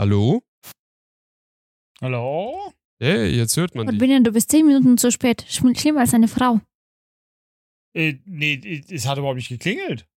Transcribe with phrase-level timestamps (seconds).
[0.00, 0.42] Hallo?
[2.00, 2.72] Hallo?
[2.98, 3.98] Hey, jetzt hört man dich.
[3.98, 5.44] Corbinian, du bist zehn Minuten zu spät.
[5.46, 6.58] Schlimmer als eine Frau.
[7.94, 10.08] Äh, nee, äh, es hat überhaupt nicht geklingelt.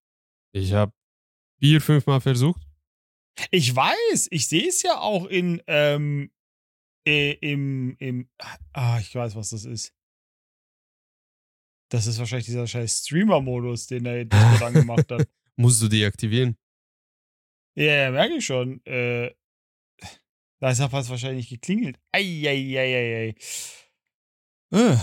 [0.53, 0.93] Ich habe
[1.59, 2.61] vier, fünf Mal versucht.
[3.51, 6.31] Ich weiß, ich sehe es ja auch in, ähm,
[7.05, 8.29] äh, im, im,
[8.71, 9.93] ah, ich weiß, was das ist.
[11.91, 15.27] Das ist wahrscheinlich dieser scheiß Streamer-Modus, den er Discord angemacht hat.
[15.57, 16.55] Musst du deaktivieren.
[17.75, 18.81] Ja, ja, merke ich schon.
[18.85, 19.33] Äh,
[20.63, 21.99] da ist hat es wahrscheinlich geklingelt.
[22.13, 23.35] Eieieiei.
[24.71, 24.97] Äh.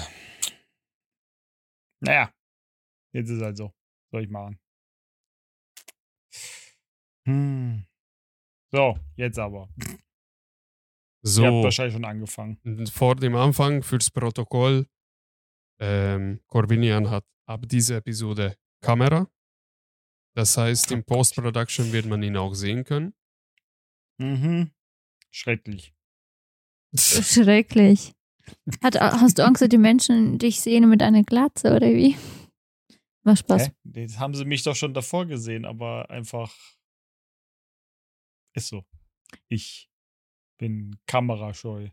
[2.00, 2.32] Naja,
[3.12, 3.70] jetzt ist halt so.
[4.10, 4.58] Soll ich machen.
[7.26, 7.84] Hm.
[8.72, 9.68] So, jetzt aber.
[11.22, 12.86] So, Ihr habt wahrscheinlich schon angefangen.
[12.86, 14.86] vor dem Anfang fürs Protokoll.
[15.78, 19.30] Ähm, Corbinian hat ab dieser Episode Kamera.
[20.34, 23.12] Das heißt, im Post-Production wird man ihn auch sehen können.
[24.16, 24.72] Mhm.
[25.30, 25.94] Schrecklich.
[26.96, 28.12] Schrecklich.
[28.82, 32.16] Hat, hast du Angst, dass die Menschen dich sehen mit einer Glatze oder wie?
[33.22, 33.68] War Spaß.
[33.68, 33.72] Hä?
[33.84, 36.52] Das haben sie mich doch schon davor gesehen, aber einfach
[38.54, 38.84] ist so.
[39.48, 39.88] Ich
[40.58, 41.88] bin kamerascheu.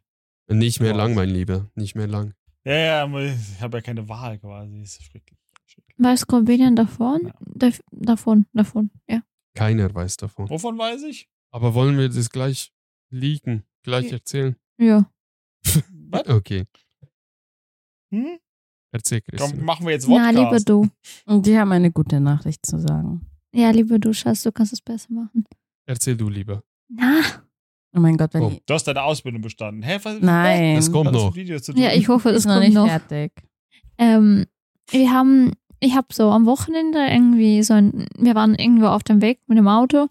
[0.47, 1.69] Nicht mehr lang, mein Lieber.
[1.75, 2.33] Nicht mehr lang.
[2.63, 4.79] Ja, ja, aber ich habe ja keine Wahl quasi.
[4.79, 5.39] Das ist schrecklich.
[5.65, 5.95] schrecklich.
[5.97, 7.27] Weiß Corbinian davon?
[7.27, 7.33] Ja.
[7.39, 9.21] Dav davon, davon, ja.
[9.53, 10.49] Keiner weiß davon.
[10.49, 11.29] Wovon weiß ich?
[11.51, 12.71] Aber wollen wir das gleich
[13.09, 13.63] leaken?
[13.83, 14.11] Gleich Ja.
[14.13, 14.55] erzählen?
[14.79, 15.09] Ja.
[16.09, 16.27] Was?
[16.27, 16.65] Okay.
[18.13, 18.39] Hm?
[18.91, 19.65] Erzähl, Komm, Christian.
[19.65, 20.69] machen wir jetzt Na, lieber Podcast.
[20.69, 20.87] du.
[21.25, 23.27] Und die haben eine gute Nachricht zu sagen.
[23.53, 25.45] Ja, lieber du, Schatz, du kannst es besser machen.
[25.85, 26.63] Erzähl du lieber.
[26.89, 27.21] Na,
[27.95, 28.49] Oh mein Gott, wenn Oh.
[28.49, 28.61] die.
[28.65, 29.81] Du hast deine Ausbildung bestanden.
[29.81, 29.97] Hä?
[30.03, 31.27] Was, Nein, Das kommt noch.
[31.27, 31.81] mit Video zu tun?
[31.81, 32.85] ja, ich hoffe, das ist noch nicht noch.
[32.87, 33.31] fertig.
[33.97, 34.45] Ähm,
[34.91, 39.21] wir haben, ich habe so am Wochenende irgendwie so ein, wir waren irgendwo auf dem
[39.21, 40.07] Weg mit dem Auto.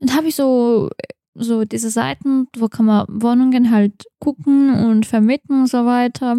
[0.00, 0.90] Dann habe ich so,
[1.34, 6.38] so diese Seiten, wo kann man Wohnungen halt gucken und vermieten und so weiter.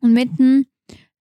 [0.00, 0.66] Und mitten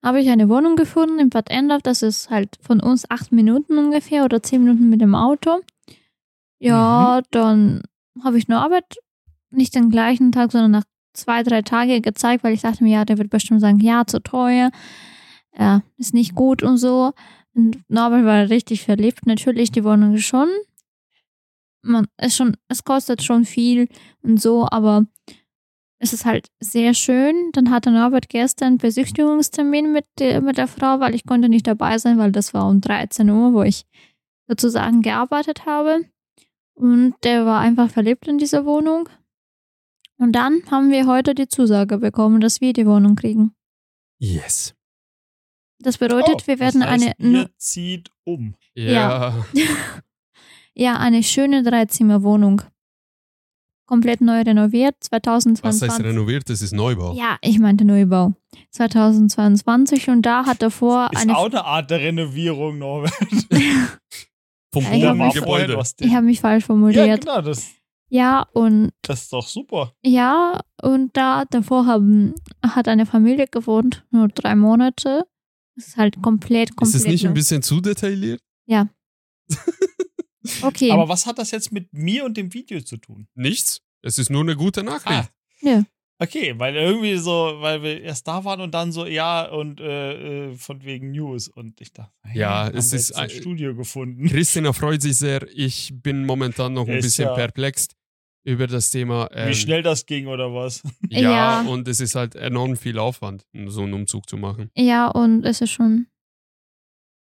[0.04, 1.82] habe ich eine Wohnung gefunden in Bad Endorf.
[1.84, 5.60] Das ist halt von uns acht Minuten ungefähr oder zehn Minuten mit dem Auto.
[6.60, 7.84] Ja, dann
[8.24, 8.98] habe ich nur Arbeit,
[9.52, 10.84] nicht den gleichen Tag, sondern nach
[11.14, 14.22] zwei, drei Tage gezeigt, weil ich dachte mir, ja, der wird bestimmt sagen, ja, zu
[14.22, 14.72] teuer,
[15.58, 17.14] ja, ist nicht gut und so.
[17.54, 19.26] Und Norbert war richtig verliebt.
[19.26, 20.50] Natürlich, die Wohnung schon,
[21.90, 23.88] man, ist schon, es kostet schon viel
[24.22, 25.06] und so, aber
[26.00, 27.52] es ist halt sehr schön.
[27.52, 31.68] Dann hatte Norbert gestern einen Besichtigungstermin mit der, mit der Frau, weil ich konnte nicht
[31.68, 33.86] dabei sein, weil das war um 13 Uhr, wo ich
[34.48, 36.06] sozusagen gearbeitet habe.
[36.74, 39.10] Und der war einfach verliebt in diese Wohnung.
[40.18, 43.54] Und dann haben wir heute die Zusage bekommen, dass wir die Wohnung kriegen.
[44.18, 44.76] Yes.
[45.80, 48.56] Das bedeutet, Oh, wir werden das heißt, eine, Ihr zieht um.
[48.74, 49.46] Ja.
[49.54, 49.74] ja,
[50.76, 52.62] eine schöne Dreizimmerwohnung.
[53.86, 55.90] Komplett neu renoviert, Was 2022.
[55.90, 56.48] heißt renoviert?
[56.50, 57.14] Das ist Neubau.
[57.16, 58.34] Ja, ich meinte Neubau.
[58.72, 61.36] 2022 und da hat davor Ist eine.
[61.36, 63.14] auch eine Art der Renovierung, Norbert.
[64.72, 65.76] Vom Ja, ich Boden hab Gebäude.
[65.78, 67.22] was Ich habe mich falsch Ja, formuliert.
[67.22, 67.68] genau, das,
[68.10, 69.94] Ja, und das ist doch super.
[70.04, 75.26] ja, und da davor haben, hat eine Familie gewohnt, nur drei Monate.
[75.76, 76.96] Das ist halt komplett, komplett.
[76.96, 78.42] Ist es nicht ein bisschen zu detailliert?
[80.62, 80.92] Okay.
[80.92, 83.28] Aber was hat das jetzt mit mir und dem Video zu tun?
[83.36, 83.82] Nichts.
[84.02, 85.30] Es ist nur eine gute Nachricht.
[85.62, 85.84] Ja.
[86.22, 90.50] Okay, weil irgendwie so, weil wir erst da waren und dann so, ja, und äh,
[90.52, 91.48] äh, von wegen News.
[91.48, 94.28] Und ich dachte, hey, Ja, haben es wir ist ein- Studio gefunden.
[94.28, 95.48] Christina freut sich sehr.
[95.54, 97.88] Ich bin momentan noch ein Ist bisschen ja- perplex
[98.46, 99.30] über das Thema.
[99.34, 100.82] ähm, Wie schnell das ging oder was?
[101.10, 101.62] Ja, Ja.
[101.62, 104.72] und es ist halt enorm viel Aufwand, so einen Umzug zu machen.
[104.76, 106.08] Ja, und es ist schon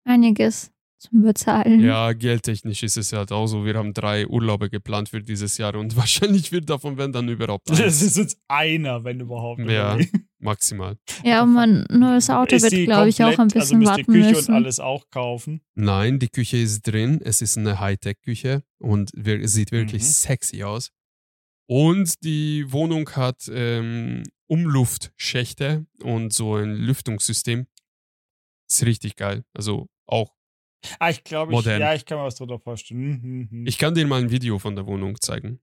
[0.04, 1.80] einiges zum Bezahlen.
[1.80, 3.64] Ja, geldtechnisch ist es halt auch so.
[3.64, 7.68] Wir haben drei Urlaube geplant für dieses Jahr und wahrscheinlich wird davon, wenn dann überhaupt
[7.70, 8.02] Das eins.
[8.02, 9.60] ist jetzt einer, wenn überhaupt.
[9.60, 9.98] Ja.
[10.38, 10.96] maximal.
[11.24, 14.12] Ja, und mein neues Auto Ist wird, die glaube ich, auch ein bisschen also warten
[14.14, 14.50] ihr Küche müssen.
[14.50, 15.60] und alles auch kaufen.
[15.74, 17.20] Nein, die Küche ist drin.
[17.22, 19.10] Es ist eine Hightech-Küche und
[19.44, 20.06] sieht wirklich Mhm.
[20.06, 20.90] sexy aus.
[21.68, 27.66] Und die Wohnung hat ähm, Umluftschächte und so ein Lüftungssystem.
[28.68, 29.44] Ist richtig geil.
[29.52, 30.35] Also auch.
[30.98, 31.80] Ah, ich glaube, ich, Modern.
[31.80, 33.00] ja, ich kann mir was drunter vorstellen.
[33.22, 33.66] Mhm, mhm.
[33.66, 35.60] Ich kann dir mal ein Video von der Wohnung zeigen.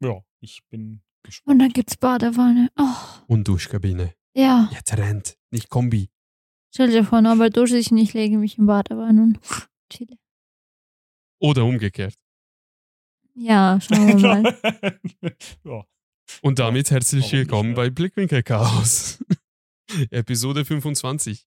[0.00, 1.60] ja, ich bin Und gespannt.
[1.60, 2.70] dann gibt's Badewanne.
[2.78, 2.94] Oh,
[3.26, 4.14] Und Duschkabine.
[4.34, 4.68] ja.
[4.72, 6.10] Ja, Trend, nicht Kombi.
[6.72, 9.40] Stell dir vor, aber dusche ich nicht, lege mich in Badewanne und
[9.92, 10.16] chille.
[11.40, 12.14] Oder umgekehrt.
[13.34, 14.60] Ja, schauen wir mal.
[15.64, 15.84] ja.
[16.42, 19.22] Und damit herzlich willkommen bei Blickwinkel Chaos.
[20.10, 21.46] Episode 25.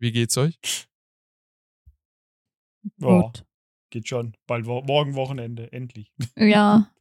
[0.00, 0.58] Wie geht's euch?
[2.98, 3.20] Ja.
[3.22, 3.44] Gut.
[3.90, 4.36] geht schon.
[4.46, 6.12] Bald wo morgen Wochenende, endlich.
[6.36, 6.92] Ja,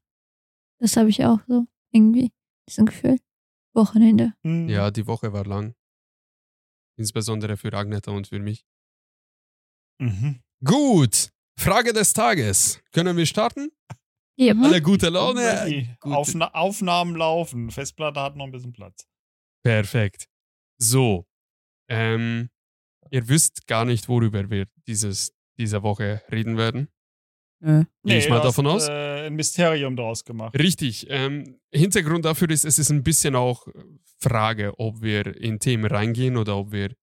[0.80, 2.32] das habe ich auch so irgendwie,
[2.68, 3.18] diesen Gefühl.
[3.74, 4.34] Wochenende.
[4.44, 4.68] Hm.
[4.70, 5.76] Ja, die Woche war lang.
[6.98, 8.66] Insbesondere für Agneta und für mich.
[10.02, 10.42] Mhm.
[10.64, 11.32] Gut.
[11.58, 12.82] Frage des Tages.
[12.92, 13.70] Können wir starten?
[14.38, 15.96] Ja, Alle gute Laune?
[16.00, 17.70] Gute- Aufna Aufnahmen laufen.
[17.72, 19.08] Festplatte hat noch ein bisschen Platz.
[19.64, 20.28] Perfekt.
[20.78, 21.26] So.
[21.90, 22.50] Ähm,
[23.12, 26.88] ihr wisst gar nicht, worüber wir dieses, diese Woche reden werden.
[27.62, 27.84] Nö.
[28.04, 28.90] Gehe ich mal davon hast, aus?
[28.90, 30.58] Äh, ein Mysterium draus gemacht.
[30.58, 31.08] Richtig.
[31.10, 33.68] Ähm, Hintergrund dafür ist, es ist ein bisschen auch
[34.18, 36.96] Frage, ob wir in Themen reingehen oder ob wir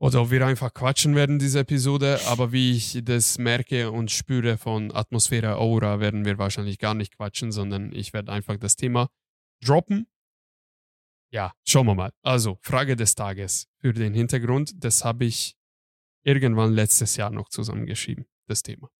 [0.00, 2.20] oder ob wir einfach quatschen werden diese Episode.
[2.26, 7.16] Aber wie ich das merke und spüre von Atmosphäre Aura, werden wir wahrscheinlich gar nicht
[7.16, 9.08] quatschen, sondern ich werde einfach das Thema
[9.64, 10.06] droppen.
[11.32, 12.12] Ja, schauen wir mal.
[12.22, 15.56] Also, Frage des Tages für den Hintergrund, das habe ich
[16.24, 18.90] irgendwann letztes Jahr noch zusammengeschrieben, das Thema.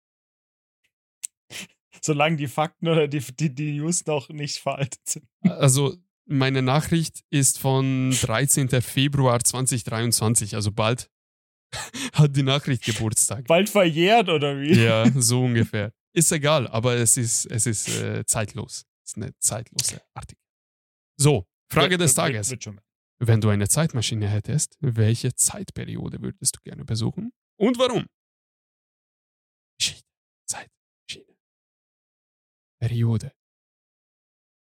[2.01, 5.27] Solange die Fakten oder die, die, die News noch nicht veraltet sind.
[5.41, 5.95] Also
[6.25, 8.69] meine Nachricht ist von 13.
[8.81, 11.09] Februar 2023, also bald
[12.13, 13.45] hat die Nachricht Geburtstag.
[13.47, 14.73] Bald verjährt oder wie?
[14.83, 15.93] Ja, so ungefähr.
[16.13, 18.85] Ist egal, aber es ist, es ist äh, zeitlos.
[19.03, 20.41] Es ist eine zeitlose Artikel.
[21.17, 22.49] So, Frage Wird- des wird- Tages.
[22.49, 22.79] Wird schon.
[23.19, 28.05] Wenn du eine Zeitmaschine hättest, welche Zeitperiode würdest du gerne besuchen und warum?
[29.79, 30.07] Geschichte,
[30.47, 31.37] Zeitmaschine,
[32.79, 33.31] Periode.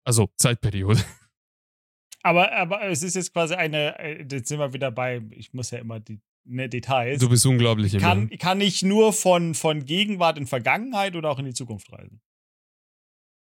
[0.04, 1.04] Also Zeitperiode.
[2.22, 5.70] Aber, aber es ist jetzt quasi eine, äh, jetzt sind wir wieder bei, ich muss
[5.70, 7.18] ja immer die ne, Details.
[7.18, 11.38] Du bist unglaublich im kann, kann ich nur von, von Gegenwart in Vergangenheit oder auch
[11.38, 12.20] in die Zukunft reisen?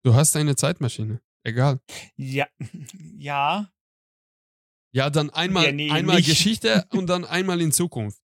[0.03, 1.21] Du hast eine Zeitmaschine.
[1.45, 1.81] Egal.
[2.17, 2.49] Ja,
[3.17, 3.71] ja.
[4.95, 6.29] Ja, dann einmal, Ja, nee, einmal nicht.
[6.29, 8.21] Geschichte und dann einmal in Zukunft.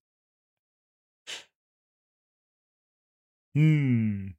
[3.55, 4.35] Hm.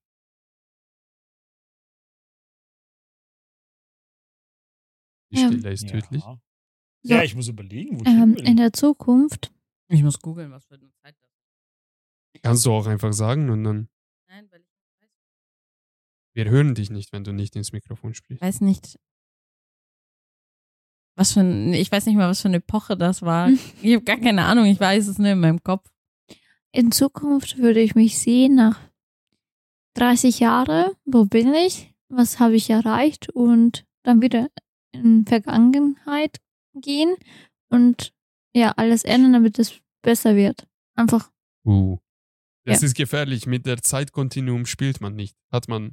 [5.32, 5.36] Die.
[5.38, 6.22] Stille ist tödlich.
[6.22, 6.40] Ja.
[7.02, 8.46] So, ja, ich muss überlegen, wo ich ähm, hin will.
[8.46, 9.52] in der Zukunft,
[9.88, 12.42] Ich muss googeln, was für eine Zeit das ist.
[12.42, 13.88] Kannst du auch einfach sagen und dann.
[14.28, 14.68] Nein, weil ich
[15.00, 15.10] weiß,
[16.34, 18.42] Wir hören dich nicht, wenn du nicht ins Mikrofon sprichst.
[18.42, 18.98] weiß nicht.
[21.20, 23.48] Was für ein, ich weiß nicht mal, was für eine Epoche das war.
[23.48, 23.58] Hm.
[23.82, 25.86] Ich habe gar keine Ahnung, ich weiß es nur in meinem Kopf.
[26.72, 28.80] in Zukunft würde ich mich sehen nach
[29.96, 34.48] 30 Jahren, wo bin ich, was habe ich erreicht und dann wieder
[34.92, 36.38] in Vergangenheit
[36.74, 37.14] gehen
[37.68, 38.14] und
[38.54, 40.66] ja, alles ändern, damit es besser wird.
[40.96, 41.30] Einfach,
[41.66, 41.98] Uh.
[42.64, 42.86] Das Ja.
[42.86, 43.46] ist gefährlich.
[43.46, 45.36] Mit der Zeitkontinuum spielt man nicht.
[45.52, 45.92] Hat man.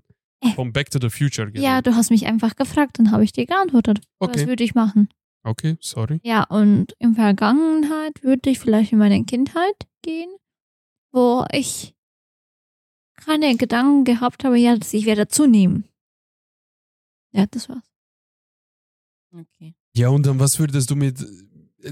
[0.55, 1.63] Vom Back to the Future gelernt.
[1.63, 3.99] ja, du hast mich einfach gefragt, dann habe ich dir geantwortet.
[4.19, 4.47] Was Okay.
[4.47, 5.09] würde ich machen?
[5.43, 6.19] Okay, sorry.
[6.23, 10.29] Ja, und in Vergangenheit würde ich vielleicht in meine Kindheit gehen,
[11.11, 11.95] wo ich
[13.15, 15.85] keine Gedanken gehabt habe, ja, dass ich werde zunehmen.
[17.31, 17.83] Ja, das war's.
[19.33, 19.73] Okay.
[19.95, 21.25] Ja, und dann was würdest du mit.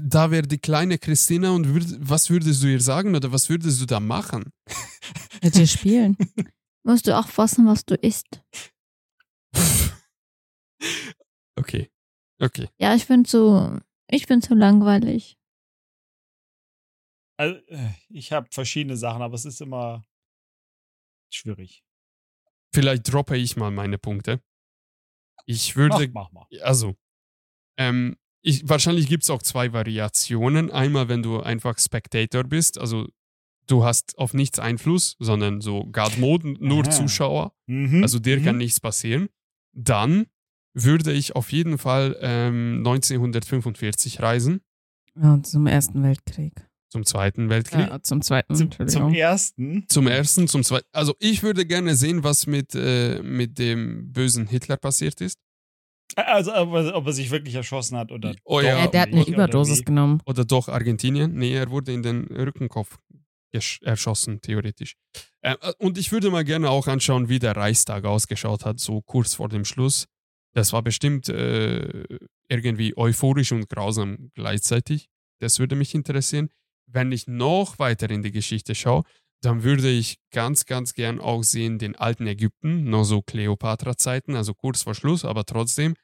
[0.02, 3.80] Da wäre die kleine Christina und würd, was würdest du ihr sagen oder was würdest
[3.80, 4.52] du da machen?
[5.42, 6.16] Mit dir spielen.
[6.86, 8.42] Musst du aufpassen, was du isst.
[11.58, 11.90] Okay.
[12.38, 12.68] Okay.
[12.78, 15.38] Ja, ich bin zu, ich bin zu langweilig.
[17.38, 17.58] Also,
[18.10, 20.04] ich habe verschiedene Sachen, aber es ist immer
[21.32, 21.82] schwierig.
[22.74, 24.42] Vielleicht droppe ich mal meine Punkte.
[25.46, 26.12] Ich Mach, würde.
[26.12, 26.46] mach mal.
[26.60, 26.94] Also,
[27.78, 30.70] ähm, ich, wahrscheinlich gibt es auch zwei Variationen.
[30.70, 33.08] Einmal, wenn du einfach Spectator bist, also
[33.66, 36.90] du hast auf nichts Einfluss, sondern so God Mode, nur Aha.
[36.90, 37.52] Zuschauer.
[37.66, 38.02] Mhm.
[38.02, 38.62] Also dir kann Mhm.
[38.62, 39.28] nichts passieren.
[39.72, 40.26] Dann
[40.74, 44.60] würde ich auf jeden Fall ähm, 1945 reisen,
[45.20, 46.52] Ja, zum Ersten Weltkrieg.
[46.90, 47.88] zum Zweiten Weltkrieg.
[47.88, 49.84] Ja, zum Zweiten, zum, zum ersten.
[49.88, 50.86] Zum ersten, zum zweiten.
[50.92, 55.38] Also ich würde gerne sehen, was mit, äh, mit dem bösen Hitler passiert ist.
[56.14, 58.34] Also, ob er, ob er sich wirklich erschossen hat oder.
[58.44, 60.20] Oh ja, ja, der hat eine Überdosis genommen.
[60.24, 61.34] Oder doch Argentinien?
[61.34, 62.98] Nee, er wurde in den Rückenkopf
[63.56, 64.94] gesch- erschossen, theoretisch.
[65.42, 69.34] Äh, und ich würde mal gerne auch anschauen, wie der Reichstag ausgeschaut hat, so kurz
[69.34, 70.06] vor dem Schluss.
[70.54, 75.08] Das war bestimmt äh, irgendwie euphorisch und grausam gleichzeitig.
[75.40, 76.48] Das würde mich interessieren.
[76.86, 79.02] Wenn ich noch weiter in die Geschichte schaue,
[79.42, 84.54] dann würde ich ganz, ganz gern auch sehen den alten Ägypten, noch so Kleopatra-Zeiten, also
[84.54, 85.94] kurz vor Schluss, aber trotzdem,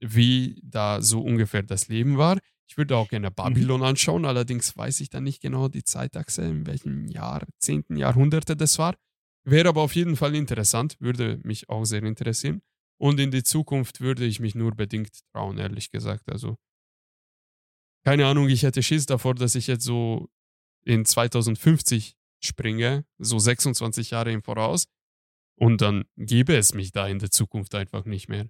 [0.00, 2.38] wie da so ungefähr das Leben war.
[2.66, 6.66] Ich würde auch gerne Babylon anschauen, allerdings weiß ich dann nicht genau die Zeitachse, in
[6.66, 7.84] welchem Jahr, 10.
[7.96, 8.96] Jahrhunderte das war.
[9.44, 12.62] Wäre aber auf jeden Fall interessant, würde mich auch sehr interessieren.
[12.98, 16.30] Und in die Zukunft würde ich mich nur bedingt trauen, ehrlich gesagt.
[16.30, 16.56] Also,
[18.04, 20.30] keine Ahnung, ich hätte Schiss davor, dass ich jetzt so
[20.84, 24.86] in 2050 springe, so 26 Jahre im Voraus,
[25.56, 28.48] und dann gäbe es mich da in der Zukunft einfach nicht mehr.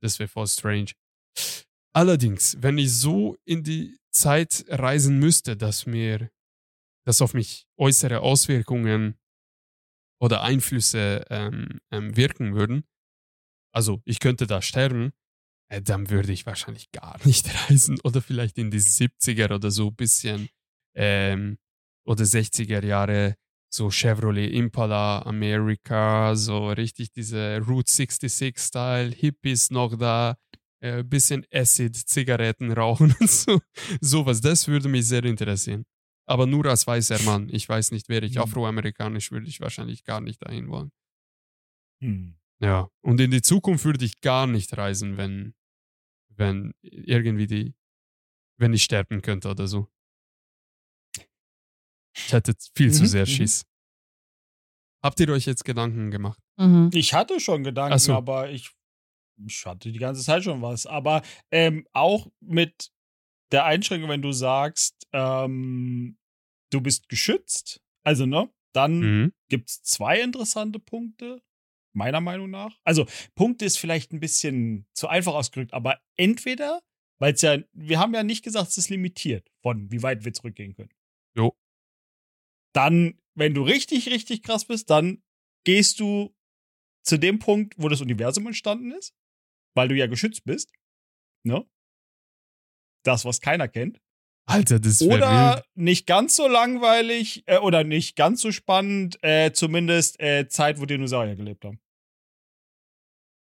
[0.00, 0.92] Das wäre voll strange.
[1.96, 6.30] Allerdings, wenn ich so in die Zeit reisen müsste, dass mir
[7.06, 9.16] das auf mich äußere Auswirkungen
[10.20, 12.84] oder Einflüsse ähm, ähm, wirken würden,
[13.72, 15.14] also ich könnte da sterben,
[15.70, 19.88] äh, dann würde ich wahrscheinlich gar nicht reisen oder vielleicht in die 70er oder so
[19.88, 20.50] ein bisschen
[20.94, 21.56] ähm,
[22.04, 23.36] oder 60er Jahre
[23.70, 30.36] so Chevrolet Impala America, so richtig diese Route 66 Style, Hippies noch da,
[30.80, 33.60] äh, bisschen Acid, Zigaretten rauchen und so.
[34.00, 35.84] Sowas, das würde mich sehr interessieren.
[36.28, 37.48] Aber nur als weißer Mann.
[37.50, 38.42] Ich weiß nicht, wäre ich Hm.
[38.42, 40.90] afroamerikanisch, würde ich wahrscheinlich gar nicht dahin wollen.
[42.02, 42.36] Hm.
[42.60, 42.88] Ja.
[43.02, 45.54] Und in die Zukunft würde ich gar nicht reisen, wenn,
[46.30, 47.74] wenn irgendwie die,
[48.58, 49.88] wenn ich sterben könnte oder so.
[52.16, 53.30] Ich hätte viel zu Mhm, sehr mhm.
[53.30, 53.64] Schiss.
[55.02, 56.40] Habt ihr euch jetzt Gedanken gemacht?
[56.56, 56.90] Mhm.
[56.92, 58.14] Ich hatte schon Gedanken, so.
[58.14, 58.70] aber ich,
[59.44, 60.86] ich hatte die ganze Zeit schon was.
[60.86, 62.90] Aber ähm, auch mit
[63.52, 66.18] der Einschränkung, wenn du sagst, ähm,
[66.70, 69.32] du bist geschützt, also ne, dann Mhm.
[69.48, 71.42] gibt es zwei interessante Punkte,
[71.94, 72.78] meiner Meinung nach.
[72.84, 76.82] Also, Punkte ist vielleicht ein bisschen zu einfach ausgedrückt, aber entweder,
[77.18, 80.32] weil es ja, wir haben ja nicht gesagt, es ist limitiert, von wie weit wir
[80.34, 80.90] zurückgehen können.
[81.36, 81.56] Jo.
[82.74, 85.22] Dann, wenn du richtig, richtig krass bist, dann
[85.64, 86.34] gehst du
[87.02, 89.14] zu dem Punkt, wo das Universum entstanden ist,
[89.76, 90.72] weil du ja geschützt bist.
[91.44, 91.64] Ne?
[93.04, 94.00] Das, was keiner kennt.
[94.48, 95.64] Alter, das wäre Oder wild.
[95.74, 100.86] nicht ganz so langweilig äh, oder nicht ganz so spannend, äh, zumindest äh, Zeit, wo
[100.86, 101.80] Dinosaurier gelebt haben.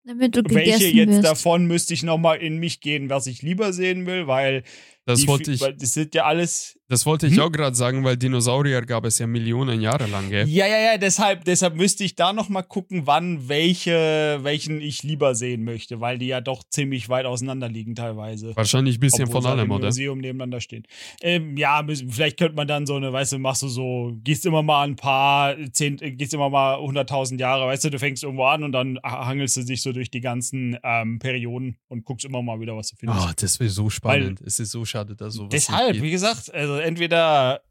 [0.04, 1.24] Damit du Welche jetzt wirst.
[1.24, 4.62] davon müsste ich nochmal in mich gehen, was ich lieber sehen will, weil,
[5.06, 6.78] Das die, wollte ich, weil das sind ja alles.
[6.88, 7.42] das wollte ich Hm?
[7.42, 10.48] auch gerade sagen, weil Dinosaurier gab es ja Millionen Jahre lang, gell?
[10.48, 15.34] Ja, ja, ja, deshalb, deshalb müsste ich da nochmal gucken, wann welche, welchen ich lieber
[15.36, 18.54] sehen möchte, weil die ja doch ziemlich weit auseinander liegen teilweise.
[18.56, 19.86] Wahrscheinlich ein bisschen Obwohl von allem, im oder?
[19.86, 20.84] Museum nebeneinander stehen.
[21.22, 24.62] Ähm, ja, vielleicht könnte man dann so eine, weißt du, machst du so, gehst immer
[24.64, 28.64] mal ein paar, zehn, gehst immer mal 100.000 Jahre, weißt du, du fängst irgendwo an
[28.64, 32.58] und dann hangelst du dich so durch die ganzen ähm, Perioden und guckst immer mal
[32.60, 33.20] wieder, was du findest.
[33.24, 34.40] Ah, das wäre so spannend.
[34.44, 37.62] es ist so schade, dass sowas Deshalb, wie gesagt, also entweder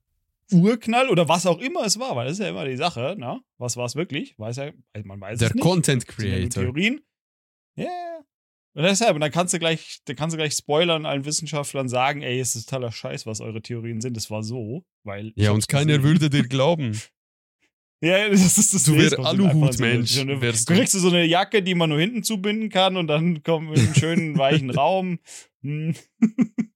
[0.52, 3.42] Urknall oder was auch immer es war, weil das ist ja immer die Sache, ne?
[3.58, 4.38] Was war es wirklich?
[4.38, 5.64] Weiß ja, also man weiß Der es nicht.
[5.64, 6.64] Content ja nur Creator.
[6.64, 7.02] Theorien.
[7.76, 7.86] Ja.
[7.86, 8.26] Yeah.
[8.76, 12.22] Und deshalb, und dann kannst du gleich, dann kannst du gleich spoilern allen Wissenschaftlern sagen,
[12.22, 14.18] ey, es ist totaler Scheiß, was eure Theorien sind.
[14.18, 15.32] Das war so, weil.
[15.36, 17.00] Ja, und keiner würde dir glauben.
[18.02, 19.12] Ja, das ist das Du Nächste.
[19.12, 22.00] wär Kommt einfach Aluhutmensch, So wärst du kriegst du so eine Jacke, die man nur
[22.00, 25.20] hinten zubinden kann und dann kommt mit einem schönen, weichen Raum.
[25.62, 25.96] Hm.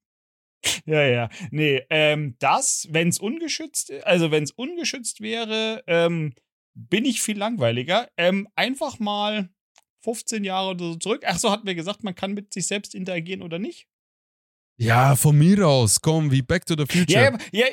[0.86, 1.30] ja, ja.
[1.52, 6.34] Nee, ähm, das, wenn es ungeschützt, also wenn es ungeschützt wäre, ähm,
[6.74, 8.10] bin ich viel langweiliger.
[8.18, 9.50] Ähm, einfach mal
[10.04, 11.24] 15 Jahre oder so zurück.
[11.26, 13.88] Ach so, hatten wir gesagt, man kann mit sich selbst interagieren oder nicht?
[14.78, 16.00] Ja, von mir aus.
[16.00, 17.38] Komm, wie Back to the Future.
[17.52, 17.66] Ja,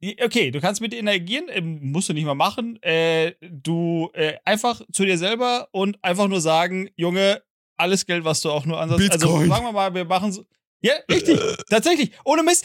[0.00, 2.82] ja, okay, du kannst mit interagieren, ähm, musst du nicht mal machen.
[2.82, 7.42] Äh, du äh, einfach zu dir selber und einfach nur sagen, Junge,
[7.76, 9.10] alles Geld, was du auch nur ansatz.
[9.10, 10.44] Also sagen wir mal, wir machen so.
[10.86, 12.12] Ja, richtig, tatsächlich.
[12.24, 12.64] Ohne Mist.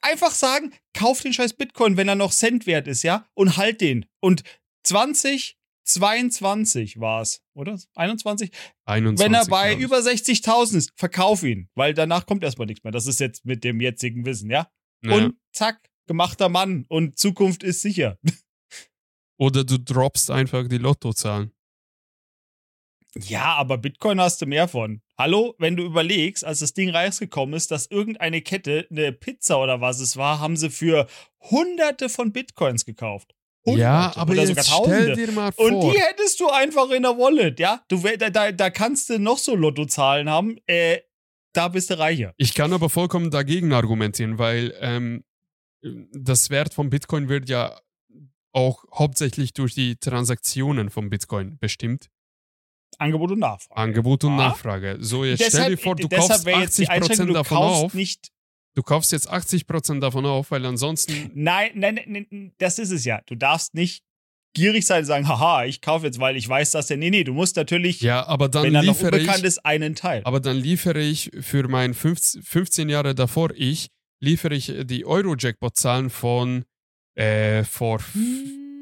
[0.00, 3.26] Einfach sagen, kauf den scheiß Bitcoin, wenn er noch Cent wert ist, ja?
[3.34, 4.06] Und halt den.
[4.20, 4.42] Und
[4.84, 7.78] 2022 war es, oder?
[7.94, 8.50] 21?
[8.86, 12.92] 21, Wenn er bei über 60.000 ist, verkauf ihn, weil danach kommt erstmal nichts mehr.
[12.92, 14.70] Das ist jetzt mit dem jetzigen Wissen, ja?
[15.02, 15.14] Ja.
[15.14, 18.18] Und zack, gemachter Mann und Zukunft ist sicher.
[19.38, 21.52] Oder du droppst einfach die Lottozahlen.
[23.14, 25.00] Ja, aber Bitcoin hast du mehr von.
[25.20, 29.80] Hallo, wenn du überlegst, als das Ding rausgekommen ist, dass irgendeine Kette, eine Pizza oder
[29.80, 31.08] was es war, haben sie für
[31.40, 33.34] hunderte von Bitcoins gekauft.
[33.66, 35.92] Hunderte Ja, aber oder jetzt sogar stell dir mal Und vor.
[35.92, 37.82] die hättest du einfach in der Wallet, ja?
[37.88, 41.00] Du, da, da kannst du noch so Lottozahlen haben, äh,
[41.52, 42.32] da bist du reicher.
[42.36, 45.24] Ich kann aber vollkommen dagegen argumentieren, weil ähm,
[46.12, 47.76] das Wert von Bitcoin wird ja
[48.52, 52.08] auch hauptsächlich durch die Transaktionen von Bitcoin bestimmt.
[52.98, 53.76] Angebot und Nachfrage.
[53.80, 54.48] Angebot und Ja.
[54.48, 54.96] Nachfrage.
[55.00, 57.56] So, jetzt stell dir vor, du deshalb kaufst wäre jetzt die 80% Einschränkung, du davon
[57.58, 57.94] kaufst auf.
[57.94, 58.28] nicht
[58.74, 61.30] Du kaufst jetzt 80% davon auf, weil ansonsten.
[61.34, 63.20] Nein, nein, nein, nein, das ist es ja.
[63.26, 64.04] Du darfst nicht
[64.54, 66.96] gierig sein und sagen, haha, ich kaufe jetzt, weil ich weiß, dass der.
[66.96, 69.44] Nee, nee, du musst natürlich, Ja, aber dann wenn er noch liefere unbekannt ich.
[69.44, 70.22] ist, einen Teil.
[70.24, 73.88] Aber dann liefere ich für mein 15, 15 Jahre davor ich,
[74.20, 76.64] liefere ich die Euro-Jackpot-Zahlen von
[77.16, 78.14] äh, vor f-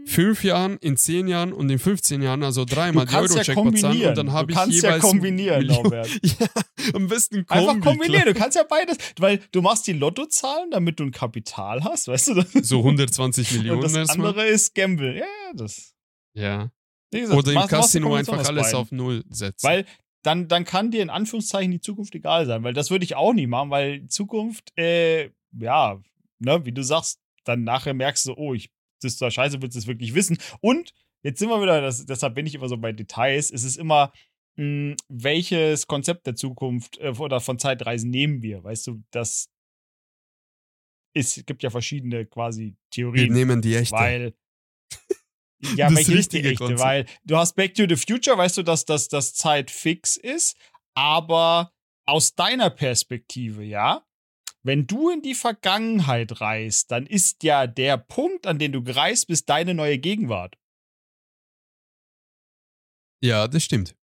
[0.07, 3.39] fünf Jahren, in zehn Jahren und in 15 Jahren, also dreimal Du die kannst ja
[3.41, 4.09] Euro-Checkpot zahlen kombinieren.
[4.11, 6.09] und dann habe du ich kannst ja jeweils kombinieren, Norbert.
[6.23, 6.47] Ja,
[6.95, 8.23] am besten Kombi, Einfach kombinieren.
[8.23, 8.35] klar.
[8.35, 12.29] Du kannst ja beides, weil du machst die Lottozahlen, damit du ein Kapital hast, weißt
[12.29, 12.35] du?
[12.35, 14.29] Das, So 120 und Millionen das erstmal.
[14.29, 15.15] andere ist Gamble.
[15.17, 15.95] Ja, ja, das.
[16.35, 16.71] Ja.
[17.13, 18.79] Gesagt, Oder im Casino einfach alles beiden.
[18.79, 19.67] auf Null setzen.
[19.67, 19.87] Weil
[20.23, 23.33] dann, dann kann dir in Anführungszeichen die Zukunft egal sein, weil das würde ich auch
[23.33, 25.99] nie machen, weil Zukunft, äh, ja,
[26.41, 28.71] ne, wie du sagst, dann nachher merkst du, oh, ich,
[29.07, 30.39] das zwar scheiße, willst du es wirklich wissen.
[30.61, 33.77] Und jetzt sind wir wieder, das, deshalb bin ich immer so bei Details, es ist
[33.77, 34.13] immer,
[34.57, 38.63] mh, welches Konzept der Zukunft äh, oder von Zeitreisen nehmen wir?
[38.65, 39.49] Weißt du, das
[41.15, 43.33] ist, gibt ja verschiedene quasi wir Theorien.
[43.33, 43.95] nehmen die echte.
[43.95, 44.35] Weil.
[45.75, 46.59] Ja, Das welche ist die richtige echte?
[46.65, 46.81] Konzept.
[46.81, 50.55] Weil du hast Back to the Future, weißt du, dass das, das Zeit fix ist,
[50.95, 51.73] aber
[52.05, 54.06] aus deiner Perspektive, ja,
[54.67, 59.29] wenn du in die Vergangenheit reist, dann ist ja der Punkt, an den du gereist
[59.29, 60.57] bist, deine neue Gegenwart.
[63.23, 63.97] ja, das stimmt.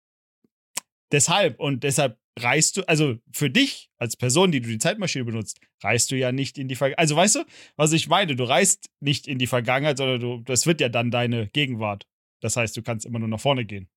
[1.12, 5.60] Deshalb und deshalb reist du, also für dich als Person, die du die Zeitmaschine benutzt,
[5.84, 7.00] reist du ja nicht in die Vergangenheit.
[7.00, 8.36] Also weißt du, was ich meine?
[8.36, 12.08] Du reist nicht in die Vergangenheit, sondern du, das wird ja dann deine Gegenwart.
[12.40, 13.90] Das heißt, du kannst immer nur nach vorne gehen.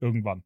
[0.00, 0.44] Irgendwann.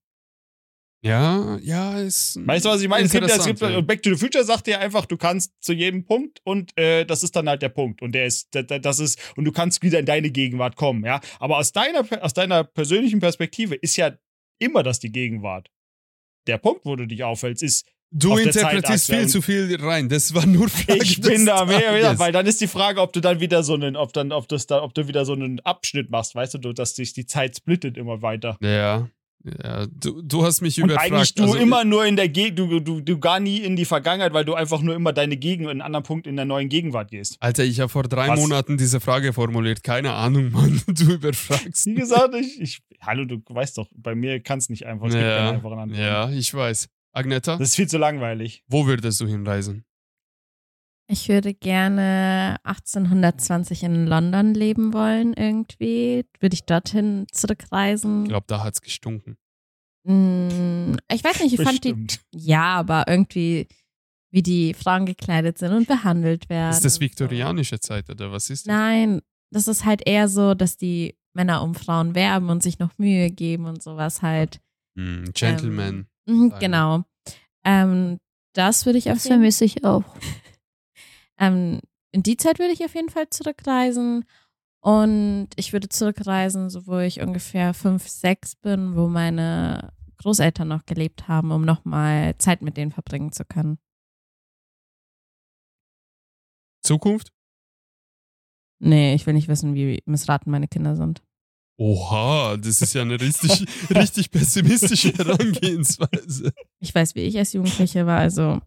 [1.03, 2.39] Ja, ja, ist.
[2.47, 3.07] Weißt du, was ich meine?
[3.07, 5.53] Es gibt, ja- es gibt, und Back to the Future sagt dir einfach, du kannst
[5.61, 8.03] zu jedem Punkt und äh, das ist dann halt der Punkt.
[8.03, 11.05] Und der ist, da- da- das ist, und du kannst wieder in deine Gegenwart kommen,
[11.05, 11.21] ja.
[11.39, 14.13] Aber aus deiner, aus deiner persönlichen Perspektive ist ja
[14.59, 15.69] immer das die Gegenwart.
[16.47, 20.09] Der Punkt, wo du dich aufhältst, ist, Du interpretierst viel zu viel rein.
[20.09, 23.13] Das war nur Frage ich bin da mehr, wieder, weil dann ist die Frage, ob
[23.13, 25.61] du dann wieder so einen, ob dann, ob das da, ob du wieder so einen
[25.61, 28.59] Abschnitt machst, weißt du, dass sich die Zeit splittet immer weiter.
[28.61, 29.09] Ja,
[29.45, 31.13] ja du, du hast mich Und überfragt.
[31.13, 33.85] eigentlich du also, immer nur in der Gegend, du, du, du gar nie in die
[33.85, 36.69] Vergangenheit, weil du einfach nur immer deine Gegend, in einen anderen Punkt in der neuen
[36.69, 37.37] Gegenwart gehst.
[37.41, 38.39] Alter, ich habe vor drei Was?
[38.39, 39.83] Monaten diese Frage formuliert.
[39.83, 40.83] Keine Ahnung, Mann.
[40.87, 41.87] Du überfragst.
[41.87, 45.15] Wie gesagt, ich, ich hallo, du weißt doch, bei mir kann es nicht einfach, es
[45.15, 46.03] gibt keine ja, einfachen Antworten.
[46.03, 46.89] ja, ich weiß.
[47.13, 48.63] Agneta, Das ist viel zu langweilig.
[48.69, 49.85] wo würdest du hinreisen?
[51.13, 56.25] Ich würde gerne 1820 in London leben wollen, irgendwie.
[56.39, 58.23] Würde ich dorthin zurückreisen?
[58.23, 59.37] Ich glaube, da hat's gestunken.
[60.05, 61.95] Mm, Ich weiß nicht, ich fand die.
[61.95, 62.21] Bestimmt.
[62.33, 63.67] Ja, aber irgendwie,
[64.31, 66.71] wie die Frauen gekleidet sind und behandelt werden.
[66.71, 68.69] Ist das viktorianische Zeit oder was ist So.
[68.71, 68.77] das?
[68.79, 69.21] Nein,
[69.53, 73.31] das ist halt eher so, dass die Männer um Frauen werben und sich noch Mühe
[73.31, 74.61] geben und sowas halt.
[74.97, 76.07] Hm, Gentleman.
[76.27, 76.55] Sagen.
[76.61, 77.03] genau.
[77.65, 78.19] Ähm,
[78.55, 80.05] das würde ich auf Das vermisse ich auch.
[81.41, 81.81] Ähm,
[82.13, 84.25] in die Zeit würde ich auf jeden Fall zurückreisen.
[84.83, 90.87] Und ich würde zurückreisen, so wo ich ungefähr fünf, sechs bin, wo meine Großeltern noch
[90.87, 93.79] gelebt haben, um nochmal Zeit mit denen verbringen zu können.
[96.83, 97.33] Zukunft?
[98.83, 101.23] Nee, ich will nicht wissen, wie missraten meine Kinder sind.
[101.79, 106.53] Oha, das ist ja eine richtig, richtig pessimistische Herangehensweise.
[106.79, 108.61] Ich weiß, wie ich als Jugendliche war, also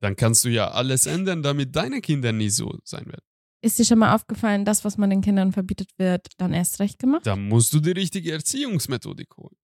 [0.00, 3.24] Dann kannst du ja alles ändern, damit deine Kinder nie so sein werden.
[3.62, 6.98] ist dir schon mal aufgefallen, das, was man den Kindern verbietet wird, dann erst recht
[6.98, 7.26] gemacht?
[7.26, 9.56] Da musst du die richtige Erziehungsmethodik holen.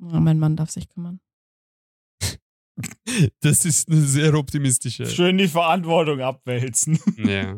[0.00, 1.20] Ja, mein Mann darf sich kümmern.
[3.40, 5.06] Das ist eine sehr optimistische.
[5.06, 6.98] Schön die Verantwortung abwälzen.
[7.18, 7.56] Ja.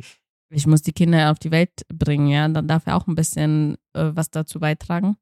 [0.51, 3.77] Ich muss die Kinder auf die Welt bringen, ja, dann darf er auch ein bisschen
[3.93, 5.17] äh, was dazu beitragen,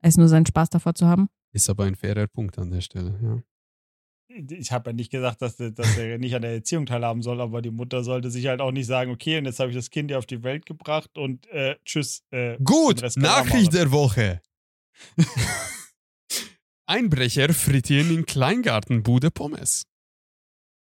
[0.00, 1.28] als nur seinen Spaß davor zu haben.
[1.52, 3.42] Ist aber ein fairer Punkt an der Stelle, ja.
[4.50, 7.62] Ich habe ja nicht gesagt, dass, dass er nicht an der Erziehung teilhaben soll, aber
[7.62, 10.10] die Mutter sollte sich halt auch nicht sagen, okay, und jetzt habe ich das Kind
[10.10, 12.22] ja auf die Welt gebracht und äh, tschüss.
[12.30, 14.40] Äh, Gut, Nachricht der Woche.
[16.86, 19.86] Einbrecher frittieren in Kleingartenbude Pommes.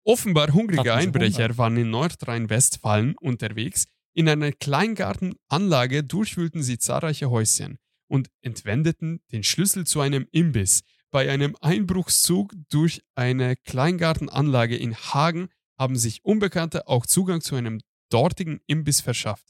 [0.03, 1.57] Offenbar hungrige Einbrecher Hunger?
[1.57, 3.85] waren in Nordrhein-Westfalen unterwegs.
[4.13, 10.81] In einer Kleingartenanlage durchwühlten sie zahlreiche Häuschen und entwendeten den Schlüssel zu einem Imbiss.
[11.15, 15.47] Bei einem Einbruchszug durch eine Kleingartenanlage in Hagen
[15.79, 17.79] haben sich Unbekannte auch Zugang zu einem
[18.11, 19.47] dortigen Imbiss verschafft.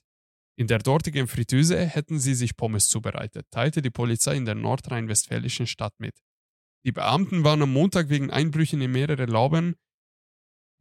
[0.59, 5.65] In der dortigen Fritteuse hätten sie sich Pommes zubereitet, teilte die Polizei in der nordrhein-westfälischen
[5.65, 6.13] Stadt mit.
[6.85, 9.73] Die Beamten waren am Montag wegen Einbrüchen in mehrere Lauben,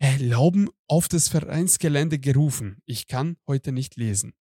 [0.03, 2.83] äh, Lauben auf das Vereinsgelände gerufen.
[2.85, 4.35] Ich kann heute nicht lesen.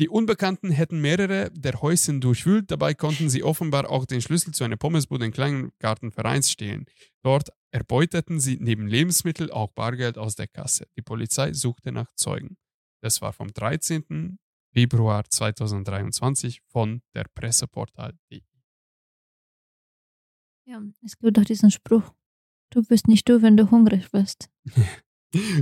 [0.00, 4.64] Die Unbekannten hätten mehrere der Häuschen durchwühlt, dabei konnten sie offenbar auch den Schlüssel zu
[4.64, 6.86] einer Pommesbude im Kleingartenvereins stehlen.
[7.22, 10.86] Dort erbeuteten sie neben Lebensmittel auch Bargeld aus der Kasse.
[10.96, 12.56] Die Polizei suchte nach Zeugen.
[13.02, 14.38] Das war vom 13.
[14.72, 18.40] Februar 2023 von der Presseportal.de.
[20.64, 22.14] Ja, es gibt doch diesen Spruch.
[22.70, 24.48] Du bist nicht du, wenn du hungrig bist.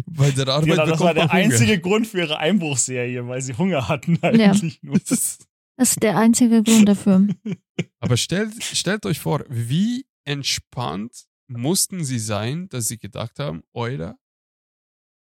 [0.06, 1.32] Bei der Arbeit Genau, das war der Hunger.
[1.34, 4.98] einzige Grund für ihre Einbruchsserie, weil sie Hunger hatten eigentlich nur.
[4.98, 5.38] Das-
[5.76, 7.28] ist der einzige Grund dafür.
[8.00, 14.18] Aber stellt, stellt euch vor, wie entspannt mussten sie sein, dass sie gedacht haben, Euer,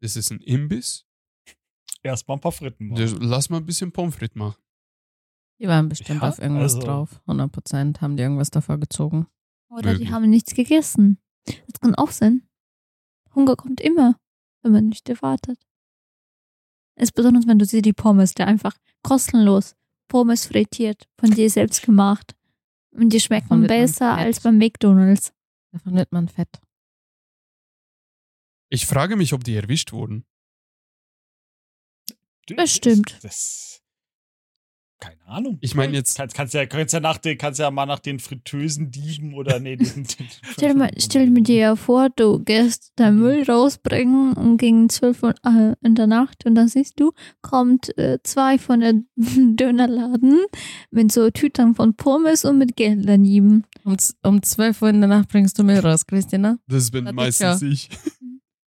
[0.03, 1.05] das ist ein Imbiss,
[2.03, 3.19] Erstmal ein paar Fritten machen.
[3.21, 4.57] lass mal ein bisschen Pommes frites machen.
[5.61, 7.21] Die waren bestimmt Ja, auf irgendwas also- drauf.
[7.27, 9.27] 100 Prozent haben die irgendwas davor gezogen.
[9.69, 10.09] Oder Möglich.
[10.09, 11.19] die haben nichts gegessen.
[11.45, 12.43] Das kann auch sein.
[13.35, 14.17] Hunger kommt immer,
[14.63, 15.59] wenn man nicht erwartet.
[16.97, 19.75] Es ist besonders, wenn du siehst die Pommes, der einfach kostenlos
[20.09, 22.35] Pommes frittiert, von dir selbst gemacht.
[22.93, 25.33] Und die schmecken Davon besser als beim McDonalds.
[25.73, 26.61] Davon wird man fett.
[28.69, 30.25] Ich frage mich, ob die erwischt wurden.
[32.57, 33.13] Bestimmt.
[33.13, 33.80] Das, das,
[35.01, 35.59] keine Ahnung.
[35.61, 38.19] Ich meine jetzt, Kannst, kannst, ja, kannst, ja nach den, kannst ja mal nach den
[38.19, 40.07] fritösen Dieben oder nee, den, den
[40.53, 45.23] Stell, mal, stell mir dir ja vor, du gehst deinen Müll rausbringen um gegen 12
[45.23, 50.41] Uhr äh, in der Nacht und dann siehst du, kommt äh, zwei von der Dönerladen
[50.91, 53.65] mit so Tütern von Pommes und mit Geld daneben.
[53.85, 56.59] Um, um 12 Uhr in der Nacht bringst du Müll raus, Christina.
[56.69, 57.73] das bin Hat meistens sicher.
[57.73, 57.89] ich.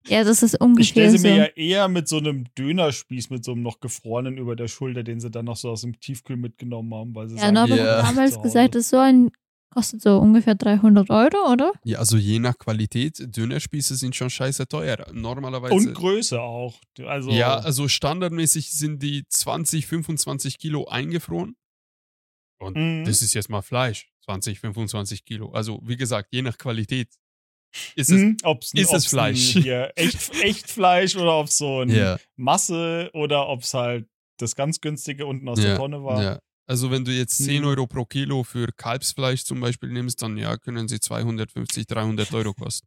[0.07, 1.29] Ja, das ist Ich ungefähr stelle sie so.
[1.29, 5.03] mir ja eher mit so einem Dönerspieß, mit so einem noch gefrorenen über der Schulter,
[5.03, 7.15] den sie dann noch so aus dem Tiefkühl mitgenommen haben.
[7.15, 8.03] Weil sie Ja, sagen, Norbert Ja.
[8.03, 9.31] hat damals gesagt, das so ein
[9.75, 11.73] kostet so ungefähr 300 Euro, oder?
[11.85, 15.07] Ja, also je nach Qualität, Dönerspieße sind schon scheiße teuer.
[15.13, 15.75] Normalerweise.
[15.75, 16.79] Und Größe auch.
[17.07, 21.57] Also, ja, also standardmäßig sind die 20, 25 Kilo eingefroren.
[22.61, 23.05] Und Mhm.
[23.07, 24.11] das ist jetzt mal Fleisch.
[24.27, 25.51] 20, 25 Kilo.
[25.53, 27.09] Also, wie gesagt, je nach Qualität
[27.97, 28.21] ist es.
[28.21, 29.57] Mhm, ob's, ist es ob's Fleisch?
[29.57, 33.75] Ein, hier, echt, echt Fleisch oder ob es so ein Ja, Masse oder ob es
[33.75, 34.07] halt
[34.39, 36.23] das ganz günstige unten aus Ja, der Tonne war.
[36.23, 36.39] ja.
[36.67, 37.69] Also, wenn du jetzt 10 Mhm.
[37.69, 42.55] Euro pro Kilo für Kalbsfleisch zum Beispiel nimmst, dann ja, können sie 250, 300 Euro
[42.55, 42.87] kosten.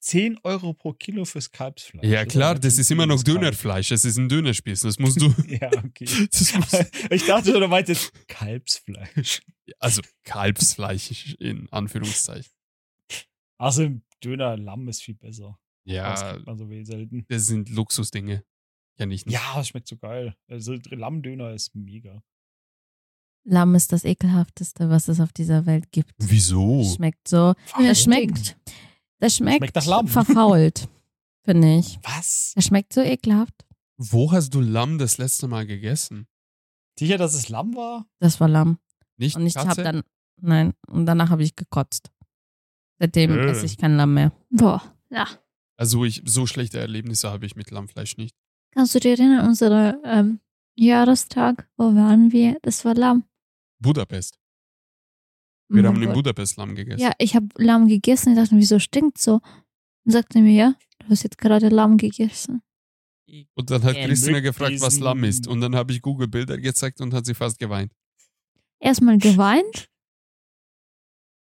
[0.00, 2.04] 10 Euro pro Kilo fürs Kalbsfleisch.
[2.04, 3.22] Ja, klar, das ist immer noch.
[3.22, 3.92] Dönerfleisch.
[3.92, 4.80] Es ist ein Dönerspieß.
[4.80, 5.32] Das musst du.
[5.48, 6.06] Ja, okay.
[6.30, 6.54] Das
[7.10, 9.42] Ich dachte du meinst jetzt Kalbsfleisch.
[9.78, 12.50] also, Kalbsfleisch in Anführungszeichen.
[13.62, 13.88] Also
[14.24, 15.58] Döner Lamm ist viel besser.
[15.84, 17.24] Das Ja, kriegt man so weh selten.
[17.28, 18.44] das sind Luxusdinge.
[18.98, 19.30] Ja, nicht.
[19.30, 20.36] Ja, es schmeckt so geil.
[20.48, 22.22] Also Lammdöner ist mega.
[23.44, 26.12] Lamm ist das ekelhafteste, was es auf dieser Welt gibt.
[26.18, 26.84] Wieso?
[26.84, 27.54] Schmeckt so.
[27.76, 28.56] Das schmeckt.
[29.18, 30.08] Das schmeckt, Schmeckt nach Lamm.
[30.08, 30.88] verfault,
[31.44, 31.98] finde ich.
[32.02, 32.52] Was?
[32.54, 33.64] Das schmeckt so ekelhaft.
[33.96, 36.26] Wo hast du Lamm das letzte Mal gegessen?
[36.98, 38.06] Sicher, dass es Lamm war?
[38.20, 38.78] Das war Lamm.
[39.16, 40.02] Nicht Und ich habe dann,
[40.40, 42.11] nein, und danach habe ich gekotzt.
[43.02, 43.50] Seitdem Äh.
[43.50, 44.30] esse ich kein Lamm mehr.
[44.50, 45.26] Boah, ja.
[45.76, 48.36] Also ich, so schlechte Erlebnisse habe ich mit Lammfleisch nicht.
[48.70, 50.38] Kannst du dir erinnern, unser ähm,
[50.76, 52.58] Jahrestag, wo waren wir?
[52.62, 53.24] Das war Lamm.
[53.80, 54.38] Budapest.
[55.68, 55.86] Wir Mhm.
[55.88, 57.00] haben in Budapest Lamm gegessen.
[57.00, 58.34] Ja, ich habe Lamm gegessen.
[58.34, 59.40] Ich dachte, wieso stinkt so?
[60.04, 62.62] Und sagte mir, ja, du hast jetzt gerade Lamm gegessen.
[63.54, 65.48] Und dann hat Christina gefragt, was Lamm ist.
[65.48, 67.92] Und dann habe ich Google Bilder gezeigt und hat sie fast geweint.
[68.78, 69.88] Erstmal geweint.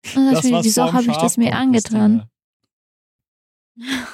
[0.06, 2.30] Ich mir, wieso habe ich das mir kommt, angetan?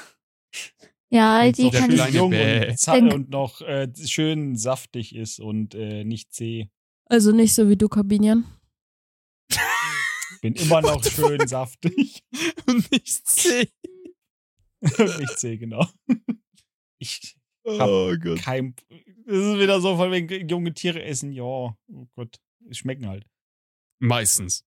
[1.11, 2.13] Ja, die kann ich.
[2.13, 2.69] jung Bäh.
[2.69, 6.69] und, za- Denk- und noch äh, schön saftig ist und äh, nicht zäh.
[7.05, 8.45] Also nicht so wie du, Corbinian.
[10.43, 12.23] Bin immer noch schön saftig.
[12.67, 13.67] Und nicht zäh.
[14.81, 15.87] nicht zäh, genau.
[16.99, 18.41] Ich Oh Gott.
[18.43, 18.75] kein.
[19.25, 21.73] Das ist wieder so von wegen junge Tiere essen, ja, oh
[22.15, 23.25] Gott, schmecken halt.
[23.99, 24.63] Meistens.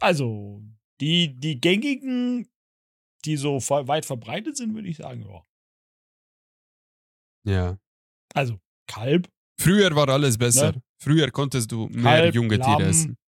[0.00, 0.62] Also,
[1.00, 2.48] die, die gängigen,
[3.24, 5.44] die so weit verbreitet sind, würde ich sagen, ja.
[7.44, 7.78] Ja.
[8.34, 9.28] Also, Kalb,
[9.60, 10.72] Früher war alles besser.
[10.72, 10.82] Ne?
[10.98, 12.78] Früher konntest du mehr Kalb, junge Lamm.
[12.78, 13.18] Tiere essen.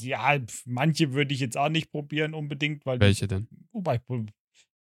[0.00, 2.98] ja, manche würde ich jetzt auch nicht probieren unbedingt, weil.
[2.98, 3.48] Welche denn?
[3.72, 4.00] Wobei,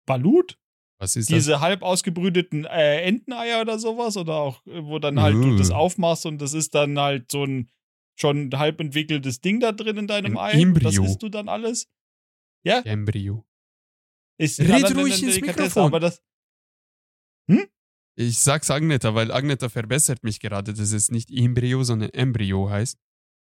[0.04, 0.58] Balut?
[0.98, 1.36] Was ist das?
[1.36, 5.56] Diese halb ausgebrüteten äh, Enteneier oder sowas, oder auch, äh, wo dann halt du Uh.
[5.56, 7.70] das aufmachst und das ist dann halt so ein
[8.18, 10.62] schon halb entwickeltes Ding da drin in deinem Ein Ei.
[10.66, 11.04] Und Das Embryo.
[11.04, 11.88] isst du dann alles.
[12.64, 13.44] Ja, Embryo.
[14.38, 15.84] ist Red ja ruhig ins Mikrofon.
[15.86, 16.22] Aber das,
[18.14, 22.98] Ich sag's Agneta, weil Agneta verbessert mich gerade, dass es nicht Embryo, sondern Embryo heißt.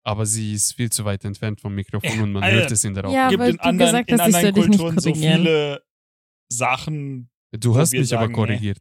[0.04, 2.58] Aber sie ist viel zu weit entfernt vom Mikrofon Ja, und man Alter.
[2.58, 3.24] hört es in der Aufnahme.
[3.24, 5.00] Ja, gibt weil in du anderen, gesagt in hast, ich anderen soll dich nicht Kulturen
[5.00, 5.84] so viele
[6.52, 7.30] Sachen.
[7.52, 8.80] Du hast mich aber sagen, korrigiert.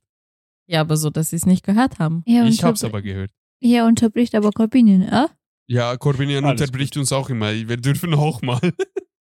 [0.67, 2.23] Ja, aber so, dass sie es nicht gehört haben.
[2.27, 3.31] Hier, Ich hab's aber gehört.
[3.63, 5.31] hier unterbricht aber Corbinian, ja?
[5.67, 7.53] Ja, Corbinian Alles unterbricht uns auch immer.
[7.53, 8.61] Wir dürfen auch mal.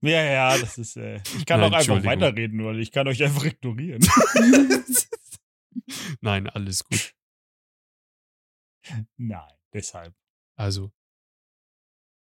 [0.03, 0.97] Ja, ja, das ist.
[0.97, 4.01] Äh, ich kann Nein, auch einfach weiterreden, weil ich kann euch einfach ignorieren.
[6.21, 7.14] Nein, alles gut.
[9.17, 10.14] Nein, deshalb.
[10.57, 10.93] Also,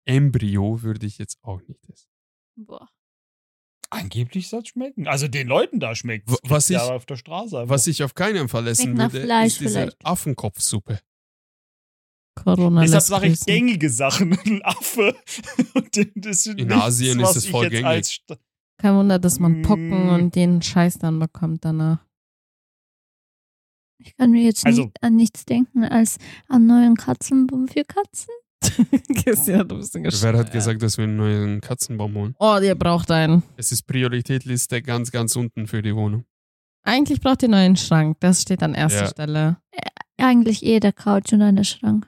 [0.06, 2.10] Embryo würde ich jetzt auch nicht essen.
[2.56, 2.90] Boah.
[3.90, 5.08] Angeblich soll es schmecken.
[5.08, 7.60] Also den Leuten da schmeckt W- was ich- ja auf der Straße.
[7.60, 7.74] einfach.
[7.74, 10.06] Was ich auf keinen Fall essen würde, Fleisch ist diese vielleicht.
[10.06, 11.00] Affenkopfsuppe.
[12.46, 13.46] Corona Deshalb lässt sage ich grüßen.
[13.48, 14.38] gängige Sachen.
[14.46, 15.16] Ein Affe.
[15.74, 18.24] Und das ist In nichts, Asien ist es voll gängig.
[18.78, 20.10] Kein Wunder, dass man Pocken Mm.
[20.10, 22.06] und den Scheiß dann bekommt danach.
[23.98, 28.34] Ich kann mir jetzt Also- nicht an nichts denken als an neuen Katzenbaum für Katzen.
[29.24, 32.36] Christina, du bist ein Wer hat gesagt, dass wir einen neuen Katzenbaum holen?
[32.40, 33.44] Oh, ihr braucht einen.
[33.58, 36.26] Es ist Prioritätliste ganz, ganz unten für die Wohnung.
[36.84, 38.18] Eigentlich braucht ihr einen neuen Schrank.
[38.20, 39.08] Das steht an erster Ja.
[39.08, 39.58] Stelle.
[40.18, 42.08] Eigentlich eh der Couch und einer Schrank.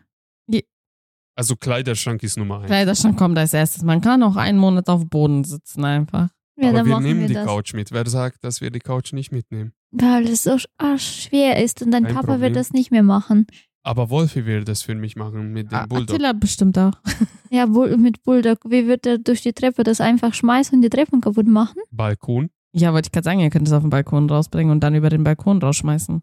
[1.37, 2.65] Also Kleiderschrank ist Nummer eins.
[2.67, 3.83] Kleiderschrank kommt als erstes.
[3.83, 6.29] Man kann auch einen Monat auf dem Boden sitzen einfach.
[6.59, 7.45] Ja, Aber dann wir nehmen wir die das.
[7.45, 7.91] Couch mit.
[7.91, 9.71] Wer sagt, dass wir die Couch nicht mitnehmen?
[9.91, 12.41] Weil es so ah, schwer ist und dein Kein Papa Problem.
[12.41, 13.45] wird das nicht mehr machen.
[13.83, 16.15] Aber Wolfi will das für mich machen mit dem Ah, Bulldog.
[16.15, 16.93] Attila bestimmt auch.
[17.49, 18.57] Ja, mit Bulldog.
[18.67, 21.77] Wie wird er durch die Treppe das einfach schmeißen und die Treppen kaputt machen?
[21.91, 22.49] Balkon.
[22.73, 25.07] Ja, wollte ich gerade sagen, ihr könnt es auf den Balkon rausbringen und dann über
[25.09, 26.21] den Balkon rausschmeißen.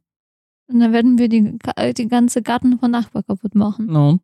[0.67, 3.87] Und dann werden wir die, Ga- die ganze Garten von Nachbar kaputt machen.
[3.87, 4.11] No.
[4.11, 4.21] und?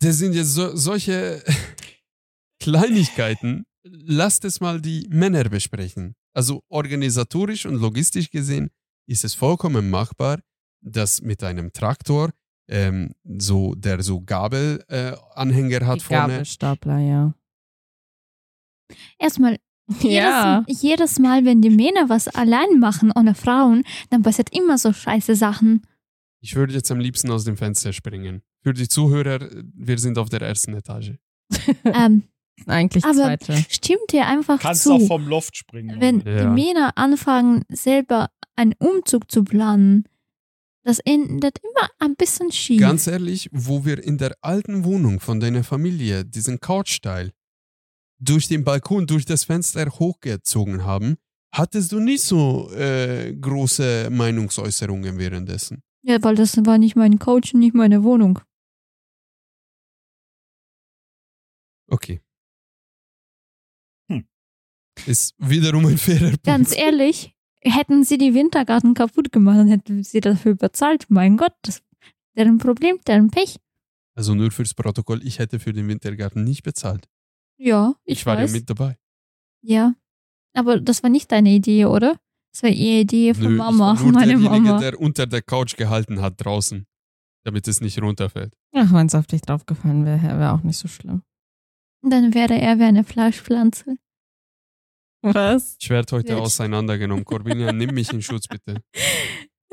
[0.00, 1.42] Das sind jetzt so, solche
[2.62, 3.64] Kleinigkeiten.
[3.84, 6.14] Lasst es mal die Männer besprechen.
[6.34, 8.70] Also organisatorisch und logistisch gesehen
[9.08, 10.40] ist es vollkommen machbar,
[10.82, 12.30] dass mit einem Traktor,
[12.68, 17.34] ähm, so, der so Gabelanhänger äh, Anhänger hat Die vorne, Gabelstapler, ja.
[19.18, 19.56] Erstmal,
[20.02, 20.64] Ja.
[20.66, 24.92] jedes, jedes Mal, wenn die Männer was allein machen ohne Frauen, dann passiert immer so
[24.92, 25.86] scheiße Sachen.
[26.40, 28.42] ich würde jetzt am liebsten aus dem Fenster springen.
[28.66, 31.12] Für die Zuhörer, wir sind auf der ersten Etage.
[31.84, 32.24] ähm,
[32.66, 33.54] Eigentlich Aber- zweite.
[33.68, 34.94] stimmt dir einfach Kannst zu.
[34.94, 36.00] auch vom Loft springen.
[36.00, 36.18] wenn.
[36.22, 36.40] Ja.
[36.40, 40.08] die Männer anfangen, selber einen Umzug zu planen,
[40.82, 42.80] das endet immer ein bisschen schief.
[42.80, 47.30] Ganz ehrlich, wo wir in der alten Wohnung von deiner Familie diesen Couchsteil
[48.18, 51.18] durch den Balkon, durch das Fenster hochgezogen haben,
[51.54, 55.82] hattest du nicht so äh, große Meinungsäußerungen währenddessen.
[56.02, 58.40] ja, weil das war nicht mein Coach und nicht meine Wohnung.
[61.88, 62.20] Okay.
[64.10, 64.26] Hm.
[65.06, 66.44] Ist wiederum ein fairer Punkt.
[66.44, 71.06] Ganz ehrlich, hätten sie die Wintergarten kaputt gemacht, dann hätten sie dafür bezahlt.
[71.08, 71.82] Mein Gott, das
[72.36, 73.56] deren Problem, deren Pech.
[74.14, 77.06] Also nur fürs Protokoll, ich hätte für den Wintergarten nicht bezahlt.
[77.58, 78.50] Ja, ich, Ich, war weiß.
[78.50, 78.96] ja mit dabei.
[79.62, 79.94] Ja.
[80.54, 82.16] Aber das war nicht deine Idee, oder?
[82.52, 84.78] Das war ihre Idee von Nö, ich Mama, war nur meine derjenige, Mama.
[84.80, 86.86] der unter der Couch gehalten hat draußen,
[87.44, 88.54] damit es nicht runterfällt.
[88.74, 91.22] Ach, wenn es auf dich draufgefallen wäre, wäre auch nicht so schlimm.
[92.08, 93.96] Dann wäre er wie eine Fleischpflanze.
[95.22, 95.76] Was?
[95.80, 97.24] Ich werde heute auseinandergenommen.
[97.24, 98.80] Corbina, nimm mich in Schutz, bitte.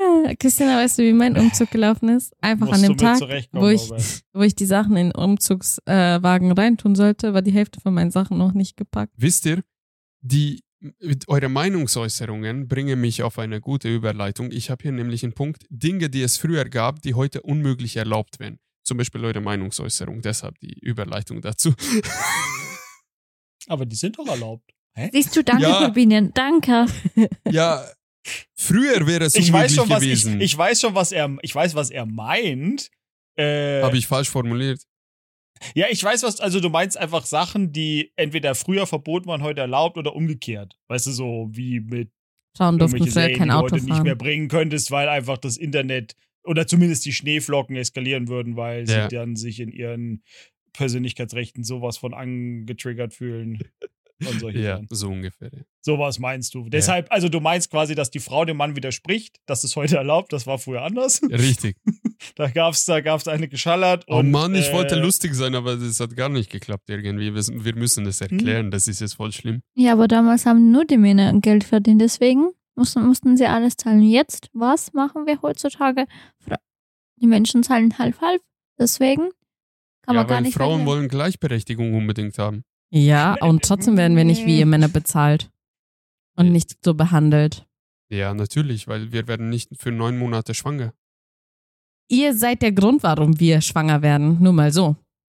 [0.00, 2.34] Ja, Christina, weißt du, wie mein Umzug gelaufen ist?
[2.40, 3.20] Einfach Musst an dem Tag,
[3.52, 3.88] wo ich,
[4.32, 8.36] wo ich die Sachen in den Umzugswagen reintun sollte, war die Hälfte von meinen Sachen
[8.36, 9.12] noch nicht gepackt.
[9.16, 9.62] Wisst ihr,
[10.20, 10.60] die,
[11.00, 14.50] mit eure Meinungsäußerungen bringen mich auf eine gute Überleitung.
[14.50, 18.40] Ich habe hier nämlich einen Punkt, Dinge, die es früher gab, die heute unmöglich erlaubt
[18.40, 18.58] wären.
[18.84, 21.72] Zum Beispiel eure Meinungsäußerung, deshalb die Überleitung dazu.
[23.68, 24.70] Aber die sind doch erlaubt.
[24.94, 25.08] Hä?
[25.12, 25.78] Siehst du, danke, Ja.
[25.78, 26.86] Corbinian, danke.
[27.50, 27.84] ja,
[28.54, 30.40] früher wäre es Ich unmöglich weiß schon, was ich, gewesen.
[30.40, 32.90] ich weiß schon, was er, ich weiß, was er meint.
[33.36, 34.80] Äh, Habe ich falsch formuliert?
[35.74, 39.62] Ja, ich weiß was, also du meinst einfach Sachen, die entweder früher verboten waren, heute
[39.62, 40.76] erlaubt oder umgekehrt.
[40.88, 42.10] Weißt du, so wie mit
[42.56, 44.18] Frauen durften früher kein die du Auto heute nicht mehr fahren.
[44.18, 49.08] bringen könntest, weil einfach das Internet oder zumindest die Schneeflocken eskalieren würden, weil Ja.
[49.08, 50.22] sie dann sich in ihren
[50.72, 53.58] Persönlichkeitsrechten sowas von angetriggert fühlen.
[54.24, 54.86] Und solche Ja, Sachen.
[54.90, 55.50] so ungefähr.
[55.52, 55.62] ja.
[55.80, 56.68] Sowas meinst du.
[56.68, 60.32] Deshalb, also du meinst quasi, dass die Frau dem Mann widerspricht, dass es heute erlaubt,
[60.32, 61.20] das war früher anders.
[61.30, 61.76] Richtig.
[62.36, 64.04] Da gab's, da gab's eine geschallert.
[64.08, 67.34] Oh und, Mann, ich äh, wollte lustig sein, aber das hat gar nicht geklappt irgendwie.
[67.34, 68.28] Wir, wir müssen das Hm?
[68.30, 69.60] erklären, das ist jetzt voll schlimm.
[69.74, 74.02] Ja, aber damals haben nur die Männer Geld verdient, deswegen mussten, mussten sie alles zahlen.
[74.02, 76.06] Jetzt, was machen wir heutzutage?
[77.16, 78.42] Die Menschen zahlen halb-halb,
[78.78, 79.30] deswegen
[80.02, 80.86] kann ja, man gar weil nicht Frauen verlieren.
[80.86, 82.64] wollen Gleichberechtigung unbedingt haben.
[82.90, 85.50] Ja, und trotzdem werden wir nicht wie ihr Männer bezahlt.
[86.36, 87.64] Und nicht so behandelt.
[88.08, 90.92] Ja, natürlich, weil wir werden nicht für neun Monate schwanger.
[92.08, 94.42] Ihr seid der Grund, warum wir schwanger werden.
[94.42, 94.96] Nur mal so.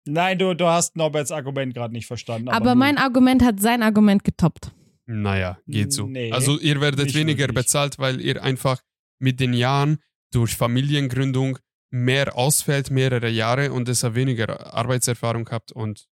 [0.07, 2.49] Nein, du, du hast Norberts Argument gerade nicht verstanden.
[2.49, 4.73] Aber, Aber, mein Argument hat sein Argument getoppt.
[5.07, 6.07] Naja, geht so.
[6.07, 7.65] Nee, also ihr werdet weniger wirklich.
[7.65, 8.81] bezahlt, weil ihr einfach
[9.19, 9.99] mit den Jahren
[10.33, 11.59] durch Familiengründung
[11.91, 16.07] mehr ausfällt, mehrere Jahre und deshalb weniger Arbeitserfahrung habt und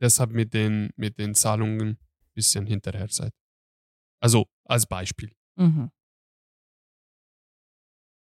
[0.00, 1.98] deshalb mit den, mit den Zahlungen ein
[2.34, 3.32] bisschen hinterher seid.
[4.20, 5.32] Also als Beispiel.
[5.56, 5.90] Mhm.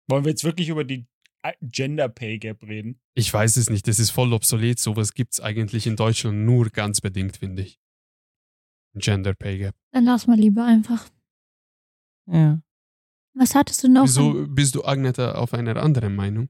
[0.09, 1.07] Wollen wir jetzt wirklich über die
[1.43, 3.01] äh, Gender Pay Gap reden?
[3.15, 4.79] Ich weiß es nicht, das ist voll obsolet.
[4.79, 7.81] Sowas gibt es eigentlich in Deutschland nur ganz bedingt, finde ich.
[8.95, 9.75] Gender Pay Gap.
[9.93, 11.09] Dann lass mal lieber einfach.
[12.27, 12.61] Ja.
[13.35, 14.05] Was hattest du noch?
[14.05, 16.49] Wieso bist du, Agneta, auf einer anderen Meinung?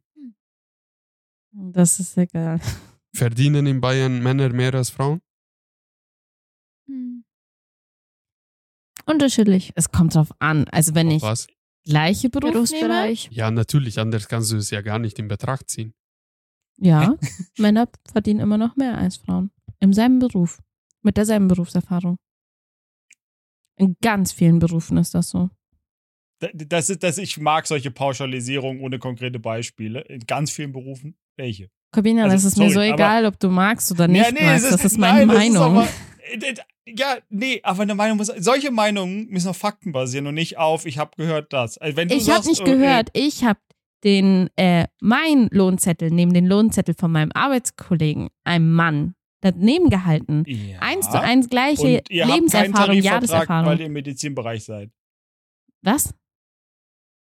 [1.52, 2.60] Das ist egal.
[3.14, 5.20] Verdienen in Bayern Männer mehr als Frauen?
[6.86, 7.24] Hm.
[9.06, 9.72] Unterschiedlich.
[9.74, 10.66] Es kommt drauf an.
[10.68, 11.46] Also wenn Auf ich was?
[11.84, 13.28] gleiche Beruf nehme, Berufsbereich.
[13.32, 15.92] Ja, natürlich, anders kannst du es ja gar nicht in Betracht ziehen.
[16.78, 17.16] ja,
[17.58, 19.50] Männer verdienen immer noch mehr als Frauen.
[19.80, 20.62] Im selben Beruf.
[21.02, 22.18] Mit derselben Berufserfahrung.
[23.80, 25.50] In ganz vielen Berufen ist das so.
[26.40, 30.00] Das ist, das, ich mag solche Pauschalisierungen ohne konkrete Beispiele.
[30.02, 31.14] In ganz vielen Berufen.
[31.36, 31.70] Welche?
[31.92, 34.44] Corbina, Also, das ist mir so sorry, egal, ob du magst oder nicht Ja, nee,
[34.44, 34.64] magst.
[34.64, 35.78] es Das ist meine nein, das ist Meinung.
[35.78, 35.88] aber-
[36.32, 36.54] äh,
[36.86, 38.28] ja, nee, aber eine Meinung muss.
[38.38, 41.78] Solche Meinungen müssen auf Fakten basieren und nicht auf, ich habe gehört das.
[41.78, 43.10] Also ich habe nicht okay, gehört.
[43.12, 43.60] Ich habe
[44.04, 50.44] den, äh, mein Lohnzettel neben den Lohnzettel von meinem Arbeitskollegen, einem Mann, daneben gehalten.
[50.46, 50.78] Ja.
[50.80, 53.66] Eins zu eins gleiche und ihr habt keinen Lebenserfahrung, Jahreserfahrung.
[53.66, 54.90] weil ihr im Medizinbereich seid.
[55.82, 56.12] Was?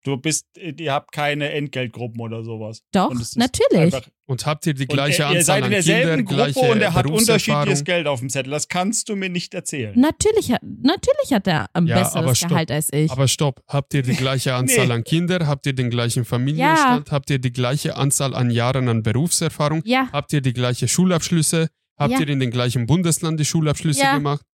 [0.04, 2.84] Du bist, ihr habt keine Entgeltgruppen oder sowas.
[2.92, 3.96] Doch, Und natürlich.
[3.96, 6.52] einfach- Und habt ihr die Und gleiche ihr, ihr Anzahl seid in an derselben Kindern,
[6.54, 7.84] Gruppe und er hat unterschiedliches?
[7.84, 8.52] Geld auf dem Zettel.
[8.52, 10.00] Das kannst du mir nicht erzählen.
[10.00, 12.50] Natürlich, hat- natürlich hat er ein Ja, aber besseres stopp.
[12.50, 13.10] Gehalt als ich.
[13.12, 14.94] Aber stopp, habt ihr die gleiche Anzahl Nee.
[14.94, 15.48] an Kindern?
[15.48, 17.12] Habt ihr den gleichen Familienstand?
[17.12, 19.82] Habt ihr die gleiche Anzahl an Jahren an Berufserfahrung?
[19.86, 21.70] ja, Habt ihr die gleiche Schulabschlüsse?
[21.98, 22.20] Habt Ja.
[22.20, 24.16] ihr in den gleichen Bundesland die Schulabschlüsse Ja.
[24.18, 24.46] gemacht?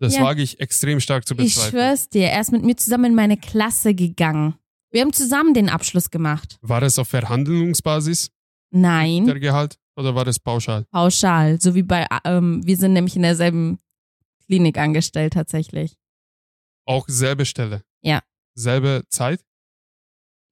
[0.00, 0.22] Das Ja.
[0.22, 1.70] wage ich extrem stark zu ich bezweifeln.
[1.70, 4.54] schwör's dir, er ist mit mir zusammen in meine Klasse gegangen.
[4.90, 6.58] Wir haben zusammen den Abschluss gemacht.
[6.60, 8.30] War es auf Verhandlungsbasis,
[8.70, 10.84] Nein, der Gehalt, oder war es pauschal?
[10.90, 11.60] pauschal.
[11.60, 13.78] So wie bei, ähm, wir sind nämlich in derselben
[14.46, 15.96] Klinik angestellt tatsächlich.
[16.86, 17.82] Auch selbe Stelle?
[18.02, 18.20] Ja.
[18.54, 19.40] Selbe Zeit?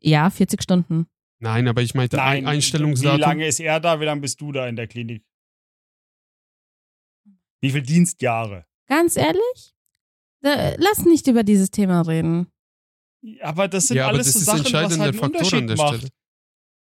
[0.01, 1.07] Ja, 40 Stunden.
[1.40, 3.21] Nein, aber ich meinte ein Wie Einstellungsdatum.
[3.21, 4.01] lange ist er da?
[4.01, 5.25] Wie lange bist du da in der Klinik?
[7.62, 8.66] Wie viele Dienstjahre?
[8.88, 9.75] Ganz ehrlich?
[10.42, 12.48] Lass nicht über dieses Thema reden.
[13.40, 15.40] Aber das sind ja, aber alles das so ist Sachen, was entscheidender halt einen Faktor
[15.40, 15.96] an Unterschied der macht.
[15.98, 16.12] Stelle.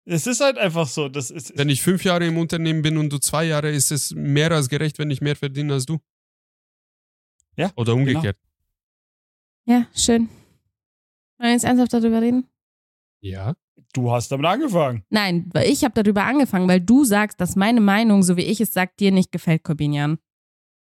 [0.09, 1.09] Es ist halt einfach so.
[1.09, 4.12] Das ist, Wenn ich fünf Jahre im Unternehmen bin und du zwei Jahre, ist es
[4.12, 5.98] mehr als gerecht, wenn ich mehr verdiene als du.
[7.57, 8.37] Ja, Oder umgekehrt.
[9.64, 10.29] Ja, schön.
[11.38, 12.48] Wollen wir jetzt ernsthaft darüber reden?
[13.20, 13.55] Ja.
[13.94, 15.05] du hast damit angefangen.
[15.11, 18.61] Nein, weil ich habe darüber angefangen, weil du sagst, dass meine Meinung, so wie ich
[18.61, 20.18] es sag, dir nicht gefällt, Corbinian.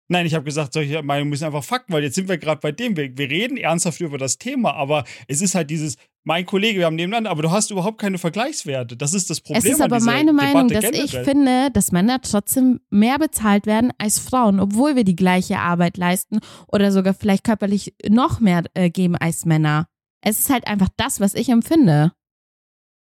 [0.07, 2.71] Nein, ich habe gesagt, solche Meinungen müssen einfach Fakten, weil jetzt sind wir gerade bei
[2.71, 2.95] dem.
[2.95, 6.85] Wir, wir reden ernsthaft über das Thema, aber es ist halt dieses, mein Kollege, wir
[6.85, 8.97] haben nebeneinander, aber du hast überhaupt keine Vergleichswerte.
[8.97, 9.63] Das ist das Problem.
[9.63, 11.25] Es ist aber meine Meinung, Debatte dass ich generell.
[11.25, 16.39] finde, dass Männer trotzdem mehr bezahlt werden als Frauen, obwohl wir die gleiche Arbeit leisten
[16.67, 19.87] oder sogar vielleicht körperlich noch mehr äh, geben als Männer.
[20.21, 22.11] Es ist halt einfach das, was ich empfinde.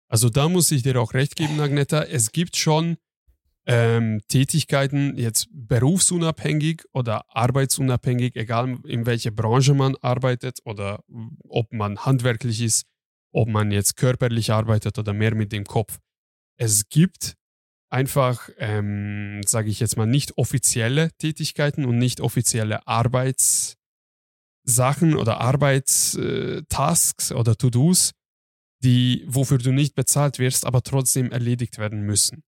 [0.09, 2.03] Also da muss ich dir auch recht geben, Agneta.
[2.03, 2.97] Es gibt schon
[3.67, 11.03] ähm, Tätigkeiten, jetzt berufsunabhängig oder arbeitsunabhängig, egal in welcher Branche man arbeitet oder
[11.49, 12.87] ob man handwerklich ist,
[13.33, 15.99] ob man jetzt körperlich arbeitet oder mehr mit dem Kopf.
[16.57, 17.35] Es gibt
[17.91, 23.77] einfach, ähm, sage ich jetzt mal, nicht offizielle Tätigkeiten und nicht offizielle Arbeitssachen
[25.17, 28.13] oder Arbeitstasks oder To-Dos,
[28.83, 32.43] die, wofür du nicht bezahlt wirst, aber trotzdem erledigt werden müssen.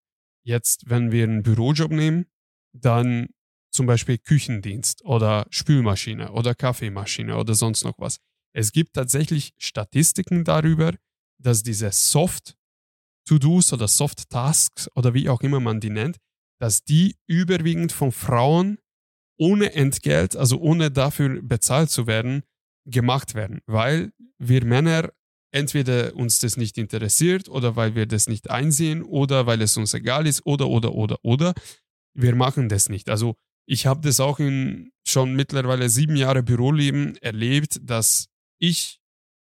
[0.47, 2.27] Jetzt, wenn wir einen Bürojob nehmen,
[2.73, 3.27] dann
[3.73, 8.19] zum Beispiel Küchendienst oder Spülmaschine oder Kaffeemaschine oder sonst noch was.
[8.55, 10.95] Es gibt tatsächlich Statistiken darüber,
[11.43, 16.19] dass diese Soft-To-Dos oder Soft-Tasks oder wie auch immer man die nennt,
[16.61, 18.79] dass die überwiegend von Frauen
[19.39, 22.45] ohne Entgelt, also ohne dafür bezahlt zu werden,
[22.87, 25.11] gemacht werden, weil wir Männer
[25.57, 29.95] entweder uns das nicht interessiert oder weil wir das nicht einsehen oder weil es uns
[29.95, 31.55] egal ist oder oder oder oder
[32.15, 33.09] wir machen das nicht.
[33.09, 39.01] Also ich habe das auch in schon mittlerweile sieben Jahre Büroleben erlebt, dass ich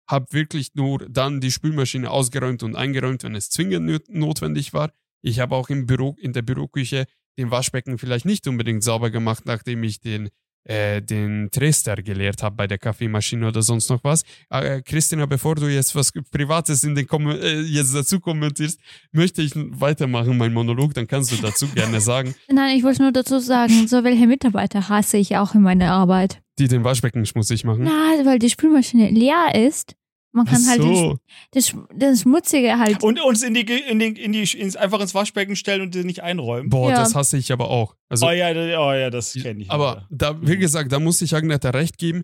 [0.09, 4.93] habe wirklich nur dann die Spülmaschine ausgeräumt und eingeräumt, wenn es zwingend notwendig war.
[5.23, 7.07] Ich habe auch im Büro, in der Büroküche
[7.39, 10.31] den Waschbecken vielleicht nicht unbedingt sauber gemacht, nachdem ich den,
[10.65, 14.23] äh, den Trester geleert habe bei der Kaffeemaschine oder sonst noch was.
[14.51, 18.79] Äh, Christina, bevor du jetzt was Privates in den Kom äh, jetzt dazu kommentierst,
[19.13, 23.13] möchte ich weitermachen, mein Monolog, dann kannst du dazu gerne sagen, Nein, ich wollte nur
[23.13, 26.41] dazu sagen, so welche Mitarbeiter hasse ich auch in meiner Arbeit.
[26.59, 27.85] die den Waschbecken schmutzig machen.
[27.85, 29.95] Na, weil die Spülmaschine leer ist.
[30.33, 31.19] Man kann Ach halt den, so.
[31.51, 33.03] das, das Schmutzige halt.
[33.03, 36.05] Und uns in die, in die, in die ins, einfach ins Waschbecken stellen und sie
[36.05, 36.71] nicht einräumen.
[36.71, 36.97] Boah, Ja.
[37.01, 37.97] das hasse ich aber auch.
[38.09, 39.71] Also, oh ja, oh ja, das kenne ich.
[39.71, 42.23] aber da, wie gesagt, da muss ich Agneta recht geben.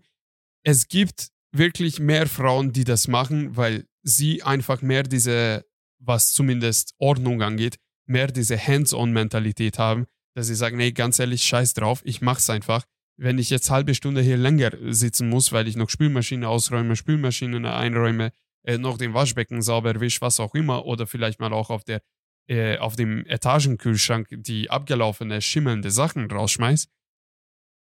[0.62, 5.64] Es gibt wirklich mehr Frauen, die das machen, weil sie einfach mehr diese,
[5.98, 7.76] was zumindest Ordnung angeht,
[8.06, 12.84] mehr diese Hands-on-Mentalität haben, dass sie sagen, nee, ganz ehrlich, scheiß drauf, ich mach's einfach.
[13.18, 17.74] Wenn ich jetzt halbe Stunde hier länger sitzen muss, weil ich noch Spülmaschine ausräume, Spülmaschine
[17.74, 21.84] einräume, äh, noch den Waschbecken sauber wisch, was auch immer, oder vielleicht mal auch auf
[21.84, 22.02] der
[22.48, 26.88] äh, auf dem Etagenkühlschrank die abgelaufene, schimmelnde Sachen rausschmeißt.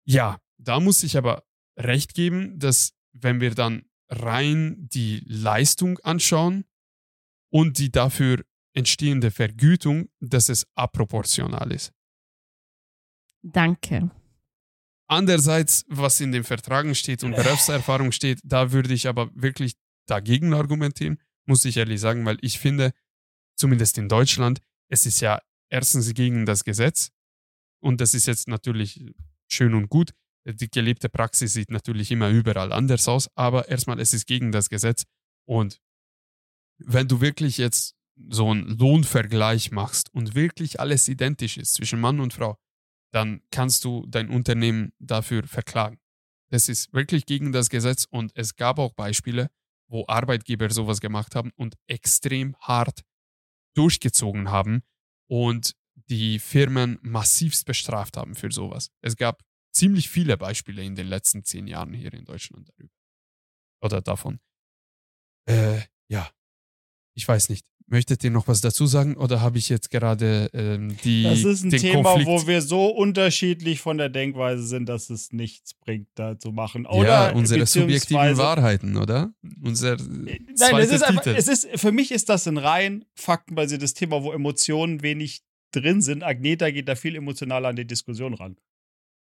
[0.04, 1.44] Ja, da muss ich aber
[1.78, 6.64] recht geben, dass wenn wir dann rein die Leistung anschauen
[7.50, 11.92] und die dafür entstehende Vergütung, dass es aproportional ist.
[13.42, 14.10] Danke.
[15.10, 19.74] Andererseits, was in den Vertragen steht und Berufserfahrung steht, da würde ich aber wirklich
[20.06, 22.92] dagegen argumentieren, muss ich ehrlich sagen, weil ich finde,
[23.56, 27.10] zumindest in Deutschland, es ist ja erstens gegen das Gesetz
[27.82, 29.04] und das ist jetzt natürlich
[29.48, 30.12] schön und gut.
[30.44, 34.68] Die gelebte Praxis sieht natürlich immer überall anders aus, aber erstmal, es ist gegen das
[34.68, 35.06] Gesetz
[35.44, 35.80] und
[36.78, 37.96] wenn du wirklich jetzt
[38.28, 42.56] so einen Lohnvergleich machst und wirklich alles identisch ist zwischen Mann und Frau,
[43.12, 45.98] dann kannst du dein Unternehmen dafür verklagen.
[46.50, 49.50] Das ist wirklich gegen das Gesetz und es gab auch Beispiele,
[49.88, 53.02] wo Arbeitgeber sowas gemacht haben und extrem hart
[53.74, 54.82] durchgezogen haben
[55.28, 55.74] und
[56.08, 58.90] die Firmen massivst bestraft haben für sowas.
[59.00, 59.42] Es gab
[59.72, 62.92] ziemlich viele Beispiele in den letzten zehn Jahren hier in Deutschland darüber.
[63.80, 64.40] Oder davon.
[65.48, 66.30] Äh, ja,
[67.14, 67.69] ich weiß nicht.
[67.92, 71.24] Möchtet ihr noch was dazu sagen oder habe ich jetzt gerade ähm, die.
[71.24, 75.10] Das ist ein den Thema, Konflikt wo wir so unterschiedlich von der Denkweise sind, dass
[75.10, 76.86] es nichts bringt, da zu machen.
[76.86, 79.32] Oder ja, unsere subjektiven Wahrheiten, oder?
[79.60, 80.46] Unser Nein,
[80.78, 85.02] es ist einfach, es ist, für mich ist das ein rein faktenbasiertes Thema, wo Emotionen
[85.02, 86.22] wenig drin sind.
[86.22, 88.56] Agneta geht da viel emotionaler an die Diskussion ran.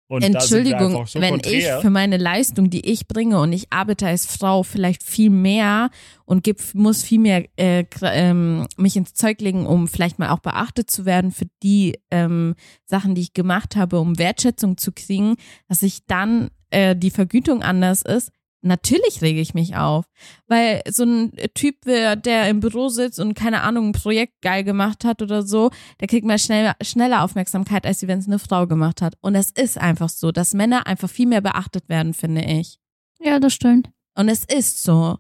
[0.09, 1.77] Und Entschuldigung, so wenn konträr.
[1.77, 5.91] ich für meine Leistung, die ich bringe und ich arbeite als Frau vielleicht viel mehr
[6.27, 10.41] und geb, muss viel mehr äh, ähm, mich ins Zeug legen, um vielleicht mal auch
[10.41, 15.37] beachtet zu werden für die ähm, Sachen, die ich gemacht habe, um Wertschätzung zu kriegen,
[15.69, 18.33] dass ich dann äh, die Vergütung anders ist.
[18.65, 20.07] Natürlich rege ich mich auf,
[20.47, 25.05] weil so ein Typ, der im Büro sitzt und keine Ahnung, ein Projekt geil gemacht
[25.05, 29.03] hat oder so, der kriegt mal schnell, schneller Aufmerksamkeit, als wenn es eine Frau gemacht
[29.03, 29.15] hat.
[29.21, 32.79] Und es ist einfach so, dass Männer einfach viel mehr beachtet werden, finde ich.
[33.21, 33.91] Ja, das stimmt.
[34.15, 35.19] Und es ist so.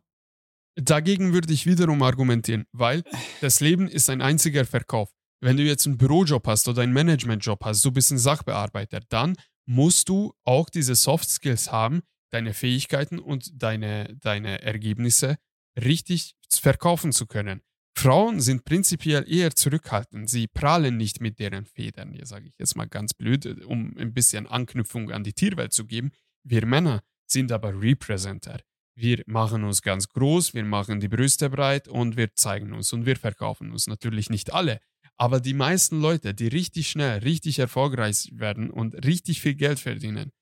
[0.76, 3.02] Dagegen würde ich wiederum argumentieren, weil
[3.40, 5.10] das Leben ist ein einziger Verkauf.
[5.40, 9.34] Wenn du jetzt einen Bürojob hast oder einen Managementjob hast, du bist ein Sachbearbeiter, dann
[9.66, 12.02] musst du auch diese Soft Skills haben,
[12.32, 15.36] deine Fähigkeiten und deine, deine Ergebnisse
[15.80, 17.62] richtig verkaufen zu können.
[17.94, 20.28] Frauen sind prinzipiell eher zurückhaltend.
[20.28, 24.14] Sie prahlen nicht mit deren Federn, hier sage ich jetzt mal ganz blöd, um ein
[24.14, 26.10] bisschen Anknüpfung an die Tierwelt zu geben.
[26.42, 28.60] Wir Männer sind aber Representer.
[28.94, 33.06] Wir machen uns ganz groß, wir machen die Brüste breit und wir zeigen uns und
[33.06, 33.86] wir verkaufen uns.
[33.86, 34.80] Natürlich nicht alle,
[35.16, 40.32] aber die meisten Leute, die richtig schnell, richtig erfolgreich werden und richtig viel Geld verdienen,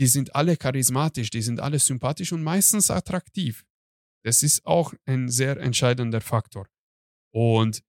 [0.00, 3.64] die sind alle charismatisch, die sind alle sympathisch und meistens attraktiv.
[4.24, 6.66] Das ist auch ein sehr entscheidender Faktor.
[7.32, 7.82] Und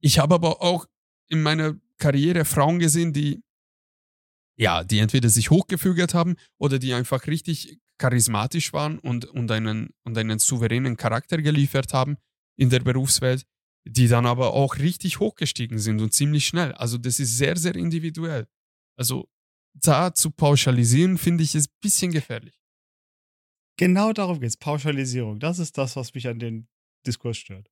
[0.00, 0.86] ich habe aber auch
[1.28, 3.42] in meiner Karriere Frauen gesehen, die
[4.56, 9.90] ja, die entweder sich hochgefügert haben oder die einfach richtig charismatisch waren und, und, einen,
[10.04, 12.18] und einen souveränen Charakter geliefert haben
[12.56, 13.44] in der Berufswelt,
[13.84, 16.72] die dann aber auch richtig hochgestiegen sind und ziemlich schnell.
[16.72, 18.46] Also das ist sehr, sehr individuell.
[18.96, 19.28] Also
[19.74, 22.54] da zu pauschalisieren, finde ich, ist ein bisschen gefährlich.
[23.76, 24.56] Genau darum geht's.
[24.56, 25.40] Pauschalisierung.
[25.40, 26.68] Das ist das, was mich an den
[27.06, 27.70] Diskurs stört.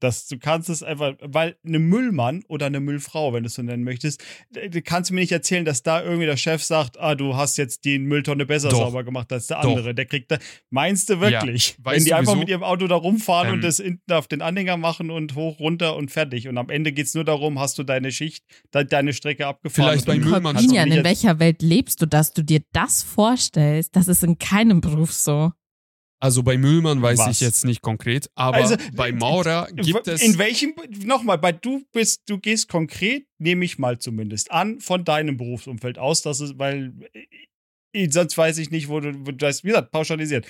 [0.00, 3.62] Dass du kannst es einfach, weil eine Müllmann oder eine Müllfrau, wenn du es so
[3.62, 7.14] nennen möchtest, du kannst du mir nicht erzählen, dass da irgendwie der Chef sagt, ah,
[7.14, 8.78] du hast jetzt die Mülltonne besser Doch.
[8.78, 9.70] sauber gemacht als der Doch.
[9.70, 9.94] andere.
[9.94, 10.38] Der kriegt da.
[10.70, 11.76] Meinst du wirklich?
[11.82, 12.40] weißt wenn die einfach wieso?
[12.40, 13.54] mit ihrem Auto da rumfahren Ähm.
[13.54, 16.48] und das hinten auf den Anhänger machen und hoch, runter und fertig.
[16.48, 18.44] Und am Ende geht's nur darum, hast du deine Schicht,
[18.74, 19.90] de deine Strecke abgefahren.
[19.90, 23.96] Vielleicht bei Müllmann mich in welcher Welt lebst du, dass du dir das vorstellst?
[23.96, 25.52] Das ist in keinem Beruf so.
[26.20, 27.30] Also bei Müllmann weiß Was?
[27.30, 30.20] ich jetzt nicht konkret, aber Also, bei äh, Maurer gibt es.
[30.20, 35.04] In welchem, nochmal, bei du bist, du gehst konkret, nehme ich mal zumindest an, von
[35.04, 36.92] deinem Berufsumfeld aus, dass es, weil
[37.92, 40.46] äh, sonst weiß ich nicht, wo du, wo du das, wie gesagt, pauschalisiert.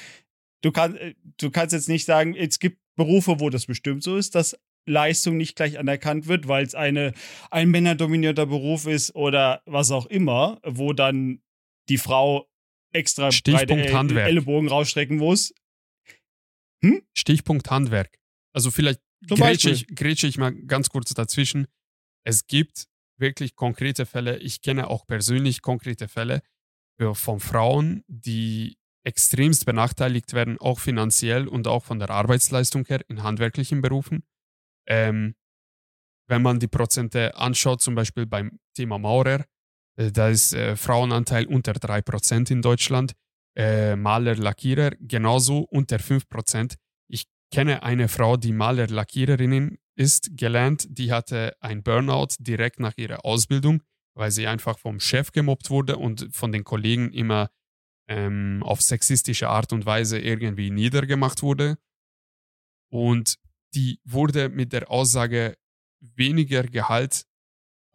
[0.62, 4.16] Du, kann, äh, du kannst jetzt nicht sagen, es gibt Berufe, wo das bestimmt so
[4.16, 4.56] ist, dass
[4.86, 7.12] Leistung nicht gleich anerkannt wird, weil es eine,
[7.50, 11.40] ein männerdominierter Beruf ist oder was auch immer, wo dann
[11.88, 12.47] die Frau
[12.92, 14.28] extra Stichpunkt breite El- Handwerk.
[14.28, 15.52] Ellenbogen rausstrecken muss.
[17.16, 18.18] Stichpunkt Handwerk.
[18.54, 21.66] Also vielleicht grätsche ich, grätsche ich mal ganz kurz dazwischen.
[22.24, 22.86] Es gibt
[23.18, 24.38] wirklich konkrete Fälle.
[24.38, 26.42] Ich kenne auch persönlich konkrete Fälle
[26.98, 33.00] für- von Frauen, die extremst benachteiligt werden, auch finanziell und auch von der Arbeitsleistung her
[33.08, 34.24] in handwerklichen Berufen.
[34.86, 35.34] Ähm,
[36.28, 39.44] wenn man die Prozente anschaut, zum Beispiel beim Thema Maurer, äh,
[39.98, 43.14] da ist äh, Frauenanteil unter 3% in Deutschland,
[43.56, 46.76] äh, Maler, Lackierer genauso unter 5%.
[47.08, 52.96] Ich kenne eine Frau, die Maler, Lackiererinnen ist gelernt, die hatte ein Burnout direkt nach
[52.96, 53.82] ihrer Ausbildung,
[54.14, 57.50] weil sie einfach vom Chef gemobbt wurde und von den Kollegen immer
[58.08, 61.76] ähm, auf sexistische Art und Weise irgendwie niedergemacht wurde.
[62.90, 63.36] Und
[63.74, 65.56] die wurde mit der Aussage
[66.00, 67.24] weniger Gehalt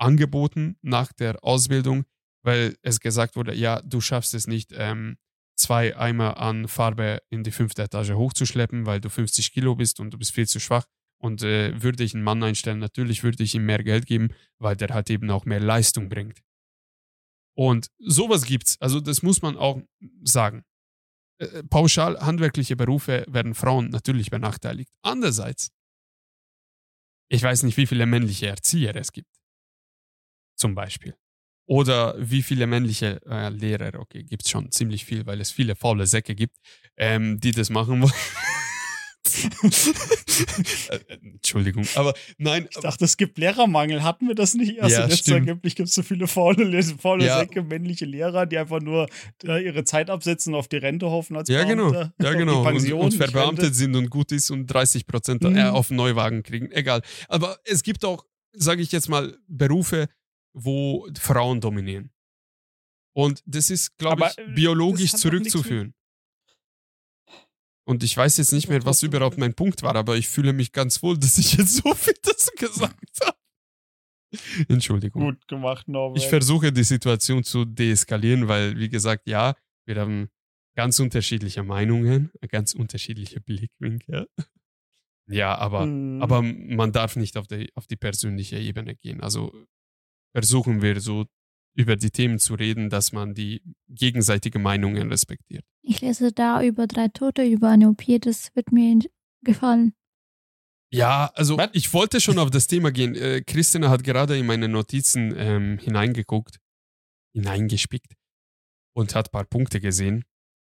[0.03, 2.03] angeboten nach der Ausbildung,
[2.43, 5.17] weil es gesagt wurde, ja, du schaffst es nicht, ähm,
[5.55, 10.11] zwei Eimer an Farbe in die fünfte Etage hochzuschleppen, weil du 50 Kilo bist und
[10.11, 10.85] du bist viel zu schwach.
[11.19, 14.29] Und äh, würde ich einen Mann einstellen, natürlich würde ich ihm mehr Geld geben,
[14.59, 16.41] weil der halt eben auch mehr Leistung bringt.
[17.55, 18.75] Und sowas gibt's.
[18.81, 19.81] Also das muss man auch
[20.23, 20.63] sagen.
[21.37, 24.91] Äh, pauschal handwerkliche Berufe werden Frauen natürlich benachteiligt.
[25.01, 25.69] Andererseits,
[27.29, 29.29] ich weiß nicht, wie viele männliche Erzieher es gibt.
[30.63, 31.13] Zum Beispiel.
[31.65, 35.75] Oder wie viele männliche äh, Lehrer, okay, gibt es schon ziemlich viel, weil es viele
[35.75, 36.55] faule Säcke gibt,
[36.95, 38.13] ähm, die das machen wollen.
[41.21, 42.67] Entschuldigung, aber nein.
[42.69, 44.03] Ich dachte, es gibt Lehrermangel.
[44.03, 44.95] Hatten wir das nicht erst?
[44.97, 47.39] Ja, jetzt angeblich gibt es so viele faule, faule Ja.
[47.39, 49.07] Säcke, männliche Lehrer, die einfach nur
[49.45, 51.91] äh, ihre Zeit absetzen und auf die Rente hoffen als Ja, genau.
[51.91, 52.13] Beamter.
[52.21, 52.59] Ja, Auf genau.
[52.59, 55.57] Und, Pension, und nicht verbeamtet sind und gut ist und 30 Prozent Mhm.
[55.57, 56.71] äh, auf den Neuwagen kriegen.
[56.71, 57.01] Egal.
[57.27, 60.07] Aber es gibt auch, sage ich jetzt mal, Berufe,
[60.53, 62.11] wo Frauen dominieren.
[63.15, 65.93] Und das ist, glaube ich, äh, biologisch zurückzuführen.
[67.85, 70.71] Und ich weiß jetzt nicht mehr, was überhaupt mein Punkt war, aber ich fühle mich
[70.71, 73.37] ganz wohl, dass ich jetzt so viel dazu gesagt habe.
[74.67, 75.21] Entschuldigung.
[75.21, 76.17] Gut gemacht, Norbert.
[76.23, 80.29] Ich versuche die Situation zu deeskalieren, weil, wie gesagt, ja, wir haben
[80.75, 84.27] ganz unterschiedliche Meinungen, ganz unterschiedliche Blickwinkel.
[85.27, 86.21] Ja, aber, Mhm.
[86.21, 89.21] aber man darf nicht auf die, auf die persönliche Ebene gehen.
[89.21, 89.53] Also
[90.33, 91.25] versuchen wir so
[91.75, 95.65] über die Themen zu reden, dass man die gegenseitige Meinungen respektiert.
[95.81, 98.99] Ich lese da über drei Tote, über eine OP, das wird mir
[99.41, 99.93] gefallen.
[100.91, 101.69] Ja, also Was?
[101.73, 103.15] ich wollte schon auf das Thema gehen.
[103.15, 106.59] Äh, Christina hat gerade in meine Notizen ähm, hineingeguckt,
[107.33, 108.13] hineingespickt
[108.95, 110.23] und hat ein paar Punkte gesehen.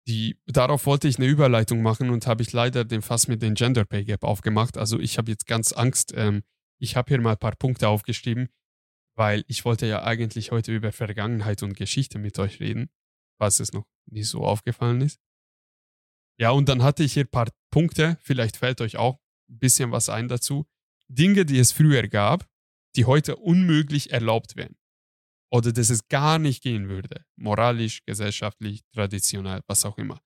[0.07, 3.53] Die, darauf wollte ich eine Überleitung machen und habe ich leider den Fass mit dem
[3.53, 4.77] Gender Pay Gap aufgemacht.
[4.77, 6.11] Also ich habe jetzt ganz Angst.
[6.15, 6.41] Ähm,
[6.79, 8.49] ich habe hier mal ein paar Punkte aufgeschrieben,
[9.15, 12.89] weil ich wollte ja eigentlich heute über Vergangenheit und Geschichte mit euch reden,
[13.39, 15.19] falls es noch nicht so aufgefallen ist.
[16.37, 19.91] Ja, und dann hatte ich hier ein paar Punkte, vielleicht fällt euch auch ein bisschen
[19.91, 20.65] was ein dazu.
[21.07, 22.45] Dinge, die es früher gab,
[22.95, 24.75] die heute unmöglich erlaubt wären.
[25.51, 27.25] Oder dass es gar nicht gehen würde.
[27.37, 30.19] Moralisch, gesellschaftlich, traditionell, was auch immer.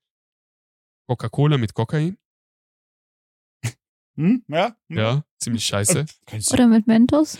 [1.07, 2.17] Coca-Cola mit Kokain,
[4.15, 4.43] Hm?
[4.47, 4.75] Ja?
[4.89, 4.97] Hm?
[4.97, 6.05] ja, ziemlich scheiße.
[6.05, 7.37] Du- Oder mit Mentos.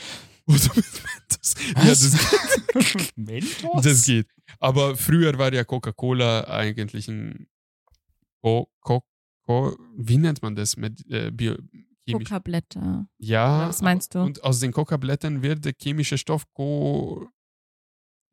[0.49, 1.55] Oder mit Mentos.
[1.75, 3.83] Ja, das, Mentos?
[3.83, 4.27] das geht.
[4.59, 7.47] Aber früher war ja Coca-Cola eigentlich ein
[8.41, 9.03] Co Co
[9.45, 11.55] Co wie nennt man das mit äh, Bio
[12.07, 12.29] chemisch?
[12.29, 13.07] Coca-Blätter.
[13.19, 13.69] Ja.
[13.69, 14.19] Was meinst du?
[14.21, 17.29] Und aus den Coca-Blättern wird der chemische Stoff Co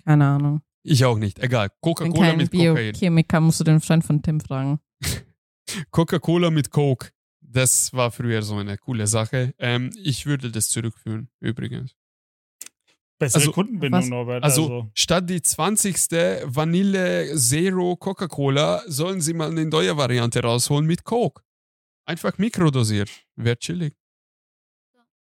[0.04, 0.62] Keine Ahnung.
[0.82, 1.38] Ich auch nicht.
[1.40, 1.70] Egal.
[1.80, 2.92] Coca-Cola mit Kokain.
[2.92, 4.80] Biochemiker, musst du den Freund von Tim fragen.
[5.90, 7.10] Coca-Cola mit Coke.
[7.40, 9.54] Das war früher so eine coole Sache.
[9.58, 11.94] Ähm, ich würde das zurückführen, übrigens.
[13.18, 14.08] Bessere Also- Kundenbindung, Was?
[14.08, 14.44] Norbert.
[14.44, 16.42] Also, Also, statt die 20.
[16.44, 21.42] Vanille Zero Coca-Cola sollen sie mal eine neue Variante rausholen mit Coke.
[22.04, 23.10] Einfach mikrodosiert.
[23.36, 23.94] Wäre chillig.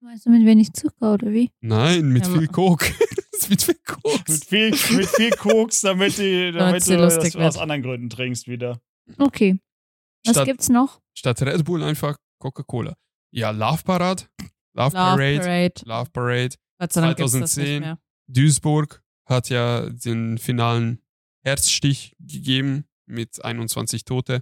[0.03, 1.51] Meinst du mit wenig Zucker oder wie?
[1.61, 2.91] Nein, mit Ja, viel Coke.
[3.49, 4.45] mit viel mit Koks.
[4.45, 7.57] viel, mit viel Koks, damit, die, damit du das lustig aus wird.
[7.63, 8.79] anderen Gründen trinkst wieder.
[9.19, 9.59] Okay.
[10.25, 11.01] Was Statt, gibt's noch?
[11.15, 12.95] statt Red Bull einfach Coca-Cola.
[13.31, 14.23] Ja, Love Parade.
[14.73, 15.39] Love, Love Parade.
[15.39, 15.73] Parade.
[15.85, 16.55] Love Parade.
[16.81, 17.69] Gott sei Dank gibt's das 2010.
[17.73, 17.99] nicht mehr.
[18.27, 20.99] Duisburg hat ja den finalen
[21.43, 24.41] Herzstich gegeben mit 21 Tote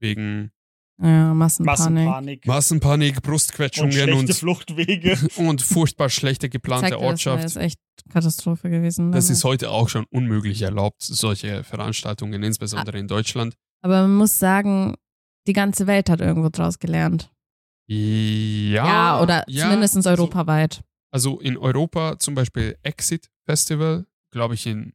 [0.00, 0.50] wegen
[0.98, 1.78] Ja, Massenpanik.
[1.78, 2.46] Massenpanik.
[2.46, 5.18] Massenpanik, und Brustquetschungen schlechte und, Fluchtwege.
[5.36, 7.44] und furchtbar schlechte geplante Zeigt dir, das Ortschaft.
[7.44, 7.78] ist echt
[8.10, 9.12] Katastrophe gewesen.
[9.12, 13.56] Das ist heute auch schon unmöglich erlaubt, solche Veranstaltungen, insbesondere in Deutschland.
[13.82, 14.94] Aber man muss sagen,
[15.46, 17.30] die ganze Welt hat irgendwo draus gelernt.
[17.86, 20.82] Ja, Ja, oder ja, zumindest europaweit.
[21.14, 24.94] Also in Europa zum Beispiel Exit Festival, glaube ich in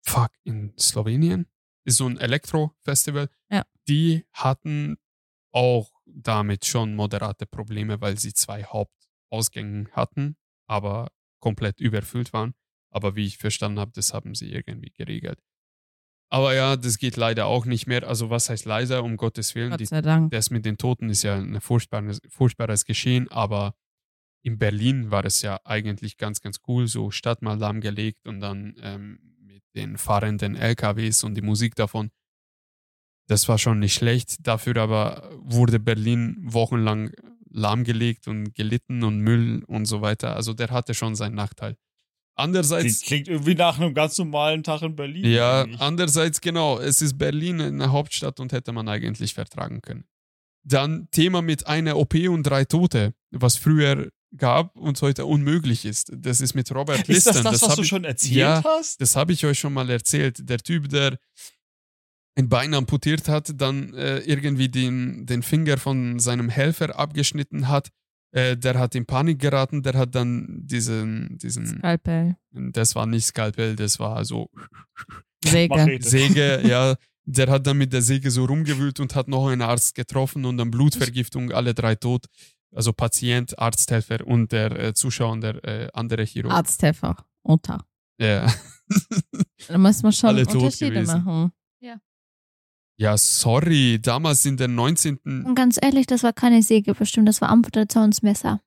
[0.00, 1.46] fuck, in Slowenien
[1.84, 3.28] ist so ein Elektro-Festival.
[3.50, 3.64] Ja.
[3.88, 4.98] Die hatten
[5.50, 10.36] auch damit schon moderate Probleme, weil sie zwei Hauptausgänge hatten,
[10.68, 11.10] aber
[11.40, 12.54] komplett überfüllt waren.
[12.90, 15.42] Aber wie ich verstanden habe, das haben sie irgendwie geregelt.
[16.30, 18.06] Aber ja, das geht leider auch nicht mehr.
[18.06, 19.70] Also was heißt leider, um Gottes Willen?
[19.70, 20.30] Gott sei Dank.
[20.30, 23.74] das mit den Toten ist ja ein furchtbares, furchtbares Geschehen, aber
[24.46, 28.76] in Berlin war es ja eigentlich ganz, ganz cool, so Stadt mal lahmgelegt und dann
[28.80, 32.10] ähm, mit den fahrenden LKWs und die Musik davon.
[33.26, 34.46] Das war schon nicht schlecht.
[34.46, 37.10] Dafür aber wurde Berlin wochenlang
[37.50, 40.36] lahmgelegt und gelitten und Müll und so weiter.
[40.36, 41.76] Also der hatte schon seinen Nachteil.
[42.36, 43.00] Andererseits.
[43.00, 45.24] Das klingt irgendwie nach einem ganz normalen Tag in Berlin.
[45.24, 45.80] Ja, eigentlich.
[45.80, 50.04] andererseits genau, es ist Berlin eine Hauptstadt und hätte man eigentlich vertragen können.
[50.62, 56.10] Dann Thema mit einer OP und drei Tote, was früher gab und heute unmöglich ist.
[56.14, 57.52] Das ist mit Robert Ist das Liston.
[57.52, 58.62] das, was hab du ich- schon erzählt Ja.
[58.64, 59.00] hast?
[59.00, 60.48] Das habe ich euch schon mal erzählt.
[60.48, 61.18] Der Typ, der
[62.38, 67.88] ein Bein amputiert hat, dann äh, irgendwie den, den Finger von seinem Helfer abgeschnitten hat,
[68.32, 72.36] äh, der hat in Panik geraten, der hat dann diesen, diesen, Skalpell.
[72.52, 74.50] das war nicht Skalpell, das war so
[75.44, 75.98] Säge.
[76.02, 76.96] Säge, ja.
[77.28, 80.58] Der hat dann mit der Säge so rumgewühlt und hat noch einen Arzt getroffen und
[80.58, 82.26] dann Blutvergiftung, alle drei tot.
[82.74, 86.52] Also Patient, Arzthelfer und der äh, Zuschauer und der äh, andere Chirurg.
[86.52, 87.16] Arzthelfer.
[87.42, 87.84] Unter.
[88.20, 88.52] Ja.
[89.68, 91.50] Da muss man schon Alle Unterschiede machen.
[92.98, 95.18] ja, sorry, damals in den 19.
[95.44, 98.60] Und ganz ehrlich, das war keine Säge bestimmt, das war Amputationsmesser.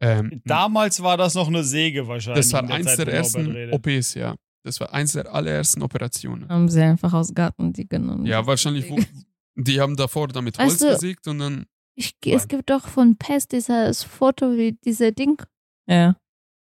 [0.00, 2.44] Ähm, Damals war das noch eine Säge wahrscheinlich.
[2.44, 3.72] das war der eins Zeit, der ersten.
[3.72, 4.36] OPs, ja.
[4.62, 6.48] Das war eins der allerersten Operationen.
[6.48, 8.24] Haben sie einfach aus Garten die genommen.
[8.26, 8.98] Ja, wahrscheinlich, wo,
[9.56, 11.66] die haben davor damit Weißt Holz du- gesägt und dann,
[11.96, 15.40] Ich, es gibt doch von Pest dieses Foto, wie diese Ding
[15.88, 16.16] Ja.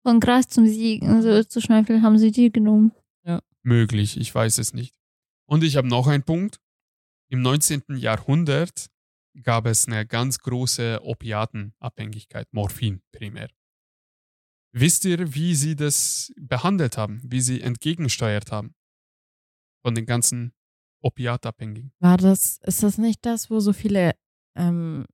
[0.05, 2.91] von Gras zum Siegen, also zu schmeicheln, haben sie die genommen.
[3.65, 4.93] möglich, ich weiß es nicht.
[5.47, 6.59] Und ich habe noch einen Punkt.
[7.29, 7.83] Im 19.
[7.95, 8.87] Jahrhundert
[9.41, 13.49] gab es eine ganz große Opiatenabhängigkeit, Morphin primär.
[14.75, 18.73] Wisst ihr, wie sie das behandelt haben, wie sie entgegensteuert haben
[19.81, 20.51] von den ganzen
[21.01, 21.93] Opiatabhängigen?
[21.99, 24.15] War das, ist das nicht das, wo so viele,
[24.55, 25.05] ähm,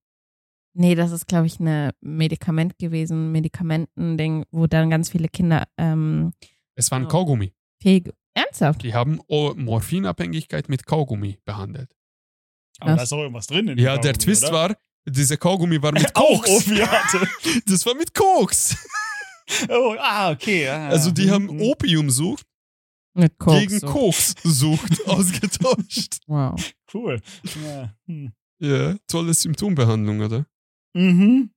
[0.74, 6.32] nee, das ist, glaube ich, ein Medikament gewesen, Medikamentending, wo dann ganz viele Kinder, ähm,
[6.76, 7.10] Es war ein Ja.
[7.10, 7.54] Kaugummi.
[7.82, 8.84] fähig, ernsthaft?
[8.84, 11.92] Die haben O- Morphinabhängigkeit mit Kaugummi behandelt.
[12.80, 12.98] Aber Was?
[12.98, 13.68] da ist doch irgendwas drin.
[13.68, 14.54] In Ja, dem der Kaugummi, Twist oder?
[14.54, 16.68] war, dieser Kaugummi war mit Auch Koks.
[16.68, 17.28] Opiate.
[17.66, 18.76] Das war mit Koks.
[19.70, 20.66] oh, ah, okay.
[20.66, 21.34] Ja, Also die ja.
[21.34, 21.62] haben Mhm.
[21.62, 22.46] Opiumsucht
[23.16, 23.60] Mit Koks.
[23.60, 23.88] gegen so.
[23.88, 26.18] Kokssucht ausgetauscht.
[26.28, 26.56] Wow.
[26.94, 27.22] Cool.
[27.66, 27.94] Ja.
[28.08, 28.32] Hm.
[28.62, 30.46] Ja, tolle Symptombehandlung, oder?
[31.00, 31.52] Mhm.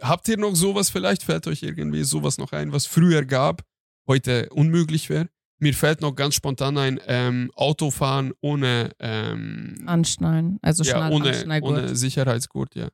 [0.00, 3.62] Habt ihr noch sowas, vielleicht fällt euch irgendwie sowas noch ein, was früher gab,
[4.08, 5.28] heute unmöglich wäre?
[5.58, 10.58] Mir fällt noch ganz spontan ein, ähm, Autofahren ohne, ähm, Anschnallen.
[10.60, 11.78] Also ja, Schnall, ohne, Anschnallgurt.
[11.78, 12.88] ohne Sicherheitsgurt, ja.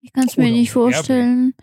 [0.00, 1.54] Ich kann es mir Oder nicht vorstellen,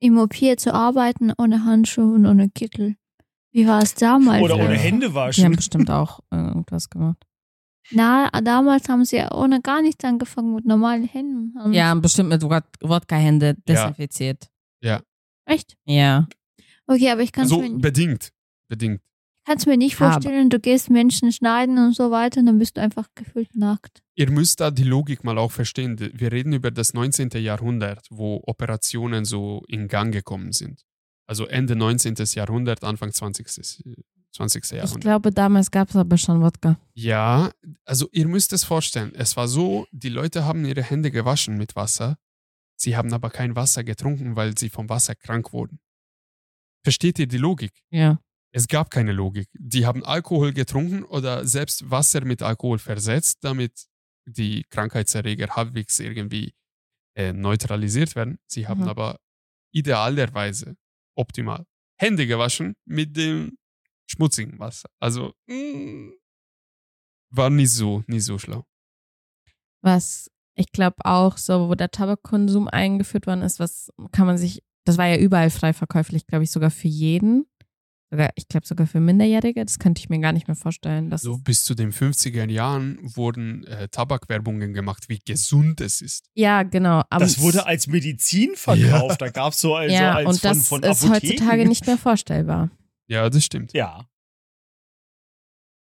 [0.00, 2.96] im OP zu arbeiten ohne Handschuhe und ohne Kittel.
[3.52, 4.42] Wie war es damals?
[4.42, 4.74] Oder ohne.
[4.74, 5.56] Hände Die haben waschen.
[5.56, 7.24] bestimmt auch irgendwas gemacht.
[7.90, 11.54] Na, damals haben sie ja ohne gar nichts angefangen mit normalen Händen.
[11.58, 14.48] Haben Ja, bestimmt mit Wod- Wodka-Hände desinfiziert.
[15.44, 15.76] Echt?
[15.84, 16.28] Ja.
[16.86, 18.30] Okay, aber ich kann es Also mir, bedingt.
[18.68, 19.00] Bedingt.
[19.44, 22.76] kann's mir nicht Aber- vorstellen, du gehst Menschen schneiden und so weiter und dann bist
[22.76, 24.02] du einfach gefühlt nackt.
[24.14, 25.98] Ihr müsst da die Logik mal auch verstehen.
[25.98, 27.30] Wir reden über das 19.
[27.42, 30.84] Jahrhundert, wo Operationen so in Gang gekommen sind.
[31.26, 32.14] Also Ende 19.
[32.34, 33.82] Jahrhundert, Anfang 20.
[34.32, 34.64] 20.
[34.64, 35.00] Ich Jahrhundert.
[35.00, 36.78] glaube, damals gab es aber schon Wodka.
[36.94, 37.50] Ja,
[37.84, 39.14] also ihr müsst es vorstellen.
[39.14, 42.18] Es war so, die Leute haben ihre Hände gewaschen mit Wasser.
[42.76, 45.78] Sie haben aber kein Wasser getrunken, weil sie vom Wasser krank wurden.
[46.84, 47.72] Versteht ihr die Logik?
[47.90, 48.18] Ja.
[48.54, 49.48] Es gab keine Logik.
[49.54, 53.86] Die haben Alkohol getrunken oder selbst Wasser mit Alkohol versetzt, damit
[54.26, 56.52] die Krankheitserreger halbwegs irgendwie
[57.14, 58.38] äh, neutralisiert werden.
[58.46, 58.88] Sie haben Mhm.
[58.88, 59.18] aber
[59.74, 60.76] idealerweise
[61.16, 61.66] optimal
[61.98, 63.56] Hände gewaschen mit dem
[64.06, 64.88] schmutzigen Wasser.
[65.00, 66.12] Also mh,
[67.30, 68.64] war nicht so, nicht so schlau.
[69.82, 74.62] Was ich glaube auch so, wo der Tabakkonsum eingeführt worden ist, was kann man sich,
[74.84, 77.46] das war ja überall frei verkäuflich, glaube ich, sogar für jeden.
[78.10, 81.08] Sogar, ich glaube sogar für Minderjährige, das könnte ich mir gar nicht mehr vorstellen.
[81.08, 86.26] Dass So bis zu den 50er Jahren wurden äh, Tabakwerbungen gemacht, wie gesund es ist.
[86.34, 87.02] ja, genau.
[87.08, 89.22] Aber Das wurde als Medizin verkauft.
[89.22, 91.32] Da gab es so also ja, als und von, das von ist Apotheken.
[91.32, 92.70] heutzutage nicht mehr vorstellbar.
[93.12, 93.74] Ja, das stimmt.
[93.74, 94.08] Ja.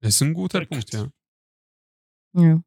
[0.01, 0.91] Das ist ein guter Verrückt.
[0.91, 1.09] Punkt, ja.
[2.33, 2.61] Ja.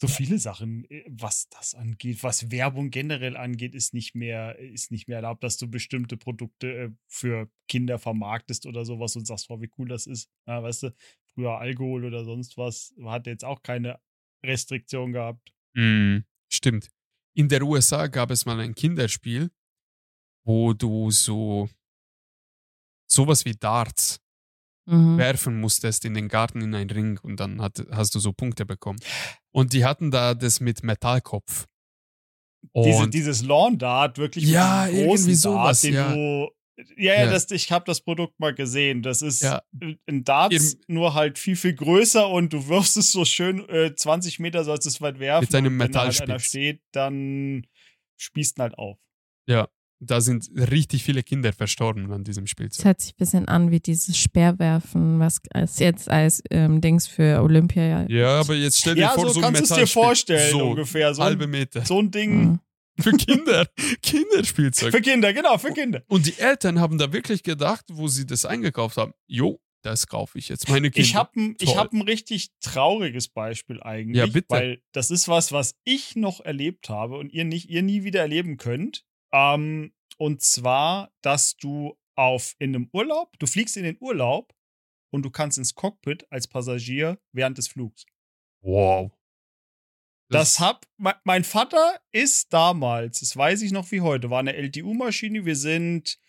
[0.00, 4.90] So viele Sachen, äh, was das angeht, was Werbung generell angeht, ist nicht mehr, ist
[4.90, 9.50] nicht mehr erlaubt, dass du bestimmte Produkte äh, für Kinder vermarktest oder sowas und sagst,
[9.50, 10.30] wow, wie cool das ist.
[10.46, 10.94] Ja, weißt du,
[11.34, 14.00] früher Alkohol oder sonst was, hat jetzt auch keine
[14.42, 15.52] Restriktion gehabt.
[15.74, 16.88] Mm, stimmt.
[17.34, 19.50] In der USA gab es mal ein Kinderspiel,
[20.46, 21.68] wo du so
[23.10, 24.20] sowas wie Darts
[24.86, 25.18] Mhm.
[25.18, 28.64] werfen musstest in den Garten in einen Ring und dann hat, hast du so Punkte
[28.66, 28.98] bekommen.
[29.52, 31.66] Und die hatten da das mit Metallkopf.
[32.74, 36.12] Diese, dieses Lawn Dart, wirklich Ja, irgendwie sowas, Dart, den ja.
[36.12, 36.48] du
[36.96, 37.30] Ja, ja, Ja.
[37.30, 39.02] Das, ich habe das Produkt mal gesehen.
[39.02, 39.62] Das ist Ja.
[40.08, 43.94] ein Darts, Eben- nur halt viel, viel größer und du wirfst es so schön äh,
[43.94, 45.44] 20 Meter, sollst es weit werfen.
[45.44, 46.48] Mit einem und wenn da halt einer Metallspitz.
[46.48, 47.66] steht, dann
[48.18, 48.98] spießt ihn halt auf.
[49.46, 49.68] Ja,
[50.02, 52.84] da sind richtig viele Kinder verstorben an diesem Es Spielzeug.
[52.86, 57.42] hört sich ein bisschen an wie dieses Speerwerfen, was als jetzt als ähm, Dings für
[57.42, 58.06] Olympia.
[58.08, 60.50] Ja, aber jetzt stell dir Ja, vor, so so ein kannst du es dir vorstellen,
[60.50, 61.14] so ungefähr.
[61.14, 61.84] So halbe ein, Meter.
[61.84, 62.60] so ein Ding Mhm.
[63.02, 63.66] Für Kinder.
[64.02, 64.90] Kinderspielzeug.
[64.92, 66.02] für Kinder, genau, für Kinder.
[66.08, 70.38] Und die Eltern haben da wirklich gedacht, wo sie das eingekauft haben, jo, das kaufe
[70.38, 71.06] ich jetzt meine Kinder.
[71.08, 74.16] Ich habe ein, ich hab ein richtig trauriges Beispiel eigentlich.
[74.18, 74.48] Ja, bitte.
[74.50, 78.20] Weil das ist was, was ich noch erlebt habe und ihr nicht, ihr nie wieder
[78.20, 79.04] erleben könnt.
[79.32, 84.54] Ähm, und zwar, dass du auf in einem Urlaub, du fliegst in den Urlaub
[85.10, 88.04] und du kannst ins Cockpit als Passagier während des Flugs.
[88.62, 89.10] wow.
[90.32, 94.54] Das hab, me- mein Vater ist damals, das weiß ich noch wie heute, war eine
[94.54, 95.44] LTU-Maschine.
[95.44, 96.20] Wir sind,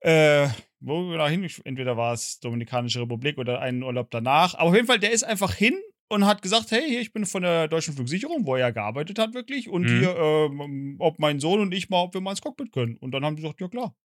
[0.00, 0.48] äh,
[0.80, 1.48] wo genau hin?
[1.62, 4.54] Entweder war es Dominikanische Republik oder einen Urlaub danach.
[4.54, 5.78] Aber auf jeden Fall, der ist einfach hin
[6.10, 9.18] und hat gesagt: Hey, hier, ich bin von der Deutschen Flugsicherung, wo er ja gearbeitet
[9.18, 9.68] hat, wirklich.
[9.68, 9.98] Und Mhm.
[9.98, 12.96] hier, ähm, ob mein Sohn und ich mal, ob wir mal ins Cockpit können.
[12.96, 13.96] Und dann haben die gesagt: Ja, klar.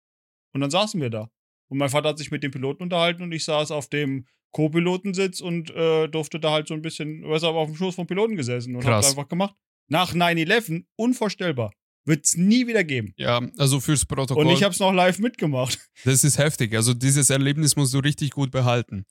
[0.53, 1.31] Und dann saßen wir da.
[1.69, 5.41] Und mein Vater hat sich mit dem Piloten unterhalten und ich saß auf dem Co-Pilotensitz
[5.41, 8.37] und äh, durfte da halt so ein bisschen, was aber auf dem Schoß vom Piloten
[8.37, 9.07] gesessen und Krass.
[9.07, 9.55] hab einfach gemacht.
[9.89, 11.73] Nach 9-11, unvorstellbar.
[12.07, 13.15] Wird's nie wieder geben.
[13.17, 14.45] Ja, also fürs Protokoll.
[14.47, 15.79] Und ich hab's noch live mitgemacht.
[16.05, 16.75] das ist heftig.
[16.77, 19.07] Also dieses Erlebnis musst du richtig gut behalten.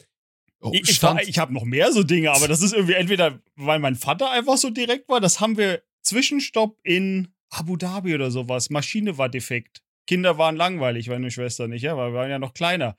[0.63, 2.93] Oh, Ich, ich, stand, war- ich habe noch mehr so Dinge, aber das ist irgendwie
[2.93, 8.15] entweder, weil mein Vater einfach so direkt war, das haben wir Zwischenstopp in Abu Dhabi
[8.15, 8.69] oder sowas.
[8.69, 9.83] Maschine war defekt.
[10.07, 12.97] Kinder waren langweilig, meine Schwester nicht, ja, weil wir waren ja noch kleiner.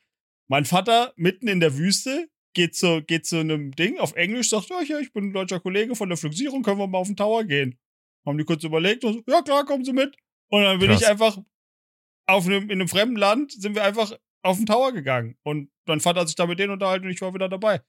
[0.49, 4.71] Mein Vater mitten in der Wüste geht zu, geht zu einem Ding auf Englisch, sagt,
[4.71, 7.17] ja, ja, ich bin ein deutscher Kollege von der Flugsicherung, können wir mal auf den
[7.17, 7.79] Tower gehen?
[8.27, 10.17] Haben die kurz überlegt und so, ja klar, kommen Sie mit.
[10.51, 11.01] Und dann bin Krass.
[11.03, 11.39] ich einfach
[12.27, 15.37] auf einem, in einem fremden Land, sind wir einfach auf den Tower gegangen.
[15.43, 17.81] Und mein Vater hat sich da mit denen unterhalten und ich war wieder dabei.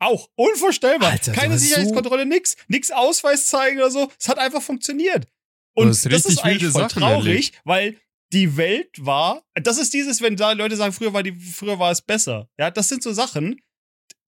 [0.00, 1.10] Auch unvorstellbar.
[1.10, 2.56] Alter, Keine hast so- Sicherheitskontrolle, nix.
[2.68, 4.10] Nix Ausweis zeigen oder so.
[4.18, 5.26] Es hat einfach funktioniert.
[5.74, 7.60] Und das richtig ist eigentlich voll Sachen traurig, erlebt.
[7.64, 8.00] weil
[8.32, 11.90] die Welt war, das ist dieses, wenn da Leute sagen, früher war die, früher war
[11.90, 12.48] es besser.
[12.58, 13.60] Ja, das sind so Sachen,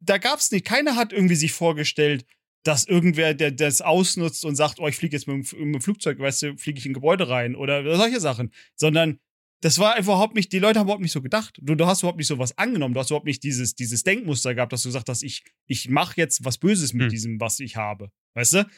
[0.01, 2.25] da gab's nicht, keiner hat irgendwie sich vorgestellt,
[2.65, 5.81] dass irgendwer, der das ausnutzt und sagt, oh, ich fliege jetzt mit dem, mit dem
[5.83, 9.19] Flugzeug, weißt du, fliege ich in ein Gebäude rein oder solche Sachen, sondern
[9.63, 11.59] das war überhaupt nicht, die Leute haben überhaupt nicht so gedacht.
[11.61, 14.55] Du, du hast überhaupt nicht so was angenommen, du hast überhaupt nicht dieses, dieses Denkmuster
[14.55, 17.09] gehabt, dass du gesagt hast, ich, ich mache jetzt was Böses mit Hm.
[17.11, 18.11] diesem, was ich habe.
[18.35, 18.71] Weißt du?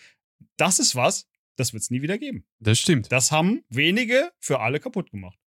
[0.57, 2.45] Das ist was, das wird's nie wieder geben.
[2.59, 3.13] das stimmt.
[3.13, 5.39] Das haben wenige für alle kaputt gemacht.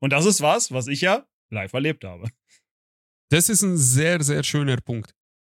[0.00, 2.28] Und das ist was, was ich ja live erlebt habe.
[3.30, 5.14] Das ist ein sehr, sehr schöner Punkt.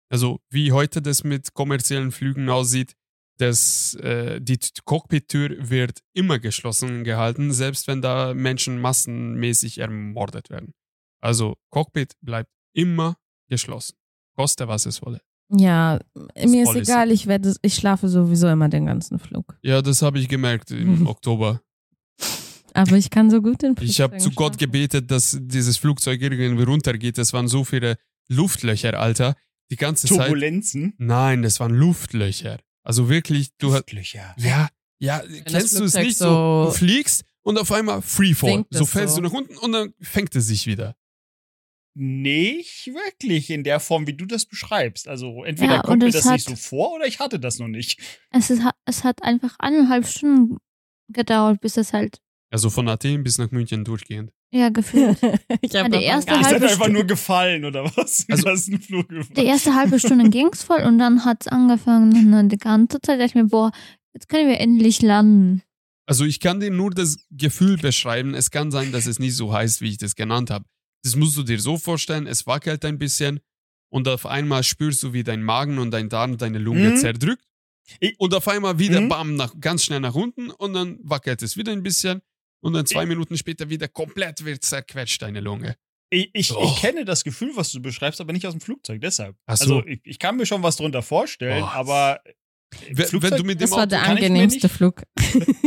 [0.08, 2.94] Also, wie heute das mit kommerziellen Flügen aussieht,
[3.38, 10.72] das, äh, die Cockpit-Tür wird immer geschlossen gehalten, selbst wenn da Menschen massenmäßig ermordet werden.
[11.20, 13.16] Also, Cockpit bleibt immer
[13.48, 13.96] geschlossen.
[14.36, 15.20] Koste, was es wolle.
[15.48, 16.90] Ja, mir ist Policy.
[16.90, 19.56] egal, ich, werde, ich schlafe sowieso immer den ganzen Flug.
[19.62, 21.06] Ja, das habe ich gemerkt im.
[21.06, 21.60] Oktober.
[22.74, 26.62] Aber ich kann so gut den Ich habe zu Gott gebetet, dass dieses Flugzeug irgendwie
[26.62, 27.16] runtergeht.
[27.16, 27.96] Es waren so viele
[28.28, 29.34] Luftlöcher, Alter.
[29.70, 30.18] Die ganze Zeit.
[30.18, 30.94] Turbulenzen.
[30.98, 32.58] Nein, das waren Luftlöcher.
[32.86, 33.84] Also wirklich, du hast.
[33.92, 34.68] Ja,
[35.00, 38.64] ja, das kennst du es nicht so, so- Du fliegst und auf einmal Freefall.
[38.70, 39.20] So es fällst so.
[39.20, 40.94] du nach unten und dann fängt es sich wieder.
[41.98, 45.08] Nicht wirklich in der Form, wie du das beschreibst.
[45.08, 47.58] Also entweder Ja, kommt mir es das hat- nicht so vor oder ich hatte das
[47.58, 47.98] noch nicht.
[48.30, 50.58] Es, ist, es hat einfach eineinhalb Stunden
[51.08, 52.20] gedauert, bis es halt,
[52.50, 54.30] Also von Athen bis nach München durchgehend.
[54.52, 55.18] Ja, gefühlt.
[55.60, 58.24] ich Ja, habe der erste halbe das einfach nur gefallen oder was?
[58.30, 62.12] Also- das ist ein Flug Die erste halbe Stunde ging's voll und dann hat's angefangen,
[62.16, 63.70] und dann die ganze Zeit dachte ich mir, boah,
[64.14, 65.62] jetzt können wir endlich landen.
[66.08, 68.34] Also ich kann dir nur das Gefühl beschreiben.
[68.34, 70.64] Es kann sein, dass es nicht so heißt, wie ich das genannt habe.
[71.02, 73.40] Das musst du dir so vorstellen, es wackelt ein bisschen
[73.92, 76.96] und auf einmal spürst du, wie dein Magen und dein Darm deine Lunge Mhm.
[76.96, 77.42] zerdrückt.
[78.00, 79.08] Ich- Und auf einmal wieder Mhm.
[79.08, 82.20] bam, nach, ganz schnell nach unten und dann wackelt es wieder ein bisschen
[82.62, 85.76] und dann zwei Ich- Minuten später wieder komplett wird zerquetscht deine Lunge.
[86.10, 86.62] Ich, ich, Oh.
[86.64, 89.36] ich kenne das Gefühl, was du beschreibst, aber nicht aus dem Flugzeug, deshalb.
[89.46, 89.76] Ach so.
[89.78, 91.66] Also ich, ich kann mir schon was drunter vorstellen, Oh.
[91.66, 92.20] aber
[92.88, 95.02] Wenn, wenn, Flugzeug- du mit dem Das war Auto, der ich mir angenehmste Flug.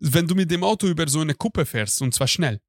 [0.00, 2.60] wenn du mit dem Auto über so eine Kuppe fährst und zwar schnell.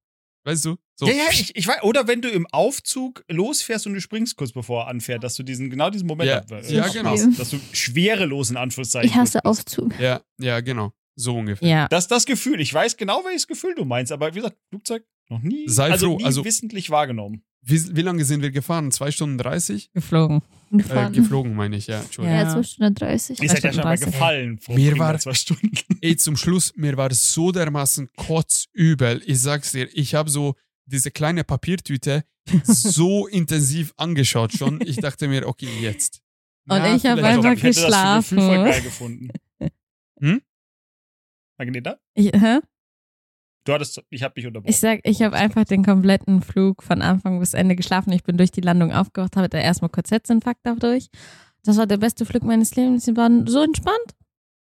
[0.46, 0.76] Weißt du?
[1.00, 1.08] So.
[1.08, 1.84] Ja, ja, ich, ich weiß.
[1.84, 5.44] Oder wenn du im Aufzug losfährst und du springst kurz bevor er anfährt, dass du
[5.44, 7.16] diesen, genau diesen Moment Ja, ab- äh, ja, hast, genau.
[7.38, 9.10] Dass du schwerelos in Anführungszeichen.
[9.10, 9.44] Ich hasse.
[9.46, 9.98] Aufzug.
[10.00, 10.92] ja, ja, genau.
[11.16, 11.68] So ungefähr.
[11.68, 11.88] Ja.
[11.90, 12.60] Das das Gefühl.
[12.60, 16.08] Ich weiß genau, welches Gefühl du meinst, aber wie gesagt, Flugzeug noch nie, Sei also
[16.12, 17.44] froh, nie also- wissentlich wahrgenommen.
[17.66, 18.92] Wie, wie lange sind wir gefahren?
[18.92, 19.94] Zwei Stunden 30?
[19.94, 20.42] Geflogen.
[20.74, 22.02] Äh, geflogen, meine ich, ja.
[22.02, 22.38] Entschuldigung.
[22.38, 22.50] ja.
[22.52, 23.42] 2 Stunden 30.
[23.42, 24.06] Ihr seid ja schon mal 30.
[24.08, 25.72] gefallen vor Mir war- zwei Stunden.
[26.02, 29.22] Ey, zum Schluss, mir war es so dermaßen kotzübel.
[29.26, 30.56] Ich sag's dir, ich habe so
[30.86, 32.26] diese kleine Papiertüte
[32.64, 34.82] so intensiv angeschaut schon.
[34.86, 36.20] Ich dachte mir, okay, jetzt.
[36.68, 38.36] Und ich hab vielleicht einfach doch ich hätte das geschlafen.
[38.38, 39.28] Gefühl voll geil gefunden.
[40.20, 40.42] Hm?
[41.64, 41.98] Magneta?
[42.14, 42.60] Ich, hä?
[43.66, 44.70] Du hattest, ich habe dich unterbrochen.
[44.70, 48.12] ich sag, ich habe einfach den kompletten Flug von Anfang bis Ende geschlafen.
[48.12, 51.08] Ich bin durch die Landung aufgewacht, habe da erstmal kurz Herzinfarkt dadurch.
[51.64, 53.06] Das war der beste Flug meines Lebens.
[53.06, 54.16] Sie waren so entspannt.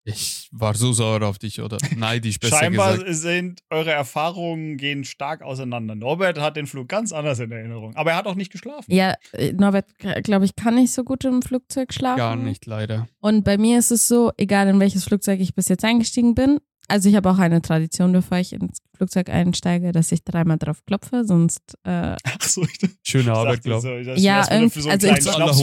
[0.05, 1.77] Ich war so sauer auf dich, oder?
[1.95, 3.15] Neidisch, besser Scheinbar gesagt.
[3.15, 5.93] sind eure Erfahrungen gehen stark auseinander.
[5.95, 7.95] Norbert hat den Flug ganz anders in Erinnerung.
[7.95, 8.91] Aber er hat auch nicht geschlafen.
[8.91, 9.85] Ja, äh, Norbert,
[10.23, 12.17] glaube ich, kann nicht so gut im Flugzeug schlafen.
[12.17, 13.07] Gar nicht, leider.
[13.19, 16.59] Und bei mir ist es so, egal in welches Flugzeug ich bis jetzt eingestiegen bin,
[16.89, 20.83] also ich habe auch eine Tradition, bevor ich ins Flugzeug einsteige, dass ich dreimal drauf
[20.85, 24.07] klopfe, sonst äh, Ach so, ich Schöne Arbeit, glaube so, ich.
[24.07, 25.07] ich Ja, so irgendwie- kleinen also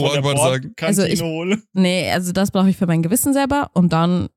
[0.07, 0.73] der Akbar sagen.
[0.81, 1.21] Also ich-
[1.73, 4.29] nee, also das brauche ich für mein Gewissen selber und dann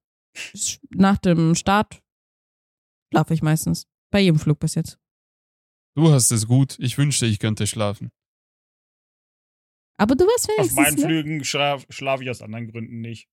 [0.91, 2.01] nach dem Start
[3.13, 3.87] schlafe ich meistens.
[4.13, 4.99] Bei jedem Flug bis jetzt.
[5.97, 6.77] Du hast es gut.
[6.79, 8.11] Ich wünschte, ich könnte schlafen.
[9.99, 11.03] Aber du weißt Auf wenigstens, meinen ne?
[11.05, 13.29] Flügen schlaf, schlafe ich aus anderen Gründen nicht.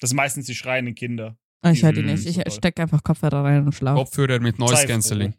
[0.00, 1.36] Das sind meistens die schreienden Kinder.
[1.64, 2.26] Ah, ich höre die Mm, nicht.
[2.26, 4.04] Ich stecke einfach Kopfhörer rein und schlafe.
[4.04, 5.34] Kopfhörer mit Noise Cancelling.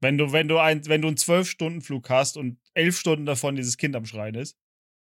[0.00, 3.76] Wenn du, wenn du ein, wenn du einen Zwölf-Stunden-Flug hast und elf Stunden davon dieses
[3.76, 4.56] Kind am Schreien ist,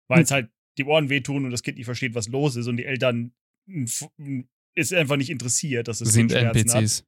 [0.10, 0.24] weil Hm.
[0.24, 2.86] es halt die Ohren wehtun und das Kind nicht versteht, was los ist und die
[2.86, 3.34] Eltern
[4.76, 6.76] ist einfach nicht interessiert, dass das Sind Schmerzen hat.
[6.76, 7.06] NPCs.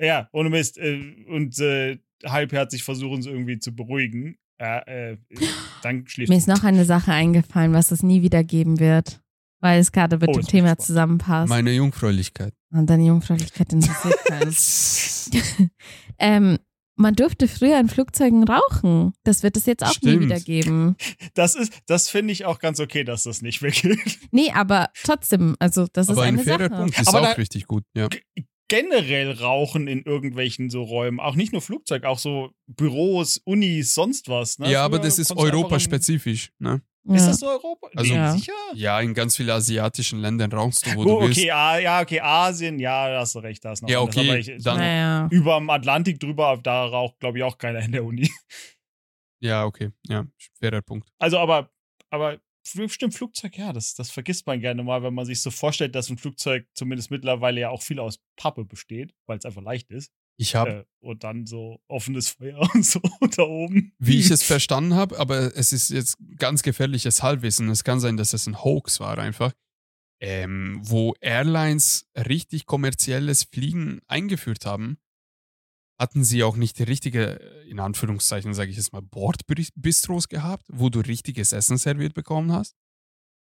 [0.00, 0.78] Ja, ohne Mist.
[0.78, 4.38] Äh, und äh, halbherzig versuchen sie irgendwie zu beruhigen.
[4.58, 5.16] Äh, äh,
[5.82, 9.21] dann schläft Mir ist noch eine Sache eingefallen, was es nie wieder geben wird,
[9.62, 11.48] weil es gerade mit Oh, dem Thema zusammenpasst.
[11.48, 12.52] Meine Jungfräulichkeit.
[12.70, 15.70] Und deine Jungfräulichkeit interessiert keinen.
[16.18, 16.58] ähm,
[16.96, 19.12] man durfte früher in Flugzeugen rauchen.
[19.24, 20.20] Das wird es jetzt auch nie Stimmt.
[20.24, 20.96] wieder geben.
[21.34, 24.18] Das ist, das finde ich auch ganz okay, dass das nicht mehr gilt.
[24.30, 26.76] Nee, aber trotzdem, also das Aber ist ein eine fairer Sache.
[26.82, 27.84] Punkt ist Aber auch richtig gut.
[27.96, 28.08] Ja.
[28.68, 34.28] Generell Rauchen in irgendwelchen so Räumen, auch nicht nur Flugzeug, auch so Büros, Unis, sonst
[34.28, 34.58] was.
[34.58, 34.70] Ne?
[34.70, 36.52] ja, aber Früher das ist europaspezifisch.
[36.58, 36.82] Ne?
[37.04, 37.28] Im- Ist Ja.
[37.28, 37.88] das so Europa?
[37.96, 38.32] Also- Ja.
[38.32, 38.52] sicher?
[38.74, 41.38] Ja, in ganz vielen asiatischen Ländern rauchst du, wo Oh, du willst.
[41.40, 44.28] okay, ah, ja, okay, Asien, ja, da hast du recht, da ist noch Ja, okay,
[44.28, 45.28] Aber ich, dann- Naja.
[45.30, 48.30] über dem Atlantik drüber, da raucht, glaube ich, auch keiner in der Uni.
[49.40, 49.90] Ja, okay.
[50.08, 50.24] Ja,
[50.60, 51.08] fairer Punkt.
[51.18, 51.70] Also, aber,
[52.10, 55.50] aber Fl- stimmt, Flugzeug, ja, das, das vergisst man gerne mal, wenn man sich so
[55.50, 59.62] vorstellt, dass ein Flugzeug zumindest mittlerweile ja auch viel aus Pappe besteht, weil es einfach
[59.62, 60.12] leicht ist.
[60.42, 63.00] Ich habe, Äh, und dann so offenes Feuer und so
[63.36, 63.92] da oben.
[63.98, 67.68] wie ich es verstanden habe, aber es ist jetzt ganz gefährliches Halbwissen.
[67.70, 69.52] Es kann sein, dass es ein Hoax war einfach,
[70.20, 74.98] ähm, wo Airlines richtig kommerzielles Fliegen eingeführt haben,
[75.98, 77.34] hatten sie auch nicht die richtige,
[77.68, 82.76] in Anführungszeichen sage ich jetzt mal, Bordbistros gehabt, wo du richtiges Essen serviert bekommen hast?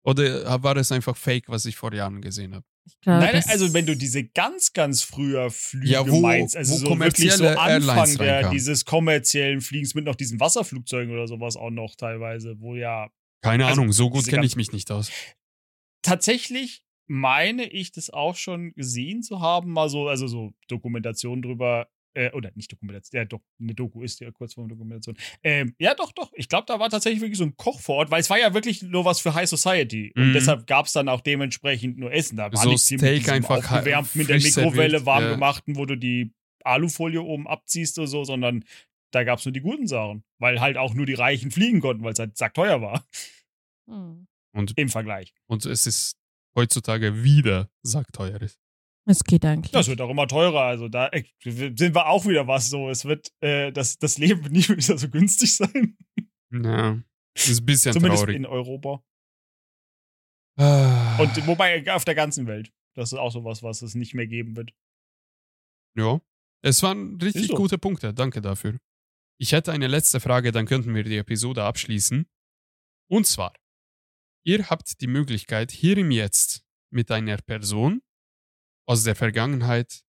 [0.03, 2.65] Oder war es einfach Fake, was ich vor Jahren gesehen habe?
[3.03, 6.73] Glaube, Nein, das- also wenn du diese ganz, ganz früher Flüge Ja, wo- meinst, also
[6.75, 11.57] wo so wirklich so Anfang der, dieses kommerziellen Fliegens mit noch diesen Wasserflugzeugen oder sowas
[11.57, 13.11] auch noch teilweise, wo ja
[13.43, 15.11] Keine Also, Ahnung, so gut kenne ich mich nicht aus.
[16.03, 21.89] tatsächlich meine ich das auch schon gesehen zu haben, mal so, also so Dokumentation drüber,
[22.15, 25.17] äh, oder nicht Dokumentation, ja doch, eine Doku ist ja kurz vor der Dokumentation.
[25.43, 26.33] Ähm, ja, doch, doch.
[26.35, 28.53] Ich glaube, da war tatsächlich wirklich so ein Koch vor Ort, weil es war ja
[28.55, 30.13] wirklich nur was für High Society.
[30.17, 30.33] Und Mhm.
[30.33, 32.37] deshalb gab es dann auch dementsprechend nur Essen.
[32.37, 35.31] Da war So nichts Steak einfach aufgewärmt mit der Mikrowelle serviert, warm ja.
[35.35, 36.33] gemachten, wo du die
[36.65, 38.65] Alufolie oben abziehst oder so, sondern
[39.13, 40.25] da gab es nur die guten Sachen.
[40.39, 43.07] Weil halt auch nur die Reichen fliegen konnten, weil es halt sackteuer war
[43.89, 44.27] Hm.
[44.53, 45.33] Und, im Vergleich.
[45.47, 46.17] und es ist
[46.57, 48.59] heutzutage wieder sackteuer ist.
[49.07, 49.73] Es geht eigentlich.
[49.73, 50.63] Das wird auch immer teurer.
[50.63, 52.91] Also da äh, sind wir auch wieder was so.
[52.91, 55.97] Es wird, äh, das, das Leben wird nicht wieder so günstig sein.
[56.53, 57.03] Ja,
[57.35, 58.37] das ist ein bisschen Zumindest traurig.
[58.37, 59.03] in Europa.
[60.59, 62.73] Ah, Und wobei auf der ganzen Welt.
[62.95, 64.73] Das ist auch sowas, was es nicht mehr geben wird.
[65.97, 66.21] ja,
[66.63, 67.55] es waren richtig so.
[67.55, 68.13] gute Punkte.
[68.13, 68.79] Danke dafür.
[69.39, 72.27] Ich hätte eine letzte Frage, dann könnten wir die Episode abschließen.
[73.09, 73.55] Und zwar,
[74.45, 78.03] ihr habt die Möglichkeit, hier im Jetzt mit einer Person
[78.91, 80.05] aus der Vergangenheit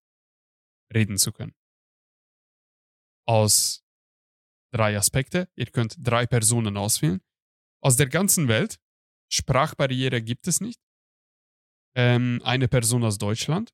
[0.92, 1.54] reden zu können.
[3.28, 3.84] Aus
[4.74, 5.52] drei Aspekte.
[5.56, 7.22] Ihr könnt drei Personen auswählen.
[7.84, 8.80] Aus der ganzen Welt.
[9.32, 10.82] Sprachbarriere gibt es nicht.
[11.96, 13.72] Ähm, eine Person aus Deutschland.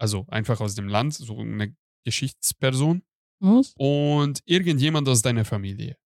[0.00, 3.04] Also einfach aus dem Land, so eine Geschichtsperson.
[3.38, 3.74] Muss?
[3.76, 5.96] Und irgendjemand aus deiner Familie.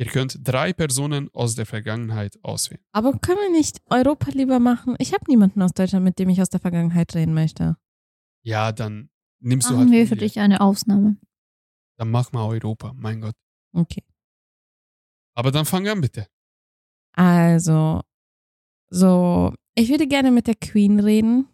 [0.00, 2.80] Ihr könnt drei Personen aus der Vergangenheit auswählen.
[2.92, 4.94] Aber können wir nicht Europa lieber machen?
[4.98, 7.76] Ich habe niemanden aus Deutschland, mit dem ich aus der Vergangenheit reden möchte.
[8.44, 9.92] Ja, dann nimmst du Machen halt.
[9.92, 11.16] wir für dich eine Ausnahme.
[11.98, 13.34] Dann mach mal Europa, mein Gott.
[13.72, 14.04] Okay.
[15.34, 16.28] Aber dann fang an, bitte.
[17.14, 18.02] Also,
[18.90, 21.48] so, ich würde gerne mit der Queen reden.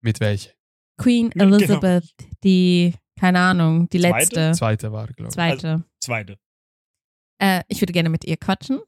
[0.00, 0.50] Mit welcher?
[0.98, 1.56] Queen Genau.
[1.56, 2.12] Elizabeth,
[2.42, 4.18] die, keine Ahnung, die Zweite?
[4.18, 4.52] letzte.
[4.58, 5.34] Zweite war, glaube ich.
[5.34, 5.84] Zweite.
[6.00, 6.38] Zweite.
[7.40, 8.80] Äh, ich würde gerne mit ihr quatschen.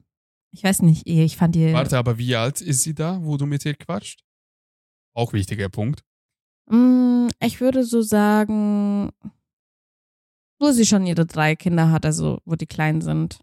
[0.53, 1.73] Ich weiß nicht, ich fand ihr.
[1.73, 4.23] Warte, aber wie alt ist sie da, wo du mit ihr quatscht?
[5.15, 6.05] Auch wichtiger Punkt.
[6.71, 9.11] Mm, ich würde so sagen,
[10.61, 13.41] wo sie schon ihre drei Kinder hat, also wo die klein sind.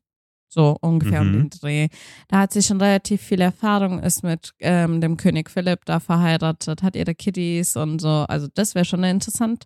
[0.51, 1.33] So ungefähr um Mhm.
[1.33, 1.87] den Dreh.
[2.27, 6.81] Da hat sie schon relativ viel Erfahrung, ist mit ähm, dem König Philipp da verheiratet,
[6.81, 8.07] hat ihre Kiddies und so.
[8.27, 9.65] Also das wäre schon interessant,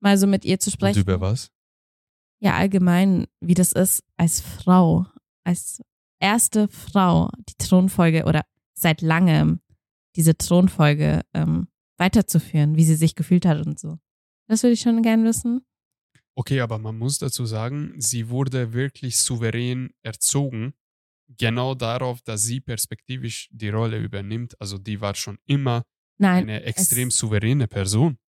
[0.00, 1.00] mal so mit ihr zu Und sprechen.
[1.00, 1.50] über was?
[2.42, 5.06] Ja, allgemein, wie das ist, als Frau,
[5.44, 5.80] als
[6.20, 8.42] erste Frau die Thronfolge oder
[8.74, 9.60] seit langem
[10.16, 11.68] diese Thronfolge ähm,
[11.98, 13.98] weiterzuführen, wie sie sich gefühlt hat und so.
[14.48, 15.64] Das würde ich schon gern wissen.
[16.34, 20.74] Okay, aber man muss dazu sagen, sie wurde wirklich souverän erzogen.
[21.28, 24.60] Genau darauf, dass sie perspektivisch die Rolle übernimmt.
[24.60, 25.84] Also die war schon immer
[26.18, 28.18] Nein, eine extrem souveräne Person.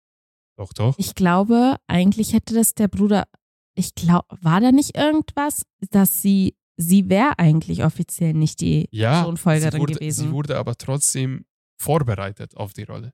[0.57, 0.97] Doch, doch.
[0.97, 3.27] ich glaube, eigentlich hätte das der Bruder,
[3.75, 9.19] ich glaube, war da nicht irgendwas, dass sie, sie wäre eigentlich offiziell nicht die Ja,
[9.19, 10.27] sie Thronfolgerin wurde, gewesen.
[10.27, 11.45] sie wurde aber trotzdem
[11.77, 13.11] vorbereitet auf die Rolle.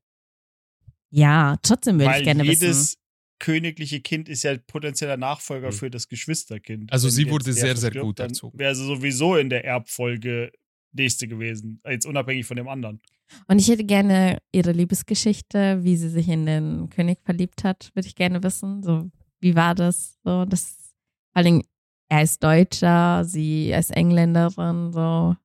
[1.09, 2.95] ja, trotzdem würde ich Weil gerne jedes wissen.
[3.39, 5.74] königliche Kind ist ja potenzieller Nachfolger Mhm.
[5.74, 6.91] für das Geschwisterkind.
[6.93, 8.57] Also Wenn sie wurde sehr, sehr gut erzogen.
[8.59, 10.51] Wäre sie sowieso in der Erbfolge
[10.93, 11.82] nächste gewesen.
[11.89, 13.01] Jetzt unabhängig von dem anderen.
[13.47, 18.07] Und ich hätte gerne ihre Liebesgeschichte, wie sie sich in den König verliebt hat, würde
[18.07, 18.84] ich gerne wissen.
[18.84, 19.09] So,
[19.42, 20.20] wie war das?
[20.24, 20.94] So, das,
[21.34, 21.64] vor allem,
[22.10, 25.36] er ist Deutscher, sie ist Engländerin, so.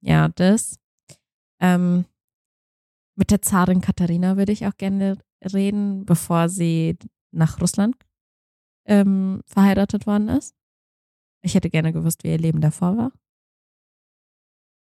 [0.00, 0.78] Ja, das.
[1.60, 2.04] Ähm,
[3.16, 6.96] mit der Zarin Katharina würde ich auch gerne reden, bevor sie
[7.32, 7.96] nach Russland
[8.86, 10.54] ähm, verheiratet worden ist.
[11.42, 13.12] Ich hätte gerne gewusst, wie ihr Leben davor war.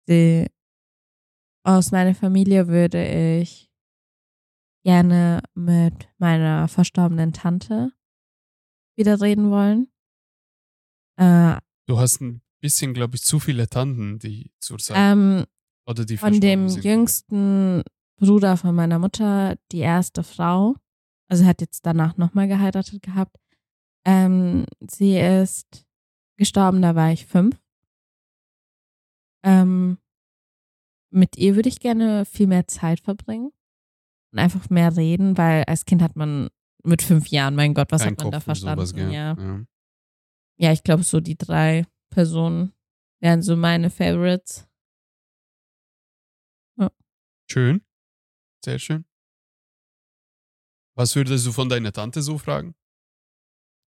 [0.07, 0.47] Sie
[1.65, 3.69] aus meiner Familie würde ich
[4.85, 7.93] gerne mit meiner verstorbenen Tante
[8.97, 9.89] wieder reden wollen.
[11.17, 15.45] Äh, Du hast ein bisschen, glaube ich, zu viele Tanten, die zurzeit ähm,
[15.87, 16.85] oder die von dem sind.
[16.85, 17.83] jüngsten
[18.19, 20.75] Bruder von meiner Mutter, die erste Frau,
[21.29, 23.37] also hat jetzt danach nochmal geheiratet gehabt.
[24.05, 25.85] Ähm, sie ist
[26.37, 27.57] gestorben, da war ich fünf.
[29.45, 29.99] Ähm,
[31.13, 33.53] mit ihr würde ich gerne viel mehr Zeit verbringen
[34.33, 36.49] und einfach mehr reden, weil als Kind hat man
[36.87, 38.87] mit fünf Jahren, mein Gott, was Kein hat man da Kopf für verstanden?
[38.87, 39.37] sowas, ja.
[39.37, 39.65] ja.
[40.59, 42.73] ja, ich glaube, so die drei Personen
[43.21, 44.67] wären so meine Favorites.
[47.49, 47.83] Schön.
[48.65, 49.05] Sehr schön.
[50.97, 52.75] Was würdest du von deiner Tante so fragen?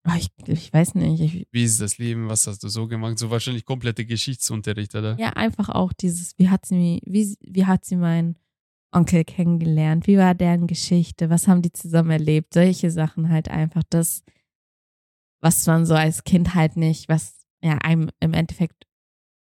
[0.05, 2.28] Ah, ich, ich weiß nicht, ich, Wie ist das Leben?
[2.28, 3.18] Was hast du so gemacht?
[3.18, 5.18] So wahrscheinlich komplette Geschichtsunterricht, oder?
[5.18, 8.38] Ja, einfach auch dieses, wie hat sie, wie, wie hat sie meinen
[8.93, 10.07] Onkel kennengelernt?
[10.07, 11.30] Wie war deren Geschichte?
[11.30, 12.55] Was haben die zusammen erlebt?
[12.55, 14.22] Solche Sachen halt einfach das,
[15.41, 18.86] was man so als Kind halt nicht, was ja einem im Endeffekt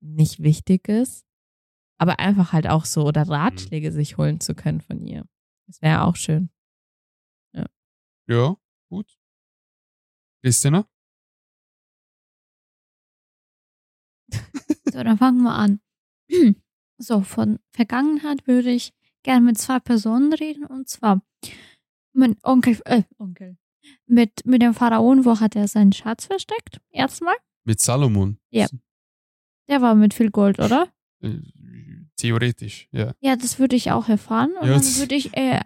[0.01, 1.27] nicht wichtig ist,
[1.99, 5.25] aber einfach halt auch so oder Ratschläge sich holen zu können von ihr.
[5.67, 6.51] Das wäre auch schön.
[8.27, 8.57] Ja,
[8.89, 9.19] gut.
[10.43, 10.89] Christina?
[14.91, 15.81] So, dann fangen wir an.
[16.97, 18.95] So, von Vergangenheit würde ich
[19.25, 21.21] gerne mit zwei Personen reden und zwar
[22.13, 23.57] mein Onkel, äh, Onkel.
[24.07, 26.81] Mit, mit dem Pharaon, wo hat er seinen Schatz versteckt?
[26.91, 27.35] Erstmal.
[27.65, 28.39] Mit Salomon?
[28.51, 28.67] Ja.
[29.69, 30.89] Der war mit viel Gold, oder?
[31.21, 31.39] Äh,
[32.17, 33.13] Theoretisch, ja.
[33.21, 34.53] Ja, das würde ich auch erfahren.
[34.61, 35.61] Und Ja, dann würde ich äh,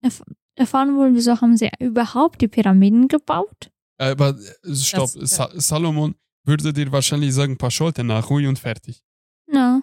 [0.00, 0.22] erf
[0.54, 3.70] erfahren wollen, wieso haben sie überhaupt die Pyramiden gebaut?
[3.98, 4.30] Aber
[4.64, 9.02] äh, stopp, Das- Sa Salomon würde dir wahrscheinlich sagen, paar Schultern nach, hui und fertig.
[9.46, 9.82] Na.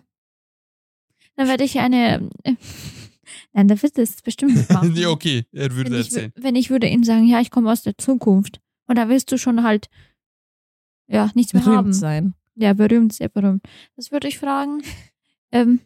[1.35, 2.29] Dann werde ich eine.
[2.43, 2.55] Äh,
[3.53, 4.93] nein, der wird das bestimmt nicht machen.
[4.93, 6.31] nee, okay, er würde wenn, ich, erzählen.
[6.31, 8.59] wü- wenn ich würde ihm sagen, ja, ich komme aus der Zukunft.
[8.87, 9.89] Und da willst du schon halt,
[11.07, 11.93] ja, nichts mehr Berühmt haben.
[11.93, 12.33] sein.
[12.55, 13.63] Ja, berühmt, sehr berühmt.
[13.95, 14.81] Das würde ich fragen.
[15.51, 15.79] Ähm,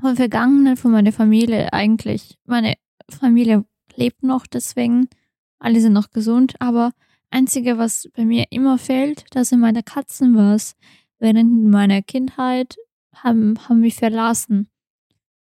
[0.00, 2.36] von Vergangenheit, von meiner Familie eigentlich.
[2.46, 2.74] Meine
[3.08, 5.08] Familie lebt noch, deswegen
[5.60, 6.54] alle sind noch gesund.
[6.58, 6.90] Aber
[7.30, 10.74] einzige, was bei mir immer fehlt, das sind meine Katzen was.
[11.20, 12.74] Während meiner Kindheit
[13.14, 14.68] haben, haben mich verlassen.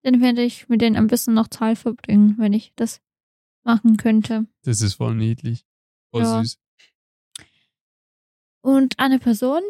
[0.05, 3.00] Dann werde ich mit denen ein bisschen noch Zeit verbringen, wenn ich das
[3.64, 4.46] machen könnte.
[4.62, 5.64] Das ist voll niedlich.
[6.11, 6.40] Voll Ja.
[6.42, 6.59] süß.
[8.62, 9.62] Und eine Person,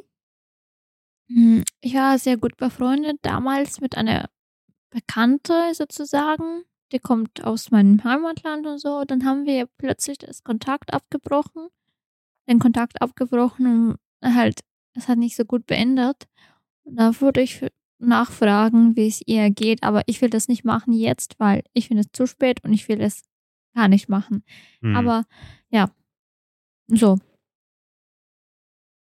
[1.28, 4.28] hm, ich war sehr gut befreundet damals mit einer
[4.90, 9.04] Bekannte sozusagen, die kommt aus meinem Heimatland und so.
[9.04, 11.68] Dann haben wir plötzlich das Kontakt abgebrochen,
[12.48, 14.60] den Kontakt abgebrochen und halt,
[14.94, 16.26] es hat nicht so gut beendet.
[16.84, 17.64] Und da würde ich
[18.04, 22.02] nachfragen, wie es ihr geht, aber ich will das nicht machen jetzt, weil ich finde
[22.02, 23.22] es zu spät und ich will es
[23.74, 24.44] gar nicht machen.
[24.80, 24.96] Hm.
[24.96, 25.24] Aber
[25.70, 25.90] ja,
[26.88, 27.18] so.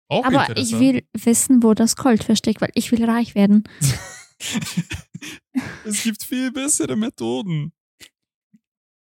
[0.08, 3.64] Auch aber ich will wissen, wo das Gold versteckt, weil ich will reich werden.
[5.86, 7.74] es gibt viel bessere Methoden.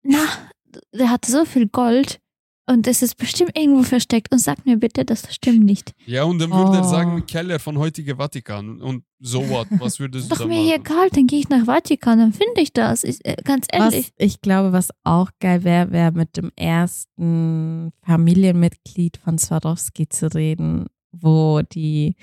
[0.02, 0.50] Na,
[0.92, 2.20] der hat so viel Gold
[2.66, 5.92] und es ist bestimmt irgendwo versteckt und sag mir bitte, das stimmt nicht.
[6.06, 6.90] Ja, und dann würde er Oh.
[6.90, 8.80] sagen, Keller von heutige Vatikan.
[8.80, 9.66] Und so what?
[9.78, 10.80] Was würdest du Doch mir machen?
[10.80, 13.04] egal, dann gehe ich nach Vatikan, dann finde ich das.
[13.04, 14.12] Ich, äh, ganz ehrlich.
[14.18, 20.32] Was ich glaube, was auch geil wäre, wäre mit dem ersten Familienmitglied von Swarovski zu
[20.32, 22.14] reden, wo die,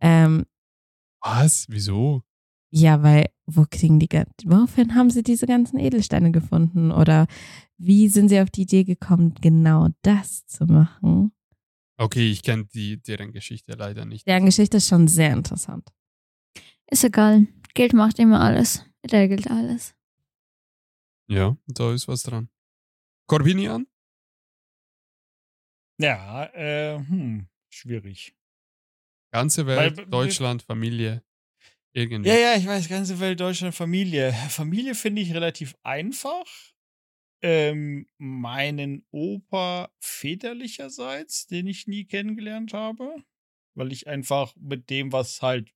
[0.00, 0.44] ähm,
[1.20, 1.66] Was?
[1.68, 2.22] Wieso?
[2.70, 3.26] ja, weil,
[3.56, 4.08] wo kriegen die,
[4.44, 6.90] woraufhin haben sie diese ganzen Edelsteine gefunden?
[6.90, 7.26] Oder
[7.78, 11.32] wie sind sie auf die Idee gekommen, genau das zu machen?
[11.98, 14.26] Okay, ich kenne die, deren Geschichte leider nicht.
[14.26, 15.88] Deren Geschichte ist schon sehr interessant.
[16.90, 17.46] Ist egal.
[17.74, 18.84] Geld macht immer alles.
[19.10, 19.94] Regelt alles.
[21.28, 22.48] Ja, da ist was dran.
[23.26, 23.86] Corbinian?
[25.98, 28.34] Ja, äh, hm, schwierig.
[29.32, 31.22] Ganze Welt, Weil- Deutschland, Familie.
[31.94, 32.24] Irgendwie.
[32.24, 34.32] Ja, ja, ich weiß, ganze Welt, Deutschland, Familie.
[34.48, 36.46] Familie finde ich relativ einfach.
[37.44, 43.16] Ähm, meinen Opa väterlicherseits, den ich nie kennengelernt habe,
[43.74, 45.72] weil ich einfach mit dem, was halt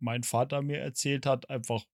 [0.00, 1.86] mein Vater mir erzählt hat, einfach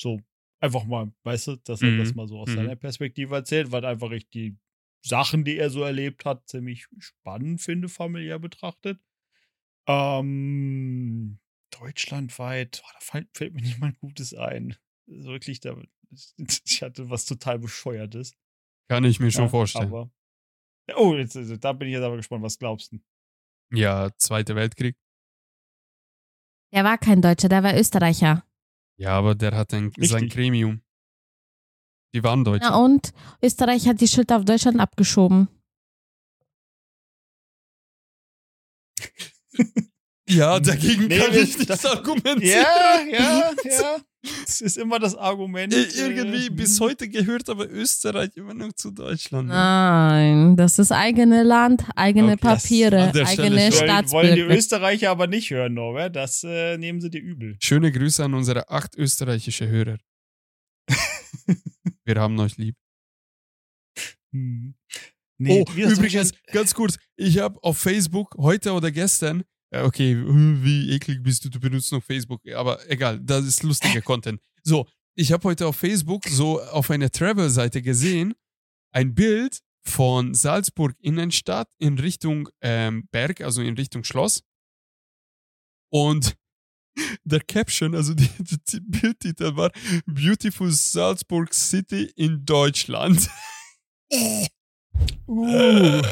[0.00, 0.20] so,
[0.60, 2.54] einfach mal, weißt du, dass er Mhm, das mal so aus mhm.
[2.54, 4.58] seiner Perspektive erzählt, weil einfach ich die
[5.04, 9.00] Sachen, die er so erlebt hat, ziemlich spannend finde, familiär betrachtet.
[9.86, 11.38] Ähm,
[11.80, 14.76] deutschlandweit, oh, da fällt, fällt mir nicht mal ein Gutes ein.
[15.06, 15.76] Ist Wirklich, da,
[16.66, 18.34] ich hatte was total Bescheuertes.
[18.88, 19.88] Kann ich mir schon Ja, vorstellen.
[19.88, 20.10] Aber,
[20.96, 22.98] oh, jetzt, also, da bin ich jetzt aber gespannt, was glaubst du?
[23.74, 24.96] ja, Zweiter Weltkrieg.
[26.74, 28.46] Der war kein Deutscher, der war Österreicher.
[28.98, 30.28] Ja, aber der hat ein, sein.
[30.28, 30.82] Gremium.
[32.14, 32.66] Die waren Deutsche.
[32.68, 33.12] Na und
[33.42, 35.48] Österreich hat die Schuld auf Deutschland abgeschoben.
[40.34, 42.42] ja, dagegen Nee, kann ich nichts argumentieren.
[42.42, 43.96] Ja, ja, ja.
[44.46, 45.74] Es ist immer das Argument.
[45.74, 49.48] I- Irgendwie äh, bis heute gehört aber Österreich immer noch zu Deutschland.
[49.48, 49.54] ne?
[49.54, 53.88] Nein, das ist eigene Land, eigene Okay, Papiere, eigene schon.
[53.88, 54.54] wollen, wollen die Staatsbürger.
[54.56, 56.14] Österreicher aber nicht hören, Norbert.
[56.14, 57.56] Das äh, nehmen sie dir übel.
[57.60, 59.98] Schöne Grüße an unsere acht österreichische Hörer.
[62.04, 62.76] Wir haben euch lieb.
[64.32, 64.74] Hm.
[65.48, 69.42] oh, wie das übrigens, ganz kurz, ich habe auf Facebook heute oder gestern,
[69.72, 73.62] äh, okay, äh, wie eklig bist du, du benutzt noch Facebook, aber egal, das ist
[73.62, 74.40] lustiger Content.
[74.62, 78.34] So, ich habe heute auf Facebook so auf einer Travel-Seite gesehen,
[78.92, 84.42] ein Bild von Salzburg Innenstadt in Richtung ähm, Berg, also in Richtung Schloss.
[85.90, 86.36] Und
[87.24, 89.72] der Caption, also die, die, die Bildtitel war
[90.06, 93.28] Beautiful Salzburg City in Deutschland.
[95.26, 96.02] Uh,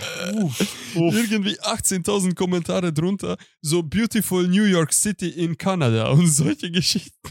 [0.94, 1.30] Uff.
[1.30, 7.30] Irgendwie 18.000 Kommentare drunter, so Beautiful New York City in Kanada und solche Geschichten.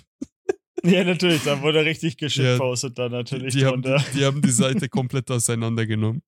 [0.84, 4.04] Ja, natürlich, da wurde richtig geschitpostet dann Die, natürlich die, haben, drunter.
[4.14, 6.22] die haben die Seite komplett auseinandergenommen.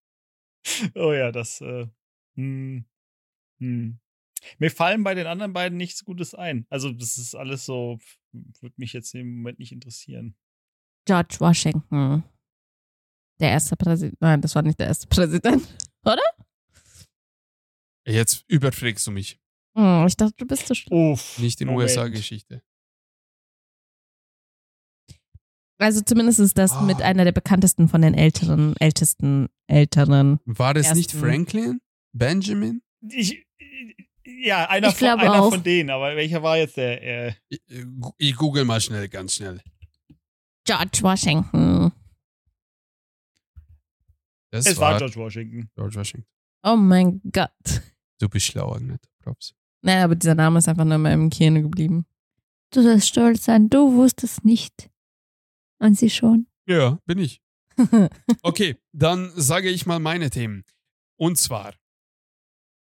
[0.96, 1.62] Oh ja, das.
[1.62, 1.88] Äh,
[2.36, 2.86] hm,
[3.60, 4.00] hm.
[4.58, 6.66] Mir fallen bei den anderen beiden nichts Gutes ein.
[6.70, 8.00] Also, das ist alles so,
[8.32, 10.36] würde mich jetzt im Moment nicht interessieren.
[11.06, 12.24] George Washington.
[13.42, 14.22] Der erste Präsident.
[14.22, 15.68] Nein, das war nicht der erste Präsident.
[18.08, 19.40] Jetzt überfragst du mich.
[19.78, 21.12] Hm, ich dachte, du bist so schlimm.
[21.14, 21.38] Uff.
[21.40, 21.70] Nicht in.
[21.70, 22.62] USA-Geschichte.
[25.80, 26.82] Also zumindest ist das Ah.
[26.82, 30.40] mit einer der bekanntesten von den älteren, ältesten, älteren.
[30.46, 31.82] War nicht Ersten- Franklin?
[32.14, 32.82] Benjamin?
[33.10, 33.48] Ich,
[34.26, 35.50] ja, einer, Ich von, glaube einer auch.
[35.52, 37.02] von denen, aber welcher war jetzt der?
[37.30, 37.62] Äh, Ich,
[38.18, 39.62] ich google mal schnell, ganz schnell.
[40.66, 41.92] George Washington.
[44.52, 45.70] Das es war war George Washington.
[45.76, 46.28] George Washington.
[46.64, 47.82] Oh mein Gott.
[48.20, 49.10] Du bist schlau, Agneta.
[49.20, 49.54] Props.
[49.82, 52.06] Naja, aber dieser Name ist einfach nur in meinem Gehirn geblieben.
[52.72, 54.90] Du sollst stolz sein, du wusstest nicht.
[55.80, 56.48] Und sie schon.
[56.68, 57.42] Ja, bin ich.
[58.44, 60.64] Okay, dann sage ich mal meine Themen.
[61.18, 61.74] Und zwar,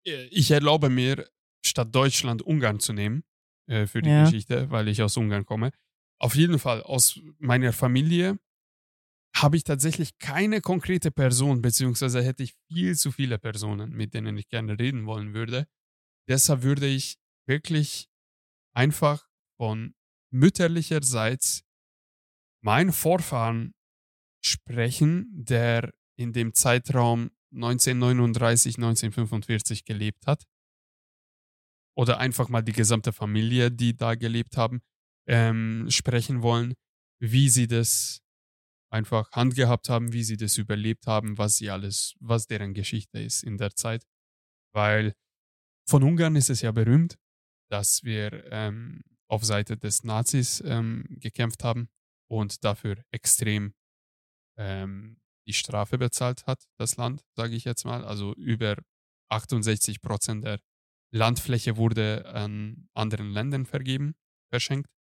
[0.05, 1.29] äh, ich erlaube mir,
[1.65, 3.23] statt Deutschland Ungarn zu nehmen
[3.67, 4.23] äh, für die Ja.
[4.25, 5.71] Geschichte, weil ich aus Ungarn komme.
[6.19, 8.39] Auf jeden Fall, aus meiner Familie
[9.41, 14.37] habe ich tatsächlich keine konkrete Person, beziehungsweise hätte ich viel zu viele Personen, mit denen
[14.37, 15.67] ich gerne reden wollen würde.
[16.29, 17.17] Deshalb würde ich
[17.47, 18.09] wirklich
[18.75, 19.93] einfach von
[20.31, 21.63] mütterlicherseits
[22.63, 23.73] meinen Vorfahren
[24.43, 30.45] sprechen, der in dem Zeitraum 1939, 1945 gelebt hat.
[31.97, 34.81] oder einfach mal die gesamte Familie, die da gelebt haben,
[35.27, 36.73] ähm, sprechen wollen,
[37.21, 38.21] wie sie das
[38.91, 43.43] einfach handgehabt haben, wie sie das überlebt haben, was sie alles, was deren Geschichte ist
[43.43, 44.05] in der Zeit.
[44.73, 45.13] Weil
[45.87, 47.17] von Ungarn ist es ja berühmt,
[47.69, 51.89] dass wir ähm, auf Seite des Nazis ähm, gekämpft haben
[52.29, 53.73] und dafür extrem
[54.57, 55.17] ähm,
[55.47, 58.03] die Strafe bezahlt hat, das Land, sage ich jetzt mal.
[58.03, 58.75] Also über
[59.29, 60.59] 68 Prozent der
[61.11, 64.15] Landfläche wurde an anderen Ländern vergeben,
[64.51, 64.91] verschenkt.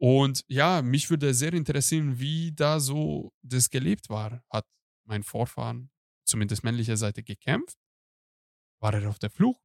[0.00, 4.42] Und ja, mich würde sehr interessieren, wie da so das gelebt war.
[4.50, 4.66] Hat
[5.04, 5.90] mein Vorfahren,
[6.24, 7.78] zumindest männlicher Seite, gekämpft?
[8.80, 9.60] War er auf der Flucht?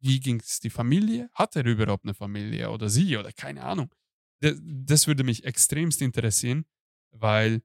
[0.00, 1.30] Wie ging es die Familie?
[1.32, 3.94] Hat er überhaupt eine Familie oder sie oder keine Ahnung?
[4.40, 6.66] Das, das würde mich extremst interessieren,
[7.12, 7.62] weil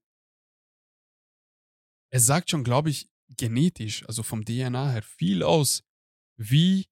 [2.11, 5.83] es sagt schon, glaube ich, genetisch, also vom DNA her, viel aus,
[6.37, 6.87] wie,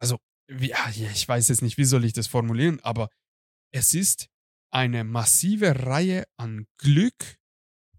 [0.00, 0.18] also,
[0.48, 0.72] wie,
[1.12, 3.08] ich weiß jetzt nicht, wie soll ich das formulieren, aber
[3.72, 4.28] es ist
[4.70, 7.38] eine massive Reihe an Glück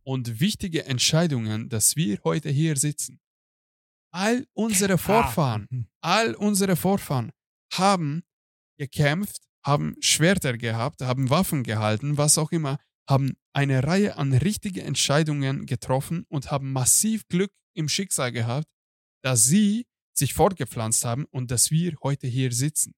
[0.03, 3.19] und wichtige Entscheidungen, dass wir heute hier sitzen.
[4.11, 5.67] All unsere ah, Vorfahren,
[6.01, 6.19] ah.
[6.23, 7.31] all unsere Vorfahren
[7.73, 8.23] haben
[8.77, 12.77] gekämpft, haben Schwerter gehabt, haben Waffen gehalten, was auch immer,
[13.09, 18.67] haben eine Reihe an richtigen Entscheidungen getroffen und haben massiv Glück im Schicksal gehabt,
[19.23, 19.85] dass sie
[20.17, 22.93] sich fortgepflanzt haben und dass wir heute hier sitzen.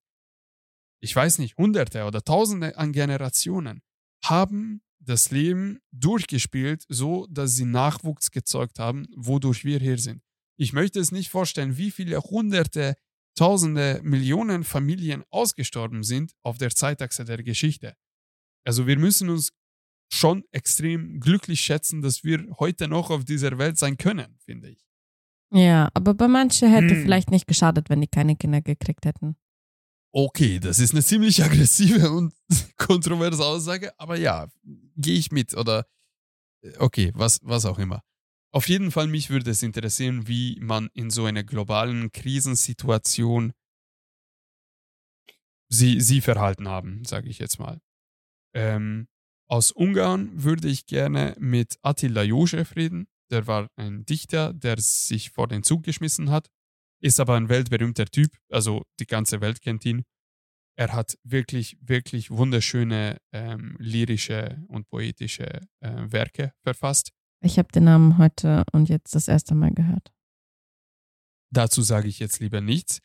[0.99, 3.81] Ich weiß nicht, Hunderte oder Tausende an Generationen
[4.23, 10.21] haben das Leben durchgespielt, so dass sie Nachwuchs gezeugt haben, wodurch wir hier sind.
[10.57, 12.95] Ich möchte es nicht vorstellen, wie viele Hunderte,
[13.35, 17.95] Tausende, Millionen Familien ausgestorben sind auf der Zeitachse der Geschichte.
[18.65, 19.51] Also wir müssen uns
[20.11, 24.86] schon extrem glücklich schätzen, dass wir heute noch auf dieser Welt sein können, finde ich.
[25.51, 27.01] Ja, aber bei manchen hätte hm.
[27.03, 29.35] vielleicht nicht geschadet, wenn die keine Kinder gekriegt hätten.
[30.11, 32.33] Okay, das ist eine ziemlich aggressive und
[32.77, 34.47] kontroverse Aussage, aber ja,
[34.95, 35.85] gehe ich mit oder
[36.61, 38.03] äh, okay, was, was auch immer.
[38.51, 43.53] Auf jeden Fall, mich würde es interessieren, wie man in so einer globalen Krisensituation
[45.69, 47.81] sie, sie verhalten haben, sage ich jetzt mal.
[48.53, 49.07] Ähm,
[49.47, 53.07] aus Ungarn würde ich gerne mit Attila Josef reden.
[53.31, 56.49] Der war ein Dichter, der sich vor den Zug geschmissen hat,
[57.01, 60.03] ist aber ein weltberühmter Typ, also die ganze Welt kennt ihn.
[60.77, 67.11] Er hat wirklich, wirklich wunderschöne ähm, lyrische und poetische äh, Werke verfasst.
[67.43, 70.11] Ich habe den Namen heute und jetzt das erste Mal gehört.
[71.51, 72.99] Dazu sage ich jetzt lieber nichts.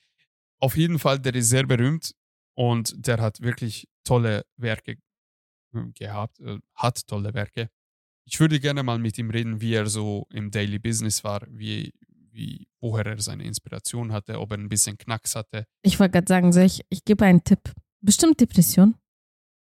[0.61, 2.15] Auf jeden Fall, der ist sehr berühmt
[2.55, 4.99] und der hat wirklich tolle Werke
[5.95, 7.71] gehabt, äh, hat tolle Werke.
[8.25, 11.93] Ich würde gerne mal mit ihm reden, wie er so im Daily Business war, wie,
[12.31, 15.67] wie, woher er seine Inspiration hatte, ob er ein bisschen Knacks hatte.
[15.83, 17.73] Ich wollte gerade sagen, so ich, ich gebe einen Tipp.
[18.01, 18.97] Bestimmt Depression.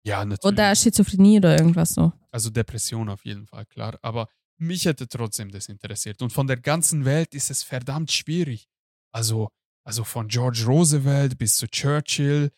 [0.04, 0.52] Ja, natürlich.
[0.52, 2.12] Oder Schizophrenie oder irgendwas so.
[2.30, 3.98] Also Depression auf jeden Fall, klar.
[4.02, 6.22] Aber mich hätte trotzdem das interessiert.
[6.22, 8.68] Und von der ganzen Welt ist es verdammt schwierig.
[9.12, 9.48] Also,
[9.84, 12.50] also von George Roosevelt bis zu Churchill,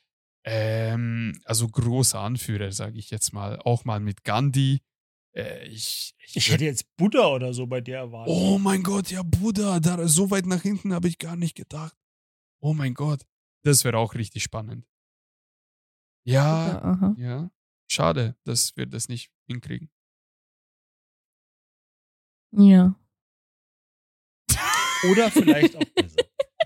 [0.44, 3.58] ähm, also große Anführer, sage ich jetzt mal.
[3.60, 4.80] Auch mal mit Gandhi.
[5.34, 8.34] Äh, ich, ich, ich, hätte jetzt Buddha oder so bei dir erwartet.
[8.34, 9.80] Oh mein Gott, ja, Buddha.
[9.80, 11.96] Da, so weit nach hinten habe ich gar nicht gedacht.
[12.60, 13.26] Oh mein Gott.
[13.64, 14.86] Das wäre auch richtig spannend.
[16.24, 17.50] Ja, Buddha, ja.
[17.90, 19.90] Schade, dass wir das nicht hinkriegen.
[22.52, 22.94] Ja.
[25.10, 26.11] Oder vielleicht auch besser.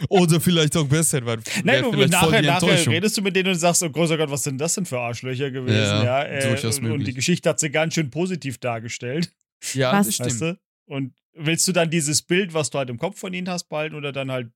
[0.09, 3.83] Oder vielleicht auch besser, weil Nein, du, nachher, nachher redest du mit denen und sagst,
[3.83, 5.77] oh großer Gott, was sind das denn für Arschlöcher gewesen?
[5.77, 6.91] Ja, ja äh, möglich.
[6.91, 9.33] Und die Geschichte hat sie ganz schön positiv dargestellt.
[9.73, 10.07] Ja, was?
[10.07, 10.31] das stimmt.
[10.31, 10.59] Weißt du?
[10.87, 13.97] Und willst du dann dieses Bild, was du halt im Kopf von ihnen hast, behalten
[13.97, 14.51] oder dann halt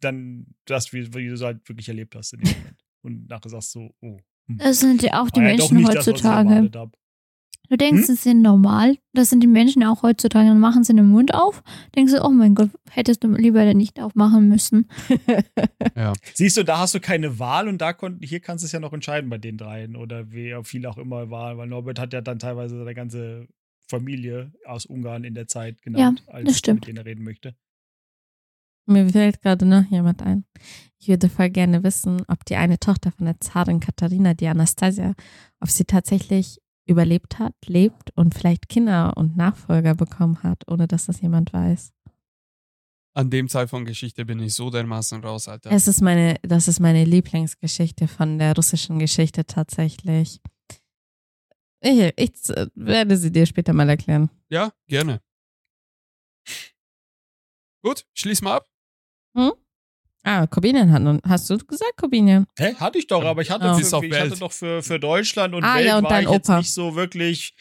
[0.00, 2.84] dann das, wie, wie du es halt wirklich erlebt hast in dem Moment?
[3.02, 4.18] Und nachher sagst du, oh.
[4.48, 4.58] Hm.
[4.58, 6.70] Das sind ja auch die Menschen ja heutzutage.
[6.70, 6.88] Das,
[7.70, 8.14] Du denkst, hm?
[8.14, 8.98] es sind normal.
[9.12, 10.48] Das sind die Menschen auch heutzutage.
[10.48, 11.62] Dann machen sie den Mund auf.
[11.94, 14.88] Denkst du, oh mein Gott, hättest du lieber nicht aufmachen müssen.
[15.96, 16.12] ja.
[16.34, 18.80] Siehst du, da hast du keine Wahl und da kon hier kannst du es ja
[18.80, 21.58] noch entscheiden bei den dreien oder wie viel auch immer war.
[21.58, 23.46] Weil Norbert hat ja dann teilweise seine ganze
[23.88, 27.54] Familie aus Ungarn in der Zeit genannt, ja, als mit denen er reden möchte.
[28.86, 30.44] Mir fällt gerade noch jemand ein.
[30.98, 35.14] Ich würde voll gerne wissen, ob die eine Tochter von der Zarin Katharina, die Anastasia,
[35.60, 36.58] ob sie tatsächlich
[36.90, 41.92] überlebt hat, lebt und vielleicht Kinder und Nachfolger bekommen hat, ohne dass das jemand weiß.
[43.14, 45.72] An dem Teil von Geschichte bin ich so dermaßen raus, Alter.
[45.72, 50.40] Es ist meine, das ist meine Lieblingsgeschichte von der russischen Geschichte tatsächlich.
[51.80, 52.32] Ich, ich
[52.74, 54.30] werde sie dir später mal erklären.
[54.48, 55.20] Ja, gerne.
[57.82, 58.68] Gut, schließ mal ab.
[59.34, 59.52] Hm?
[60.22, 61.20] Ah, Corbinian hat nun.
[61.26, 62.46] Hast du gesagt, Corbinian?
[62.58, 62.74] Hä?
[62.74, 63.76] Hatte ich doch, aber ich hatte, Oh.
[63.76, 66.10] Bis für, auf ich hatte doch für, für Deutschland und Ah, Welt ja, und war
[66.10, 66.58] dein ich jetzt Opa.
[66.58, 67.54] nicht so wirklich.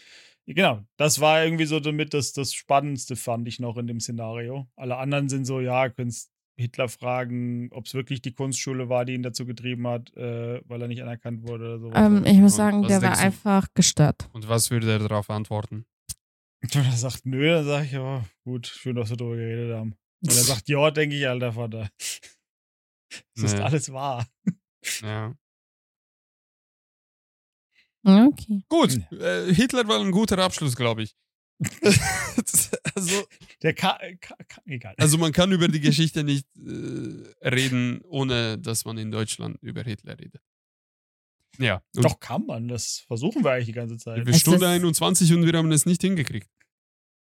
[0.46, 4.68] Genau, das war irgendwie so damit das, das Spannendste, fand ich noch in dem Szenario.
[4.76, 9.14] Alle anderen sind so, ja, könntest Hitler fragen, ob es wirklich die Kunstschule war, die
[9.14, 11.98] ihn dazu getrieben hat, äh, weil er nicht anerkannt wurde oder sowas.
[11.98, 13.20] Ähm, ich muss sagen, der war du?
[13.20, 14.28] einfach gestört.
[14.34, 15.86] Und was würde er darauf antworten?
[16.64, 19.94] Und er sagt, nö, dann sage ich, ja, gut, schön, dass wir darüber geredet haben.
[20.22, 21.88] Und er sagt, ja, denke ich, alter Vater.
[23.36, 23.62] Das ist Nee.
[23.64, 24.28] alles wahr.
[25.02, 25.36] Ja.
[28.04, 28.64] Okay.
[28.70, 31.16] Gut, äh, Hitler war ein guter Abschluss, glaube ich.
[32.96, 33.24] also,
[33.62, 34.96] Der Ka Ka Ka egal.
[34.98, 39.84] also man kann über die Geschichte nicht äh, reden, ohne dass man in Deutschland über
[39.84, 40.42] Hitler redet.
[41.58, 44.26] Ja, Doch kann man, das versuchen wir eigentlich die ganze Zeit.
[44.26, 46.50] wir Es Stunde ist- 21 und wir haben es nicht hingekriegt.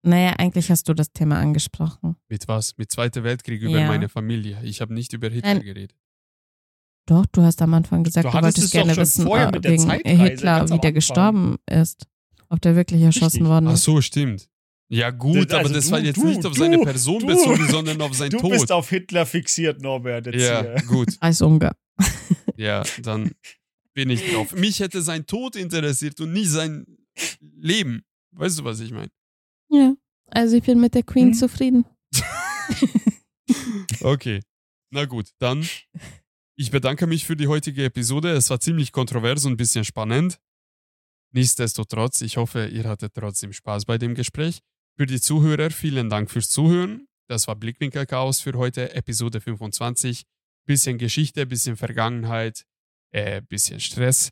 [0.04, 2.16] Naja, eigentlich hast du das Thema angesprochen.
[2.28, 2.76] Mit was?
[2.76, 3.86] Mit Zweiter Weltkrieg über Ja.
[3.86, 4.58] meine Familie.
[4.64, 5.62] Ich habe nicht über Hitler Nein.
[5.62, 5.96] geredet.
[7.06, 10.68] Doch, du hast am Anfang gesagt, Du du, wolltest gerne wissen, vorher äh, wegen Hitler,
[10.70, 12.06] wie der gestorben ist.
[12.48, 13.46] Ob der wirklich erschossen Richtig.
[13.46, 13.82] worden Ach ist.
[13.84, 14.48] so, stimmt.
[14.88, 17.20] Ja gut, Das- aber also das du- war jetzt du- nicht auf du- seine Person
[17.20, 18.50] du- bezogen, sondern auf sein Du Tod.
[18.50, 20.26] bist auf Hitler fixiert, Norbert.
[20.26, 20.74] Jetzt ja, hier.
[20.86, 21.08] gut.
[21.20, 21.74] Als Ungar.
[22.56, 23.32] Ja, dann
[23.94, 24.52] bin ich drauf.
[24.54, 26.84] Mich hätte sein Tod interessiert und nicht sein
[27.40, 28.02] Leben.
[28.32, 29.08] Weißt du, was ich meine?
[29.72, 29.94] Ja.
[30.26, 31.34] Also ich bin mit der Queen Hm.
[31.34, 31.84] zufrieden.
[34.00, 34.40] Okay.
[34.90, 35.66] Na gut, dann.
[36.56, 38.30] Ich bedanke mich für die heutige Episode.
[38.32, 40.38] Es war ziemlich kontrovers und ein bisschen spannend.
[41.32, 44.60] Nichtsdestotrotz, ich hoffe, ihr hattet trotzdem Spaß bei dem Gespräch.
[44.96, 47.06] Für die Zuhörer, vielen Dank fürs Zuhören.
[47.28, 50.24] Das war Blickwinkel Chaos für heute, Episode 25.
[50.66, 52.64] Bisschen Geschichte, bisschen Vergangenheit,
[53.12, 54.30] äh, bisschen Stress.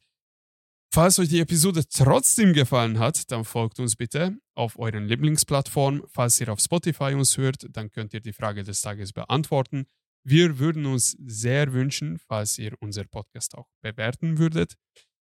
[0.93, 6.03] Falls euch die Episode trotzdem gefallen hat, dann folgt uns bitte auf euren Lieblingsplattformen.
[6.09, 9.87] Falls ihr auf Spotify uns hört, dann könnt ihr die Frage des Tages beantworten.
[10.25, 14.75] Wir würden uns sehr wünschen, falls ihr unser Podcast auch bewerten würdet.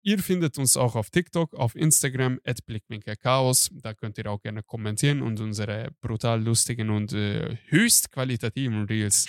[0.03, 3.71] Ihr findet uns auch auf TikTok, auf Instagram, at Blickwinkelchaos.
[3.83, 9.27] Da könnt ihr auch gerne kommentieren und unsere brutal lustigen und äh, höchst qualitativen Reels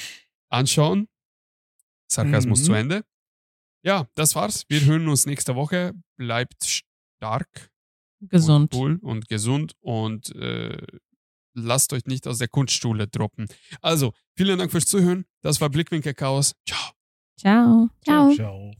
[0.49, 1.07] anschauen.
[2.07, 2.63] Sarkasmus Mhm.
[2.65, 3.03] zu Ende.
[3.83, 4.65] Ja, das war's.
[4.67, 5.93] Wir hören uns nächste Woche.
[6.17, 7.71] Bleibt stark,
[8.21, 8.73] Gesund.
[8.73, 10.85] und cool und gesund und äh,
[11.53, 13.47] lasst euch nicht aus der Kunstschule droppen.
[13.81, 15.25] Also, vielen Dank fürs Zuhören.
[15.41, 16.53] Das war Blickwinkel Chaos.
[16.67, 16.91] Ciao.
[17.37, 17.89] Ciao.
[18.03, 18.33] Ciao.
[18.35, 18.71] Ciao.